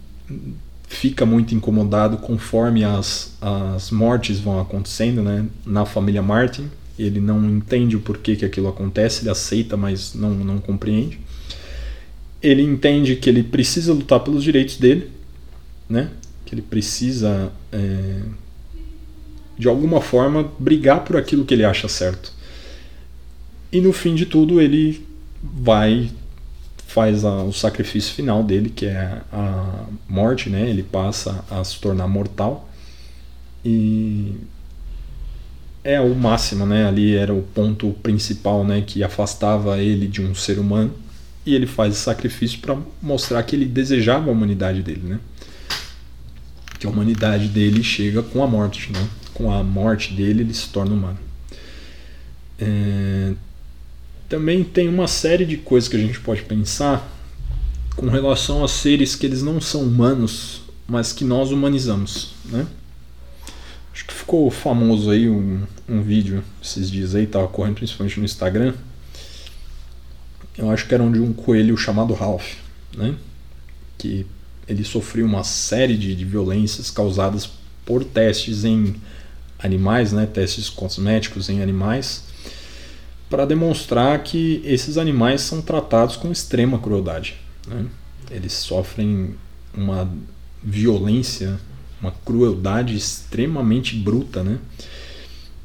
fica 0.88 1.26
muito 1.26 1.54
incomodado 1.54 2.18
conforme 2.18 2.84
as, 2.84 3.36
as 3.40 3.90
mortes 3.90 4.38
vão 4.38 4.60
acontecendo 4.60 5.22
né, 5.22 5.46
na 5.66 5.84
família 5.84 6.22
Martin. 6.22 6.70
Ele 6.98 7.20
não 7.20 7.44
entende 7.48 7.96
o 7.96 8.00
porquê 8.00 8.36
que 8.36 8.44
aquilo 8.44 8.68
acontece, 8.68 9.22
ele 9.22 9.30
aceita, 9.30 9.76
mas 9.76 10.14
não, 10.14 10.30
não 10.30 10.58
compreende 10.58 11.18
ele 12.42 12.62
entende 12.62 13.14
que 13.16 13.30
ele 13.30 13.42
precisa 13.42 13.92
lutar 13.92 14.20
pelos 14.20 14.42
direitos 14.42 14.76
dele, 14.76 15.10
né? 15.88 16.10
Que 16.44 16.54
ele 16.54 16.62
precisa 16.62 17.52
é, 17.70 18.20
de 19.58 19.68
alguma 19.68 20.00
forma 20.00 20.50
brigar 20.58 21.04
por 21.04 21.16
aquilo 21.16 21.44
que 21.44 21.54
ele 21.54 21.64
acha 21.64 21.88
certo. 21.88 22.32
E 23.70 23.80
no 23.80 23.92
fim 23.92 24.14
de 24.14 24.26
tudo 24.26 24.60
ele 24.60 25.06
vai 25.42 26.10
faz 26.86 27.24
a, 27.24 27.42
o 27.42 27.52
sacrifício 27.52 28.12
final 28.12 28.42
dele, 28.42 28.68
que 28.68 28.84
é 28.84 29.22
a 29.32 29.86
morte, 30.06 30.50
né? 30.50 30.68
Ele 30.68 30.82
passa 30.82 31.42
a 31.50 31.64
se 31.64 31.80
tornar 31.80 32.06
mortal 32.06 32.68
e 33.64 34.34
é 35.82 36.00
o 36.00 36.14
máximo, 36.14 36.66
né? 36.66 36.86
Ali 36.86 37.16
era 37.16 37.32
o 37.32 37.42
ponto 37.42 37.90
principal, 38.02 38.62
né? 38.62 38.82
Que 38.86 39.02
afastava 39.02 39.78
ele 39.78 40.06
de 40.06 40.20
um 40.20 40.34
ser 40.34 40.58
humano 40.58 40.92
e 41.46 41.54
ele 41.54 41.66
faz 41.66 41.94
esse 41.94 42.02
sacrifício 42.02 42.60
para 42.60 42.76
mostrar 43.00 43.42
que 43.42 43.56
ele 43.56 43.64
desejava 43.64 44.28
a 44.28 44.32
humanidade 44.32 44.82
dele, 44.82 45.02
né? 45.02 45.20
Que 46.82 46.86
a 46.88 46.90
humanidade 46.90 47.46
dele 47.46 47.80
chega 47.84 48.24
com 48.24 48.42
a 48.42 48.46
morte, 48.48 48.90
né? 48.90 49.08
Com 49.32 49.52
a 49.52 49.62
morte 49.62 50.12
dele 50.12 50.40
ele 50.40 50.52
se 50.52 50.68
torna 50.68 50.92
humano. 50.92 51.18
É... 52.58 53.34
Também 54.28 54.64
tem 54.64 54.88
uma 54.88 55.06
série 55.06 55.46
de 55.46 55.56
coisas 55.56 55.88
que 55.88 55.94
a 55.94 56.00
gente 56.00 56.18
pode 56.18 56.42
pensar 56.42 57.08
com 57.94 58.08
relação 58.08 58.64
a 58.64 58.68
seres 58.68 59.14
que 59.14 59.24
eles 59.24 59.44
não 59.44 59.60
são 59.60 59.82
humanos, 59.82 60.62
mas 60.88 61.12
que 61.12 61.24
nós 61.24 61.52
humanizamos, 61.52 62.32
né? 62.46 62.66
Acho 63.94 64.04
que 64.04 64.14
ficou 64.14 64.50
famoso 64.50 65.08
aí 65.12 65.30
um, 65.30 65.62
um 65.88 66.02
vídeo 66.02 66.42
esses 66.60 66.90
dias 66.90 67.14
aí, 67.14 67.28
tava 67.28 67.46
correndo 67.46 67.76
principalmente 67.76 68.18
no 68.18 68.24
Instagram, 68.24 68.74
eu 70.58 70.68
acho 70.68 70.88
que 70.88 70.94
era 70.94 71.08
de 71.08 71.20
um 71.20 71.32
coelho 71.32 71.76
chamado 71.76 72.12
Ralph, 72.12 72.54
né? 72.96 73.14
que 74.02 74.26
ele 74.72 74.84
sofreu 74.84 75.26
uma 75.26 75.44
série 75.44 75.96
de, 75.96 76.14
de 76.14 76.24
violências 76.24 76.90
causadas 76.90 77.48
por 77.84 78.04
testes 78.04 78.64
em 78.64 78.94
animais, 79.58 80.12
né? 80.12 80.26
testes 80.26 80.68
cosméticos 80.68 81.48
em 81.48 81.62
animais, 81.62 82.24
para 83.30 83.44
demonstrar 83.44 84.22
que 84.22 84.60
esses 84.64 84.98
animais 84.98 85.40
são 85.40 85.62
tratados 85.62 86.16
com 86.16 86.30
extrema 86.30 86.78
crueldade. 86.78 87.36
Né? 87.66 87.86
Eles 88.30 88.52
sofrem 88.52 89.34
uma 89.74 90.08
violência, 90.62 91.58
uma 92.00 92.12
crueldade 92.24 92.96
extremamente 92.96 93.96
bruta, 93.96 94.42
né? 94.42 94.58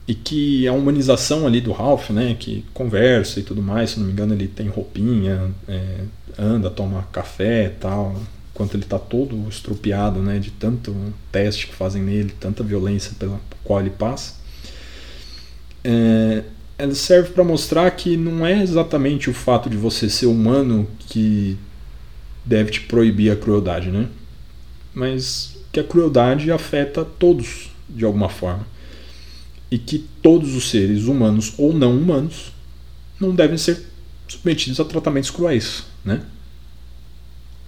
e 0.08 0.16
que 0.16 0.66
a 0.68 0.72
humanização 0.72 1.46
ali 1.46 1.60
do 1.60 1.74
Ralph, 1.74 2.12
né, 2.12 2.34
que 2.40 2.64
conversa 2.74 3.42
e 3.42 3.44
tudo 3.44 3.62
mais, 3.62 3.92
se 3.92 4.00
não 4.00 4.06
me 4.06 4.14
engano 4.14 4.34
ele 4.34 4.48
tem 4.48 4.70
roupinha, 4.70 5.52
é, 5.68 5.98
anda, 6.40 6.70
toma 6.70 7.06
café 7.12 7.66
e 7.66 7.70
tal, 7.72 8.16
enquanto 8.58 8.74
ele 8.74 8.84
está 8.84 8.98
todo 8.98 9.48
estrupiado, 9.48 10.20
né, 10.20 10.40
de 10.40 10.50
tanto 10.50 10.96
teste 11.32 11.68
que 11.68 11.76
fazem 11.76 12.02
nele, 12.02 12.34
tanta 12.40 12.64
violência 12.64 13.12
pela 13.20 13.40
qual 13.64 13.80
ele 13.80 13.92
passa, 13.92 14.34
é, 15.84 16.44
ela 16.76 16.96
serve 16.96 17.30
para 17.30 17.44
mostrar 17.44 17.90
que 17.92 18.18
não 18.18 18.46
é 18.46 18.60
exatamente 18.60 19.30
o 19.30 19.34
fato 19.34 19.70
de 19.70 19.78
você 19.78 20.10
ser 20.10 20.26
humano 20.26 20.88
que 21.08 21.56
deve 22.44 22.72
te 22.72 22.82
proibir 22.82 23.32
a 23.32 23.36
crueldade, 23.36 23.92
né, 23.92 24.08
mas 24.92 25.56
que 25.72 25.80
a 25.80 25.84
crueldade 25.84 26.52
afeta 26.52 27.06
todos 27.06 27.70
de 27.88 28.04
alguma 28.06 28.28
forma. 28.28 28.66
E 29.70 29.78
que 29.78 30.08
todos 30.22 30.56
os 30.56 30.70
seres 30.70 31.04
humanos 31.04 31.54
ou 31.58 31.74
não 31.74 31.96
humanos 31.96 32.54
não 33.20 33.36
devem 33.36 33.58
ser 33.58 33.86
submetidos 34.28 34.80
a 34.80 34.86
tratamentos 34.86 35.30
cruéis, 35.30 35.84
né? 36.06 36.24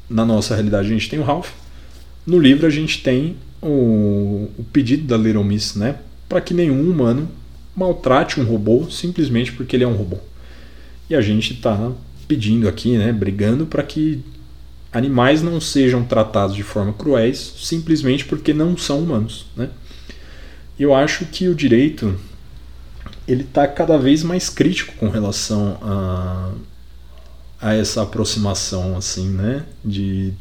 Na 0.10 0.26
nossa 0.26 0.56
realidade 0.56 0.88
a 0.88 0.92
gente 0.92 1.10
tem 1.10 1.20
o 1.20 1.24
Ralph, 1.24 1.52
no 2.26 2.40
livro 2.40 2.66
a 2.66 2.70
gente 2.70 3.02
tem 3.04 3.38
o, 3.62 4.50
o 4.58 4.64
pedido 4.72 5.04
da 5.04 5.18
Little 5.18 5.44
Miss, 5.44 5.76
né, 5.76 5.98
para 6.28 6.42
que 6.42 6.54
nenhum 6.54 6.90
humano 6.90 7.30
maltrate 7.76 8.40
um 8.40 8.44
robô 8.44 8.90
simplesmente 8.90 9.52
porque 9.52 9.76
ele 9.76 9.84
é 9.84 9.88
um 9.88 9.96
robô. 9.96 10.18
E 11.10 11.16
a 11.16 11.22
gente 11.22 11.54
está 11.54 11.92
pedindo 12.28 12.68
aqui, 12.68 12.98
né, 12.98 13.12
brigando 13.12 13.66
para 13.66 13.84
que 13.84 14.24
animais 14.92 15.42
não 15.42 15.62
sejam 15.62 16.04
tratados 16.04 16.56
de 16.56 16.64
forma 16.64 16.94
cruéis 16.94 17.54
simplesmente 17.58 18.26
porque 18.26 18.54
não 18.54 18.76
são 18.76 19.00
humanos, 19.00 19.46
né? 19.56 19.70
eu 20.80 20.94
acho 20.96 21.26
que 21.26 21.48
o 21.48 21.54
direito 21.54 22.18
ele 23.28 23.44
está 23.44 23.68
cada 23.68 23.98
vez 23.98 24.24
mais 24.24 24.50
crítico 24.50 24.94
com 24.96 25.10
relação 25.10 25.78
a, 25.82 26.52
a 27.62 27.74
essa 27.74 28.02
aproximação 28.04 28.98
assim, 28.98 29.30
né, 29.30 29.66
de 29.84 30.34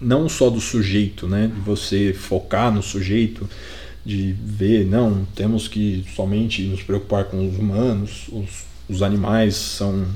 não 0.00 0.28
só 0.28 0.50
do 0.50 0.60
sujeito, 0.60 1.26
né, 1.26 1.50
de 1.52 1.60
você 1.60 2.12
focar 2.12 2.72
no 2.72 2.82
sujeito, 2.82 3.48
de 4.04 4.32
ver, 4.40 4.86
não, 4.86 5.26
temos 5.34 5.66
que 5.66 6.04
somente 6.14 6.62
nos 6.62 6.82
preocupar 6.82 7.24
com 7.24 7.48
os 7.48 7.58
humanos, 7.58 8.26
os, 8.28 8.64
os 8.88 9.02
animais 9.02 9.56
são 9.56 10.06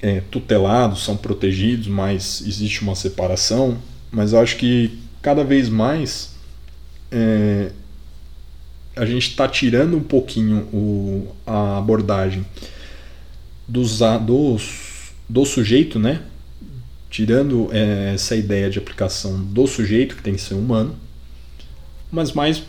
é, 0.00 0.20
tutelados, 0.20 1.04
são 1.04 1.16
protegidos, 1.16 1.86
mas 1.86 2.42
existe 2.46 2.82
uma 2.82 2.94
separação. 2.94 3.78
Mas 4.10 4.32
eu 4.32 4.40
acho 4.40 4.56
que 4.56 4.98
cada 5.22 5.44
vez 5.44 5.68
mais 5.68 6.34
é, 7.10 7.70
a 8.96 9.06
gente 9.06 9.28
está 9.28 9.48
tirando 9.48 9.96
um 9.96 10.02
pouquinho 10.02 10.58
o, 10.72 11.34
a 11.46 11.78
abordagem 11.78 12.44
dos, 13.66 14.00
dos, 14.26 15.12
do 15.28 15.44
sujeito, 15.44 15.98
né? 15.98 16.22
tirando 17.12 17.68
é, 17.70 18.14
essa 18.14 18.34
ideia 18.34 18.70
de 18.70 18.78
aplicação 18.78 19.38
do 19.44 19.66
sujeito, 19.66 20.16
que 20.16 20.22
tem 20.22 20.34
que 20.34 20.40
ser 20.40 20.54
humano, 20.54 20.96
mas 22.10 22.32
mais 22.32 22.62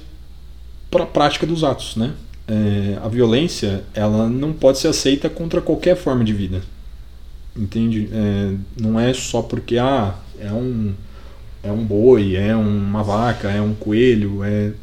para 0.91 1.05
a 1.05 1.07
prática 1.07 1.47
dos 1.47 1.63
atos, 1.63 1.95
né? 1.95 2.13
É, 2.45 2.99
a 3.01 3.07
violência 3.07 3.85
ela 3.93 4.27
não 4.27 4.51
pode 4.51 4.79
ser 4.79 4.89
aceita 4.89 5.29
contra 5.29 5.61
qualquer 5.61 5.95
forma 5.95 6.25
de 6.25 6.33
vida, 6.33 6.61
entende? 7.55 8.09
É, 8.11 8.53
não 8.77 8.99
é 8.99 9.13
só 9.13 9.41
porque 9.41 9.77
ah, 9.77 10.13
é 10.37 10.51
um 10.51 10.93
é 11.63 11.71
um 11.71 11.85
boi, 11.85 12.35
é 12.35 12.53
uma 12.53 13.01
vaca, 13.01 13.49
é 13.49 13.61
um 13.61 13.73
coelho, 13.73 14.43
é 14.43 14.73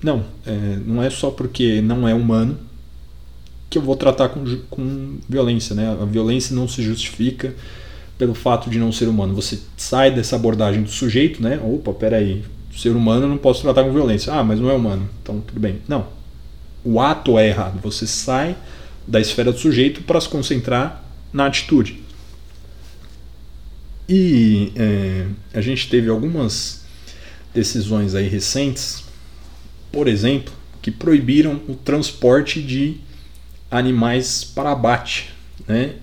não, 0.00 0.24
é, 0.46 0.78
não 0.86 1.02
é 1.02 1.10
só 1.10 1.28
porque 1.28 1.80
não 1.82 2.06
é 2.06 2.14
humano 2.14 2.56
que 3.72 3.78
eu 3.78 3.82
vou 3.82 3.96
tratar 3.96 4.28
com, 4.28 4.44
com 4.68 5.16
violência, 5.26 5.74
né? 5.74 5.96
A 5.98 6.04
violência 6.04 6.54
não 6.54 6.68
se 6.68 6.82
justifica 6.82 7.54
pelo 8.18 8.34
fato 8.34 8.68
de 8.68 8.78
não 8.78 8.92
ser 8.92 9.08
humano. 9.08 9.34
Você 9.34 9.58
sai 9.78 10.10
dessa 10.10 10.36
abordagem 10.36 10.82
do 10.82 10.90
sujeito, 10.90 11.42
né? 11.42 11.58
Opa, 11.64 11.94
peraí, 11.94 12.44
ser 12.76 12.90
humano 12.90 13.22
eu 13.24 13.28
não 13.28 13.38
posso 13.38 13.62
tratar 13.62 13.82
com 13.82 13.90
violência. 13.90 14.30
Ah, 14.30 14.44
mas 14.44 14.60
não 14.60 14.70
é 14.70 14.74
humano, 14.74 15.08
então 15.22 15.40
tudo 15.40 15.58
bem. 15.58 15.78
Não. 15.88 16.06
O 16.84 17.00
ato 17.00 17.38
é 17.38 17.48
errado. 17.48 17.80
Você 17.82 18.06
sai 18.06 18.54
da 19.08 19.18
esfera 19.18 19.50
do 19.50 19.58
sujeito 19.58 20.02
para 20.02 20.20
se 20.20 20.28
concentrar 20.28 21.02
na 21.32 21.46
atitude. 21.46 22.02
E 24.06 24.70
é, 24.76 25.26
a 25.54 25.62
gente 25.62 25.88
teve 25.88 26.10
algumas 26.10 26.84
decisões 27.54 28.14
aí 28.14 28.28
recentes, 28.28 29.02
por 29.90 30.08
exemplo, 30.08 30.52
que 30.82 30.90
proibiram 30.90 31.58
o 31.66 31.74
transporte 31.74 32.60
de 32.60 33.00
animais 33.72 34.44
para 34.44 34.70
abate, 34.70 35.30
né, 35.66 35.94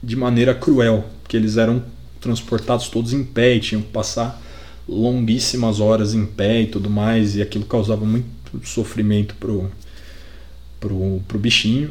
de 0.00 0.14
maneira 0.14 0.54
cruel, 0.54 1.04
que 1.28 1.36
eles 1.36 1.56
eram 1.56 1.82
transportados 2.20 2.88
todos 2.88 3.12
em 3.12 3.24
pé 3.24 3.56
e 3.56 3.60
tinham 3.60 3.82
que 3.82 3.88
passar 3.88 4.40
longuíssimas 4.88 5.80
horas 5.80 6.14
em 6.14 6.24
pé 6.24 6.62
e 6.62 6.66
tudo 6.68 6.88
mais, 6.88 7.34
e 7.34 7.42
aquilo 7.42 7.64
causava 7.64 8.04
muito 8.04 8.28
sofrimento 8.64 9.34
pro, 9.34 9.70
pro, 10.78 11.20
pro 11.26 11.38
bichinho. 11.38 11.90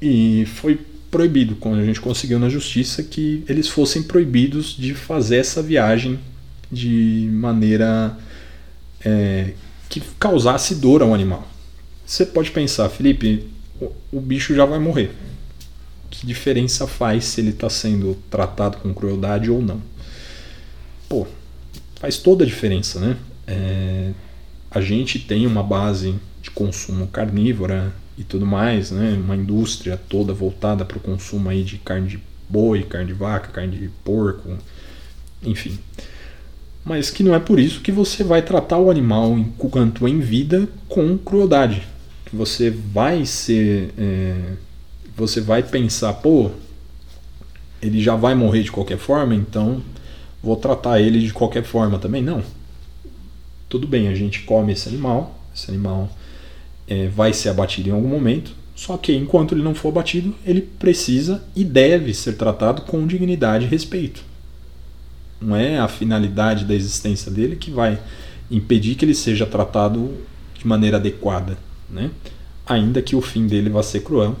E 0.00 0.44
foi 0.46 0.78
proibido, 1.10 1.54
quando 1.56 1.80
a 1.80 1.84
gente 1.84 2.00
conseguiu 2.00 2.38
na 2.38 2.48
justiça, 2.48 3.02
que 3.02 3.44
eles 3.48 3.68
fossem 3.68 4.02
proibidos 4.02 4.76
de 4.76 4.94
fazer 4.94 5.36
essa 5.36 5.62
viagem 5.62 6.18
de 6.70 7.28
maneira 7.32 8.16
é, 9.04 9.52
que 9.88 10.00
causasse 10.18 10.76
dor 10.76 11.02
ao 11.02 11.14
animal. 11.14 11.46
Você 12.04 12.26
pode 12.26 12.50
pensar, 12.50 12.88
Felipe, 12.88 13.51
o, 14.12 14.20
bicho 14.20 14.54
já 14.54 14.64
vai 14.64 14.78
morrer. 14.78 15.10
Que 16.10 16.26
diferença 16.26 16.86
faz 16.86 17.24
se 17.24 17.40
ele 17.40 17.50
está 17.50 17.70
sendo 17.70 18.16
tratado 18.30 18.78
com 18.78 18.92
crueldade 18.92 19.50
ou 19.50 19.62
não? 19.62 19.80
Pô, 21.08 21.26
faz 21.96 22.18
toda 22.18 22.44
a 22.44 22.46
diferença, 22.46 23.00
né? 23.00 23.16
É, 23.46 24.10
a 24.70 24.80
gente 24.80 25.18
tem 25.18 25.46
uma 25.46 25.62
base 25.62 26.14
de 26.42 26.50
consumo 26.50 27.06
carnívora 27.06 27.92
e 28.16 28.24
tudo 28.24 28.44
mais, 28.44 28.90
né? 28.90 29.18
Uma 29.22 29.36
indústria 29.36 29.98
toda 30.08 30.32
voltada 30.32 30.84
para 30.84 30.98
o 30.98 31.00
consumo 31.00 31.48
aí 31.48 31.62
de 31.64 31.78
carne 31.78 32.08
de 32.08 32.20
boi, 32.48 32.82
carne 32.82 33.06
de 33.06 33.12
vaca, 33.14 33.48
carne 33.48 33.78
de 33.78 33.88
porco, 34.04 34.50
enfim. 35.42 35.78
Mas 36.84 37.10
que 37.10 37.22
não 37.22 37.34
é 37.34 37.38
por 37.38 37.58
isso 37.58 37.80
que 37.80 37.92
você 37.92 38.24
vai 38.24 38.42
tratar 38.42 38.78
o 38.78 38.90
animal 38.90 39.38
enquanto 39.38 40.06
em 40.06 40.20
vida 40.20 40.68
com 40.88 41.16
crueldade. 41.16 41.86
Você 42.32 42.70
vai 42.70 43.26
ser, 43.26 43.92
é, 43.98 44.54
você 45.16 45.40
vai 45.40 45.62
pensar, 45.62 46.14
pô, 46.14 46.50
ele 47.82 48.00
já 48.00 48.14
vai 48.14 48.34
morrer 48.34 48.62
de 48.62 48.72
qualquer 48.72 48.98
forma, 48.98 49.34
então 49.34 49.82
vou 50.42 50.56
tratar 50.56 51.00
ele 51.00 51.20
de 51.20 51.32
qualquer 51.32 51.64
forma 51.64 51.98
também. 51.98 52.22
Não. 52.22 52.42
Tudo 53.68 53.86
bem, 53.86 54.08
a 54.08 54.14
gente 54.14 54.42
come 54.42 54.72
esse 54.72 54.88
animal, 54.88 55.38
esse 55.54 55.70
animal 55.70 56.10
é, 56.86 57.08
vai 57.08 57.32
ser 57.32 57.48
abatido 57.48 57.88
em 57.88 57.92
algum 57.92 58.08
momento, 58.08 58.52
só 58.74 58.96
que 58.96 59.14
enquanto 59.14 59.54
ele 59.54 59.62
não 59.62 59.74
for 59.74 59.88
abatido, 59.88 60.34
ele 60.44 60.60
precisa 60.60 61.42
e 61.54 61.64
deve 61.64 62.14
ser 62.14 62.34
tratado 62.34 62.82
com 62.82 63.06
dignidade 63.06 63.64
e 63.64 63.68
respeito. 63.68 64.22
Não 65.40 65.56
é 65.56 65.78
a 65.78 65.88
finalidade 65.88 66.64
da 66.64 66.74
existência 66.74 67.30
dele 67.30 67.56
que 67.56 67.70
vai 67.70 67.98
impedir 68.50 68.94
que 68.94 69.04
ele 69.04 69.14
seja 69.14 69.44
tratado 69.44 70.14
de 70.58 70.66
maneira 70.66 70.98
adequada, 70.98 71.58
né? 71.92 72.10
ainda 72.66 73.02
que 73.02 73.14
o 73.14 73.20
fim 73.20 73.46
dele 73.46 73.68
vá 73.68 73.82
ser 73.82 74.00
cruel, 74.02 74.36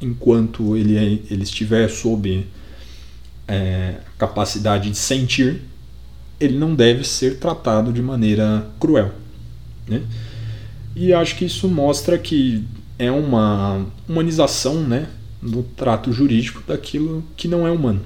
enquanto 0.00 0.76
ele, 0.76 0.96
ele 1.30 1.42
estiver 1.42 1.88
sob 1.88 2.46
é, 3.48 3.96
capacidade 4.18 4.90
de 4.90 4.96
sentir, 4.96 5.62
ele 6.38 6.58
não 6.58 6.74
deve 6.74 7.04
ser 7.04 7.38
tratado 7.38 7.92
de 7.92 8.02
maneira 8.02 8.68
cruel. 8.78 9.12
Né? 9.86 10.02
E 10.94 11.12
acho 11.12 11.36
que 11.36 11.44
isso 11.44 11.68
mostra 11.68 12.18
que 12.18 12.64
é 12.98 13.10
uma 13.10 13.86
humanização 14.08 14.82
né, 14.82 15.08
do 15.42 15.62
trato 15.62 16.12
jurídico 16.12 16.62
daquilo 16.66 17.24
que 17.36 17.48
não 17.48 17.66
é 17.66 17.70
humano. 17.70 18.02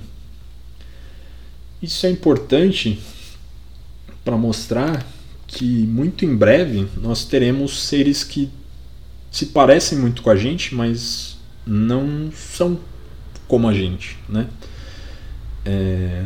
Isso 1.83 2.07
é 2.07 2.11
importante 2.11 2.99
para 4.25 4.37
mostrar 4.37 5.07
que 5.47 5.65
muito 5.65 6.25
em 6.25 6.35
breve 6.35 6.87
nós 7.01 7.25
teremos 7.25 7.87
seres 7.87 8.25
que 8.25 8.51
se 9.31 9.47
parecem 9.47 9.99
muito 9.99 10.23
com 10.23 10.31
a 10.31 10.37
gente, 10.37 10.75
mas 10.75 11.37
não 11.67 12.31
são 12.33 12.79
como 13.47 13.69
a 13.69 13.75
gente, 13.75 14.17
né? 14.29 14.49
É, 15.65 16.25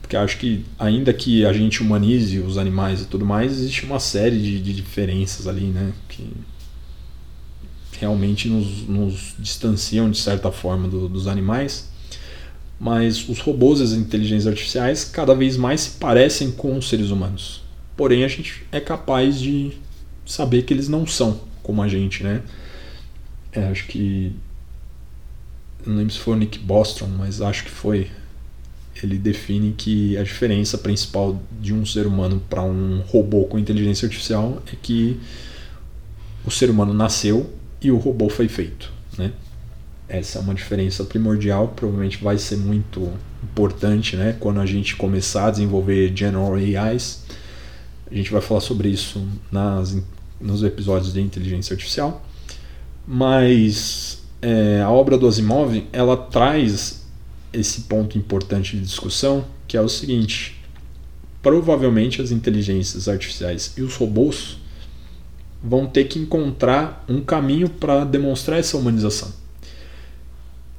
porque 0.00 0.16
acho 0.16 0.38
que 0.38 0.64
ainda 0.78 1.12
que 1.12 1.44
a 1.46 1.52
gente 1.52 1.82
humanize 1.82 2.38
os 2.38 2.58
animais 2.58 3.00
e 3.00 3.06
tudo 3.06 3.24
mais, 3.24 3.52
existe 3.52 3.86
uma 3.86 3.98
série 3.98 4.38
de, 4.38 4.60
de 4.60 4.74
diferenças 4.74 5.46
ali, 5.46 5.64
né? 5.64 5.92
Que 6.08 6.30
realmente 7.98 8.48
nos, 8.48 8.86
nos 8.86 9.34
distanciam 9.38 10.10
de 10.10 10.18
certa 10.18 10.52
forma 10.52 10.88
do, 10.88 11.08
dos 11.08 11.26
animais. 11.26 11.90
Mas 12.78 13.28
os 13.28 13.38
robôs 13.38 13.80
e 13.80 13.84
as 13.84 13.92
inteligências 13.92 14.48
artificiais 14.48 15.04
cada 15.04 15.34
vez 15.34 15.56
mais 15.56 15.82
se 15.82 15.90
parecem 15.92 16.50
com 16.50 16.76
os 16.76 16.88
seres 16.88 17.10
humanos. 17.10 17.62
Porém, 17.96 18.24
a 18.24 18.28
gente 18.28 18.66
é 18.72 18.80
capaz 18.80 19.40
de 19.40 19.72
saber 20.26 20.62
que 20.62 20.74
eles 20.74 20.88
não 20.88 21.06
são 21.06 21.40
como 21.62 21.82
a 21.82 21.88
gente, 21.88 22.22
né? 22.22 22.42
É, 23.52 23.64
acho 23.64 23.86
que 23.86 24.34
não 25.86 25.96
lembro 25.96 26.12
se 26.12 26.18
foi 26.18 26.34
o 26.34 26.36
Nick 26.36 26.58
Bostrom, 26.58 27.08
mas 27.08 27.40
acho 27.40 27.64
que 27.64 27.70
foi. 27.70 28.10
Ele 29.02 29.16
define 29.16 29.72
que 29.72 30.16
a 30.18 30.22
diferença 30.22 30.76
principal 30.78 31.40
de 31.60 31.72
um 31.72 31.84
ser 31.84 32.06
humano 32.06 32.40
para 32.48 32.62
um 32.62 33.00
robô 33.00 33.44
com 33.44 33.58
inteligência 33.58 34.06
artificial 34.06 34.62
é 34.70 34.76
que 34.80 35.18
o 36.44 36.50
ser 36.50 36.70
humano 36.70 36.92
nasceu 36.92 37.50
e 37.80 37.90
o 37.90 37.96
robô 37.96 38.28
foi 38.28 38.48
feito, 38.48 38.92
né? 39.16 39.32
Essa 40.08 40.38
é 40.38 40.42
uma 40.42 40.54
diferença 40.54 41.04
primordial, 41.04 41.68
provavelmente 41.68 42.22
vai 42.22 42.36
ser 42.36 42.58
muito 42.58 43.10
importante, 43.42 44.14
né? 44.14 44.36
Quando 44.38 44.60
a 44.60 44.66
gente 44.66 44.94
começar 44.94 45.46
a 45.46 45.50
desenvolver 45.50 46.14
General 46.14 46.54
AIs, 46.54 47.24
a 48.10 48.14
gente 48.14 48.30
vai 48.30 48.42
falar 48.42 48.60
sobre 48.60 48.90
isso 48.90 49.26
nas, 49.50 49.96
nos 50.42 50.62
episódios 50.62 51.12
de 51.12 51.20
inteligência 51.20 51.74
artificial. 51.74 52.24
Mas 53.06 54.22
é, 54.40 54.82
a 54.82 54.90
obra 54.90 55.16
do 55.16 55.26
Asimov 55.26 55.86
ela 55.92 56.16
traz 56.16 57.06
esse 57.52 57.82
ponto 57.82 58.16
importante 58.18 58.76
de 58.76 58.82
discussão, 58.82 59.44
que 59.68 59.76
é 59.76 59.80
o 59.80 59.88
seguinte: 59.88 60.60
provavelmente 61.42 62.20
as 62.20 62.30
inteligências 62.30 63.08
artificiais 63.08 63.74
e 63.76 63.82
os 63.82 63.94
robôs 63.96 64.58
vão 65.62 65.86
ter 65.86 66.04
que 66.04 66.18
encontrar 66.18 67.04
um 67.08 67.20
caminho 67.20 67.68
para 67.68 68.04
demonstrar 68.04 68.58
essa 68.58 68.76
humanização, 68.76 69.32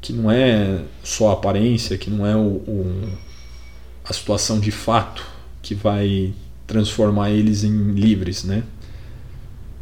que 0.02 0.12
não 0.12 0.30
é 0.30 0.84
só 1.04 1.30
a 1.30 1.34
aparência, 1.34 1.98
que 1.98 2.10
não 2.10 2.28
é 2.28 2.36
o, 2.36 2.40
o, 2.40 3.10
a 4.04 4.12
situação 4.12 4.60
de 4.60 4.72
fato 4.72 5.26
que 5.62 5.74
vai 5.74 6.34
transformar 6.68 7.32
eles 7.32 7.64
em 7.64 7.94
livres, 7.94 8.44
né? 8.44 8.64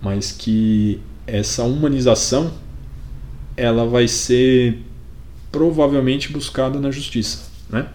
Mas 0.02 0.32
que 0.32 1.00
essa 1.28 1.64
humanização 1.64 2.52
ela 3.56 3.86
vai 3.86 4.08
ser 4.08 4.80
provavelmente 5.52 6.32
buscada 6.32 6.80
na 6.80 6.90
justiça, 6.92 7.50
né? 7.70 7.88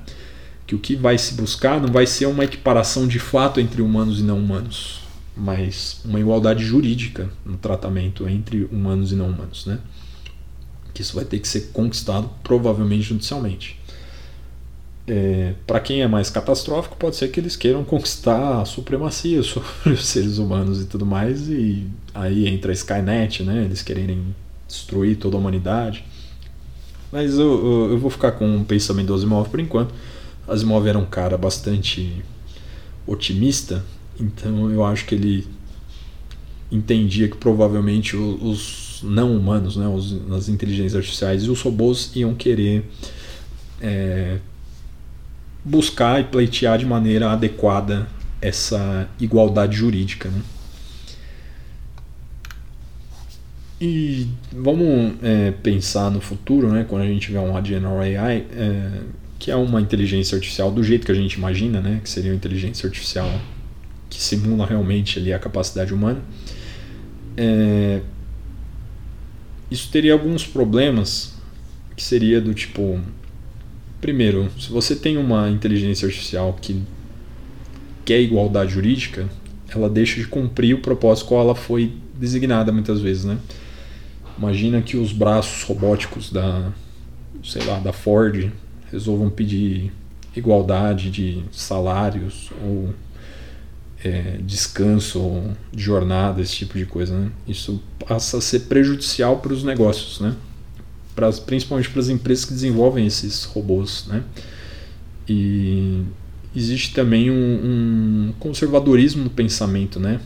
Que 0.66 0.74
o 0.74 0.78
que 0.78 0.94
vai 0.94 1.16
se 1.16 1.34
buscar 1.34 1.80
não 1.80 1.92
vai 1.92 2.06
ser 2.06 2.26
uma 2.26 2.44
equiparação 2.44 3.06
de 3.06 3.18
fato 3.18 3.60
entre 3.60 3.80
humanos 3.82 4.20
e 4.20 4.22
não 4.22 4.38
humanos, 4.38 5.00
mas 5.36 6.00
uma 6.04 6.20
igualdade 6.20 6.64
jurídica 6.64 7.30
no 7.44 7.56
tratamento 7.56 8.28
entre 8.28 8.64
humanos 8.64 9.12
e 9.12 9.14
não 9.14 9.28
humanos, 9.28 9.66
né? 9.66 9.78
Que 10.92 11.02
isso 11.02 11.14
vai 11.14 11.24
ter 11.24 11.38
que 11.38 11.48
ser 11.48 11.70
conquistado 11.72 12.30
provavelmente 12.42 13.02
judicialmente. 13.02 13.78
É, 15.08 15.54
para 15.66 15.78
quem 15.78 16.02
é 16.02 16.08
mais 16.08 16.30
catastrófico, 16.30 16.96
pode 16.96 17.14
ser 17.14 17.28
que 17.28 17.38
eles 17.38 17.54
queiram 17.54 17.84
conquistar 17.84 18.60
a 18.60 18.64
supremacia 18.64 19.40
sobre 19.44 19.68
os 19.92 20.04
seres 20.04 20.38
humanos 20.38 20.82
e 20.82 20.86
tudo 20.86 21.06
mais, 21.06 21.48
e 21.48 21.86
aí 22.12 22.48
entra 22.48 22.72
a 22.72 22.74
Skynet, 22.74 23.42
né? 23.44 23.64
Eles 23.64 23.82
quererem 23.82 24.34
destruir 24.66 25.16
toda 25.16 25.36
a 25.36 25.40
humanidade. 25.40 26.04
Mas 27.12 27.38
eu, 27.38 27.64
eu, 27.64 27.90
eu 27.92 27.98
vou 27.98 28.10
ficar 28.10 28.32
com 28.32 28.56
o 28.58 28.64
pensamento 28.64 29.06
do 29.06 29.14
Asimov 29.14 29.48
por 29.48 29.60
enquanto. 29.60 29.94
Asimov 30.48 30.86
era 30.88 30.98
um 30.98 31.06
cara 31.06 31.38
bastante 31.38 32.24
otimista, 33.06 33.84
então 34.18 34.70
eu 34.70 34.84
acho 34.84 35.06
que 35.06 35.14
ele 35.14 35.46
entendia 36.70 37.28
que 37.28 37.36
provavelmente 37.36 38.16
os 38.16 39.00
não 39.02 39.36
humanos, 39.36 39.76
né, 39.76 39.86
os, 39.86 40.16
as 40.32 40.48
inteligências 40.48 40.96
artificiais 40.96 41.44
e 41.44 41.50
os 41.50 41.60
robôs 41.60 42.10
iam 42.14 42.34
querer 42.34 42.84
é, 43.80 44.38
buscar 45.66 46.20
e 46.20 46.24
pleitear 46.24 46.78
de 46.78 46.86
maneira 46.86 47.32
adequada 47.32 48.06
essa 48.40 49.08
igualdade 49.18 49.76
jurídica. 49.76 50.28
Né? 50.28 50.40
E 53.80 54.28
vamos 54.52 55.14
é, 55.22 55.50
pensar 55.50 56.08
no 56.08 56.20
futuro, 56.20 56.70
né, 56.70 56.86
quando 56.88 57.02
a 57.02 57.06
gente 57.06 57.26
tiver 57.26 57.40
uma 57.40 57.62
General 57.62 57.98
AI, 57.98 58.46
é, 58.52 59.00
que 59.40 59.50
é 59.50 59.56
uma 59.56 59.80
inteligência 59.80 60.36
artificial 60.36 60.70
do 60.70 60.84
jeito 60.84 61.04
que 61.04 61.12
a 61.12 61.14
gente 61.16 61.34
imagina, 61.34 61.80
né, 61.80 62.00
que 62.02 62.08
seria 62.08 62.30
uma 62.30 62.36
inteligência 62.36 62.86
artificial 62.86 63.28
que 64.08 64.22
simula 64.22 64.64
realmente 64.64 65.18
ali 65.18 65.32
a 65.32 65.38
capacidade 65.38 65.92
humana. 65.92 66.20
É, 67.36 68.00
isso 69.68 69.90
teria 69.90 70.12
alguns 70.12 70.46
problemas, 70.46 71.34
que 71.96 72.04
seria 72.04 72.40
do 72.40 72.54
tipo, 72.54 73.00
primeiro, 74.06 74.48
se 74.56 74.70
você 74.70 74.94
tem 74.94 75.16
uma 75.16 75.50
inteligência 75.50 76.06
artificial 76.06 76.56
que 76.62 76.80
quer 78.04 78.20
igualdade 78.20 78.70
jurídica, 78.72 79.28
ela 79.68 79.90
deixa 79.90 80.20
de 80.20 80.28
cumprir 80.28 80.76
o 80.76 80.78
propósito 80.78 81.26
qual 81.26 81.40
ela 81.40 81.56
foi 81.56 81.92
designada 82.14 82.70
muitas 82.70 83.00
vezes, 83.00 83.24
né? 83.24 83.36
Imagina 84.38 84.80
que 84.80 84.96
os 84.96 85.10
braços 85.10 85.64
robóticos 85.64 86.30
da, 86.30 86.72
sei 87.42 87.64
lá, 87.64 87.80
da 87.80 87.92
Ford 87.92 88.52
resolvam 88.92 89.28
pedir 89.28 89.92
igualdade 90.36 91.10
de 91.10 91.42
salários 91.50 92.52
ou 92.62 92.94
é, 94.04 94.38
descanso, 94.40 95.18
ou 95.18 95.52
de 95.72 95.82
jornada, 95.82 96.40
esse 96.40 96.54
tipo 96.54 96.78
de 96.78 96.86
coisa. 96.86 97.18
Né? 97.18 97.32
Isso 97.48 97.82
passa 98.06 98.38
a 98.38 98.40
ser 98.40 98.60
prejudicial 98.60 99.40
para 99.40 99.52
os 99.52 99.64
negócios, 99.64 100.20
né? 100.20 100.36
Pra, 101.16 101.32
principalmente 101.32 101.90
para 101.90 102.00
as 102.00 102.08
empresas 102.08 102.44
que 102.44 102.52
desenvolvem 102.52 103.06
esses 103.06 103.44
robôs. 103.44 104.04
Né? 104.06 104.22
E 105.28 106.04
existe 106.54 106.94
também 106.94 107.30
um, 107.30 107.34
um 107.34 108.32
conservadorismo 108.38 109.24
no 109.24 109.30
pensamento, 109.30 109.98
né? 109.98 110.20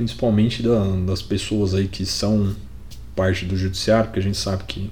principalmente 0.00 0.62
da, 0.62 0.82
das 1.06 1.20
pessoas 1.20 1.74
aí 1.74 1.86
que 1.86 2.06
são 2.06 2.56
parte 3.14 3.44
do 3.44 3.54
judiciário, 3.54 4.06
porque 4.06 4.20
a 4.20 4.22
gente 4.22 4.38
sabe 4.38 4.64
que 4.64 4.90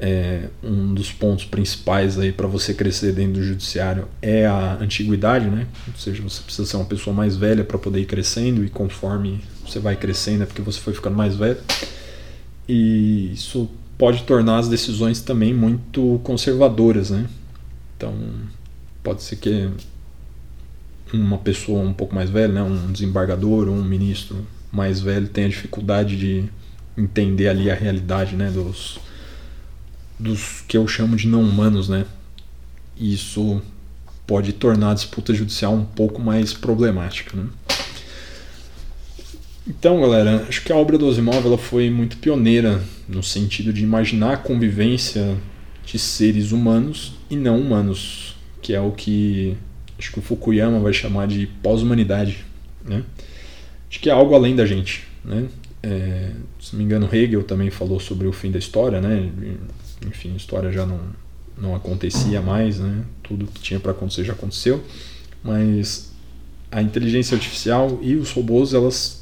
é, 0.00 0.48
um 0.62 0.92
dos 0.92 1.12
pontos 1.12 1.44
principais 1.44 2.18
aí 2.18 2.32
para 2.32 2.46
você 2.46 2.74
crescer 2.74 3.12
dentro 3.12 3.34
do 3.34 3.42
judiciário 3.42 4.08
é 4.20 4.46
a 4.46 4.76
antiguidade, 4.80 5.46
né? 5.46 5.66
Ou 5.86 5.98
seja, 5.98 6.22
você 6.22 6.42
precisa 6.42 6.68
ser 6.68 6.76
uma 6.76 6.84
pessoa 6.84 7.14
mais 7.14 7.36
velha 7.36 7.62
para 7.62 7.78
poder 7.78 8.00
ir 8.00 8.06
crescendo 8.06 8.64
e 8.64 8.68
conforme 8.68 9.40
você 9.64 9.78
vai 9.78 9.96
crescendo 9.96 10.42
é 10.42 10.46
porque 10.46 10.62
você 10.62 10.80
foi 10.80 10.94
ficando 10.94 11.16
mais 11.16 11.36
velho. 11.36 11.58
E 12.68 13.32
isso 13.32 13.68
pode 13.96 14.22
tornar 14.24 14.58
as 14.58 14.68
decisões 14.68 15.20
também 15.20 15.54
muito 15.54 16.20
conservadoras, 16.22 17.10
né? 17.10 17.26
Então, 17.96 18.14
pode 19.02 19.22
ser 19.22 19.36
que 19.36 19.70
uma 21.12 21.38
pessoa 21.38 21.80
um 21.80 21.92
pouco 21.92 22.14
mais 22.14 22.28
velha, 22.28 22.52
né, 22.52 22.62
um 22.62 22.92
desembargador 22.92 23.68
ou 23.68 23.74
um 23.74 23.82
ministro 23.82 24.46
mais 24.70 25.00
velho 25.00 25.26
tenha 25.26 25.48
dificuldade 25.48 26.16
de 26.16 26.44
entender 26.96 27.48
ali 27.48 27.70
a 27.70 27.74
realidade 27.74 28.36
né, 28.36 28.50
dos, 28.50 28.98
dos 30.18 30.60
que 30.68 30.76
eu 30.76 30.86
chamo 30.86 31.16
de 31.16 31.26
não 31.26 31.42
humanos, 31.42 31.88
né? 31.88 32.04
Isso 32.96 33.62
pode 34.26 34.52
tornar 34.52 34.90
a 34.90 34.94
disputa 34.94 35.32
judicial 35.32 35.72
um 35.72 35.84
pouco 35.84 36.20
mais 36.20 36.52
problemática, 36.52 37.36
né? 37.36 37.46
Então, 39.68 40.00
galera, 40.00 40.46
acho 40.48 40.64
que 40.64 40.72
a 40.72 40.76
obra 40.76 40.96
do 40.96 41.06
Asimov 41.06 41.44
ela 41.44 41.58
foi 41.58 41.90
muito 41.90 42.16
pioneira 42.16 42.82
no 43.06 43.22
sentido 43.22 43.70
de 43.70 43.82
imaginar 43.82 44.32
a 44.32 44.36
convivência 44.38 45.36
de 45.84 45.98
seres 45.98 46.52
humanos 46.52 47.14
e 47.28 47.36
não 47.36 47.60
humanos, 47.60 48.34
que 48.62 48.72
é 48.72 48.80
o 48.80 48.92
que 48.92 49.56
acho 49.98 50.10
que 50.10 50.18
o 50.20 50.22
Fukuyama 50.22 50.80
vai 50.80 50.94
chamar 50.94 51.26
de 51.26 51.46
pós-humanidade. 51.62 52.46
Né? 52.82 53.04
Acho 53.90 54.00
que 54.00 54.08
é 54.08 54.12
algo 54.12 54.34
além 54.34 54.56
da 54.56 54.64
gente. 54.64 55.06
Né? 55.22 55.46
É, 55.82 56.30
se 56.58 56.72
não 56.72 56.78
me 56.78 56.84
engano, 56.84 57.08
Hegel 57.12 57.42
também 57.42 57.68
falou 57.68 58.00
sobre 58.00 58.26
o 58.26 58.32
fim 58.32 58.50
da 58.50 58.58
história. 58.58 59.02
Né? 59.02 59.30
Enfim, 60.06 60.32
a 60.32 60.36
história 60.36 60.72
já 60.72 60.86
não, 60.86 61.00
não 61.60 61.74
acontecia 61.74 62.40
mais, 62.40 62.78
né? 62.78 63.04
tudo 63.22 63.46
que 63.46 63.60
tinha 63.60 63.78
para 63.78 63.92
acontecer 63.92 64.24
já 64.24 64.32
aconteceu. 64.32 64.82
Mas 65.42 66.10
a 66.70 66.80
inteligência 66.80 67.34
artificial 67.34 67.98
e 68.00 68.14
os 68.14 68.30
robôs 68.30 68.72
elas 68.72 69.17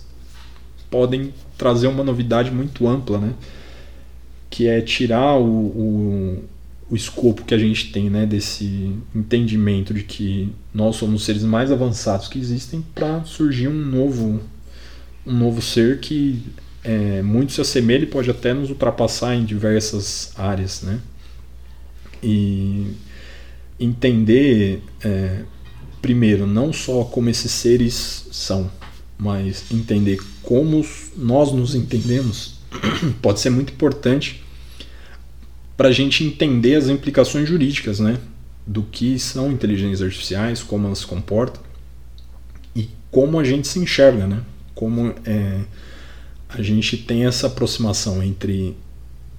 podem 0.97 1.35
trazer 1.59 1.89
uma 1.89 2.03
novidade 2.03 2.51
muito 2.51 2.89
ampla, 2.89 3.19
né? 3.19 3.35
que 4.49 4.67
é 4.67 4.81
tirar 4.81 5.37
o, 5.39 5.45
o 5.45 6.45
o 6.89 6.95
escopo 6.95 7.45
que 7.45 7.53
a 7.53 7.59
gente 7.59 7.91
tem 7.91 8.09
né, 8.09 8.25
desse 8.25 8.93
entendimento 9.13 9.93
de 9.93 10.05
que 10.05 10.53
nós 10.73 10.95
somos 10.95 11.17
os 11.17 11.27
seres 11.27 11.43
mais 11.43 11.73
avançados 11.73 12.29
que 12.29 12.39
existem 12.39 12.81
para 12.95 13.25
surgir 13.25 13.67
um 13.67 13.75
novo 13.75 14.41
um 15.27 15.33
novo 15.37 15.61
ser 15.61 15.99
que 15.99 16.41
é, 16.85 17.23
muito 17.23 17.51
se 17.51 17.61
assemelha 17.61 18.05
e 18.05 18.07
pode 18.07 18.31
até 18.31 18.55
nos 18.55 18.71
ultrapassar 18.71 19.35
em 19.35 19.45
diversas 19.45 20.33
áreas 20.39 20.83
né? 20.83 21.01
e 22.23 22.93
entender 23.81 24.81
é, 25.03 25.41
primeiro 26.01 26.47
não 26.47 26.73
só 26.73 27.03
como 27.03 27.29
esses 27.29 27.51
seres 27.51 28.29
são 28.31 28.71
mas 29.19 29.65
entender 29.73 30.21
como 30.47 30.87
nós 31.17 31.53
nos 31.53 31.75
entendemos 31.75 32.61
pode 33.21 33.41
ser 33.41 33.51
muito 33.51 33.73
importante 33.73 34.45
para 35.77 35.89
a 35.89 35.93
gente 35.93 36.23
entender 36.23 36.77
as 36.77 36.89
implicações 36.89 37.49
jurídicas 37.49 37.99
né, 37.99 38.17
do 38.65 38.85
que 38.85 39.19
são 39.19 39.51
inteligências 39.51 40.01
artificiais, 40.01 40.63
como 40.63 40.87
elas 40.87 41.01
se 41.01 41.07
comportam 41.07 41.61
e 42.77 42.89
como 43.11 43.41
a 43.41 43.45
gente 43.45 43.67
se 43.67 43.81
enxerga, 43.81 44.29
né? 44.29 44.41
como 44.73 45.13
é, 45.25 45.63
a 46.49 46.63
gente 46.63 46.97
tem 46.97 47.27
essa 47.27 47.49
aproximação 47.49 48.23
entre 48.23 48.77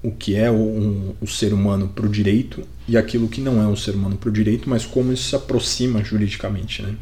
o 0.04 0.12
que 0.12 0.36
é 0.36 0.52
o, 0.52 1.16
o 1.22 1.28
ser 1.28 1.54
humano 1.54 1.88
para 1.88 2.06
o 2.06 2.10
direito 2.10 2.68
e 2.86 2.98
aquilo 2.98 3.30
que 3.30 3.40
não 3.40 3.62
é 3.62 3.68
o 3.68 3.78
ser 3.78 3.96
humano 3.96 4.18
para 4.18 4.30
o 4.30 4.32
direito, 4.32 4.70
mas 4.70 4.86
como 4.86 5.14
isso 5.14 5.30
se 5.30 5.36
aproxima 5.38 6.04
juridicamente. 6.04 6.82
Né? 6.82 6.96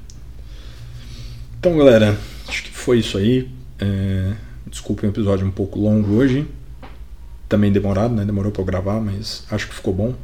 Então, 1.59 1.75
galera, 1.75 2.15
acho 2.47 2.63
que 2.63 2.69
foi 2.69 2.99
isso 2.99 3.17
aí. 3.17 3.49
É, 3.79 4.33
desculpe 4.67 5.05
um 5.05 5.09
episódio 5.09 5.45
um 5.45 5.51
pouco 5.51 5.79
longo 5.79 6.15
hoje 6.15 6.47
também 7.47 7.71
demorado, 7.71 8.13
né? 8.13 8.25
Demorou 8.25 8.51
para 8.51 8.63
gravar, 8.63 8.99
mas 8.99 9.43
acho 9.49 9.67
que 9.67 9.75
ficou 9.75 9.93
bom. 9.93 10.15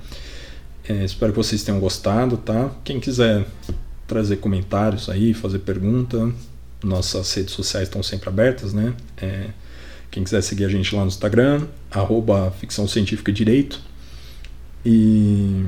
É, 0.88 1.06
espero 1.06 1.32
que 1.32 1.38
vocês 1.38 1.64
tenham 1.64 1.80
gostado, 1.80 2.38
tá? 2.38 2.72
Quem 2.84 3.00
quiser 3.00 3.46
trazer 4.08 4.38
comentários 4.38 5.10
aí, 5.10 5.34
fazer 5.34 5.60
pergunta, 5.60 6.32
nossas 6.84 7.34
redes 7.34 7.54
sociais 7.54 7.88
estão 7.88 8.02
sempre 8.02 8.30
abertas, 8.30 8.74
né? 8.74 8.94
É, 9.18 9.50
quem 10.10 10.24
quiser 10.24 10.42
seguir 10.42 10.66
a 10.66 10.70
gente 10.70 10.94
lá 10.94 11.02
no 11.02 11.08
Instagram, 11.08 11.68
arroba 11.90 12.52
ficção 12.60 12.88
científica 12.88 13.32
direito. 13.32 13.80
E 14.84 15.64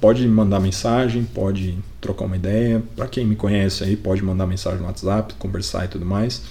pode 0.00 0.26
mandar 0.26 0.60
mensagem, 0.60 1.24
pode 1.24 1.78
trocar 2.00 2.26
uma 2.26 2.36
ideia. 2.36 2.82
Para 2.94 3.06
quem 3.06 3.24
me 3.24 3.36
conhece 3.36 3.84
aí, 3.84 3.96
pode 3.96 4.22
mandar 4.22 4.46
mensagem 4.46 4.80
no 4.80 4.86
WhatsApp, 4.86 5.34
conversar 5.34 5.84
e 5.86 5.88
tudo 5.88 6.04
mais. 6.04 6.42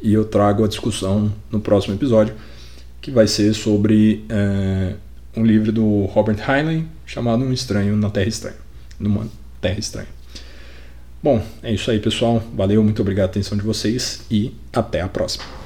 E 0.00 0.12
eu 0.12 0.24
trago 0.24 0.64
a 0.64 0.68
discussão 0.68 1.32
no 1.50 1.60
próximo 1.60 1.94
episódio 1.94 2.34
que 3.00 3.10
vai 3.10 3.26
ser 3.26 3.54
sobre 3.54 4.24
é, 4.28 4.94
um 5.36 5.44
livro 5.44 5.72
do 5.72 6.04
Robert 6.06 6.38
Heinlein 6.48 6.86
chamado 7.06 7.44
Um 7.44 7.52
Estranho 7.52 7.96
na 7.96 8.10
Terra 8.10 8.28
Estranha, 8.28 8.56
numa 8.98 9.26
Terra 9.60 9.78
Estranha. 9.78 10.08
Bom, 11.22 11.42
é 11.62 11.72
isso 11.72 11.90
aí, 11.90 11.98
pessoal. 11.98 12.42
Valeu, 12.54 12.82
muito 12.82 13.02
obrigado 13.02 13.30
pela 13.30 13.40
atenção 13.40 13.58
de 13.58 13.64
vocês 13.64 14.20
e 14.30 14.54
até 14.72 15.00
a 15.00 15.08
próxima. 15.08 15.57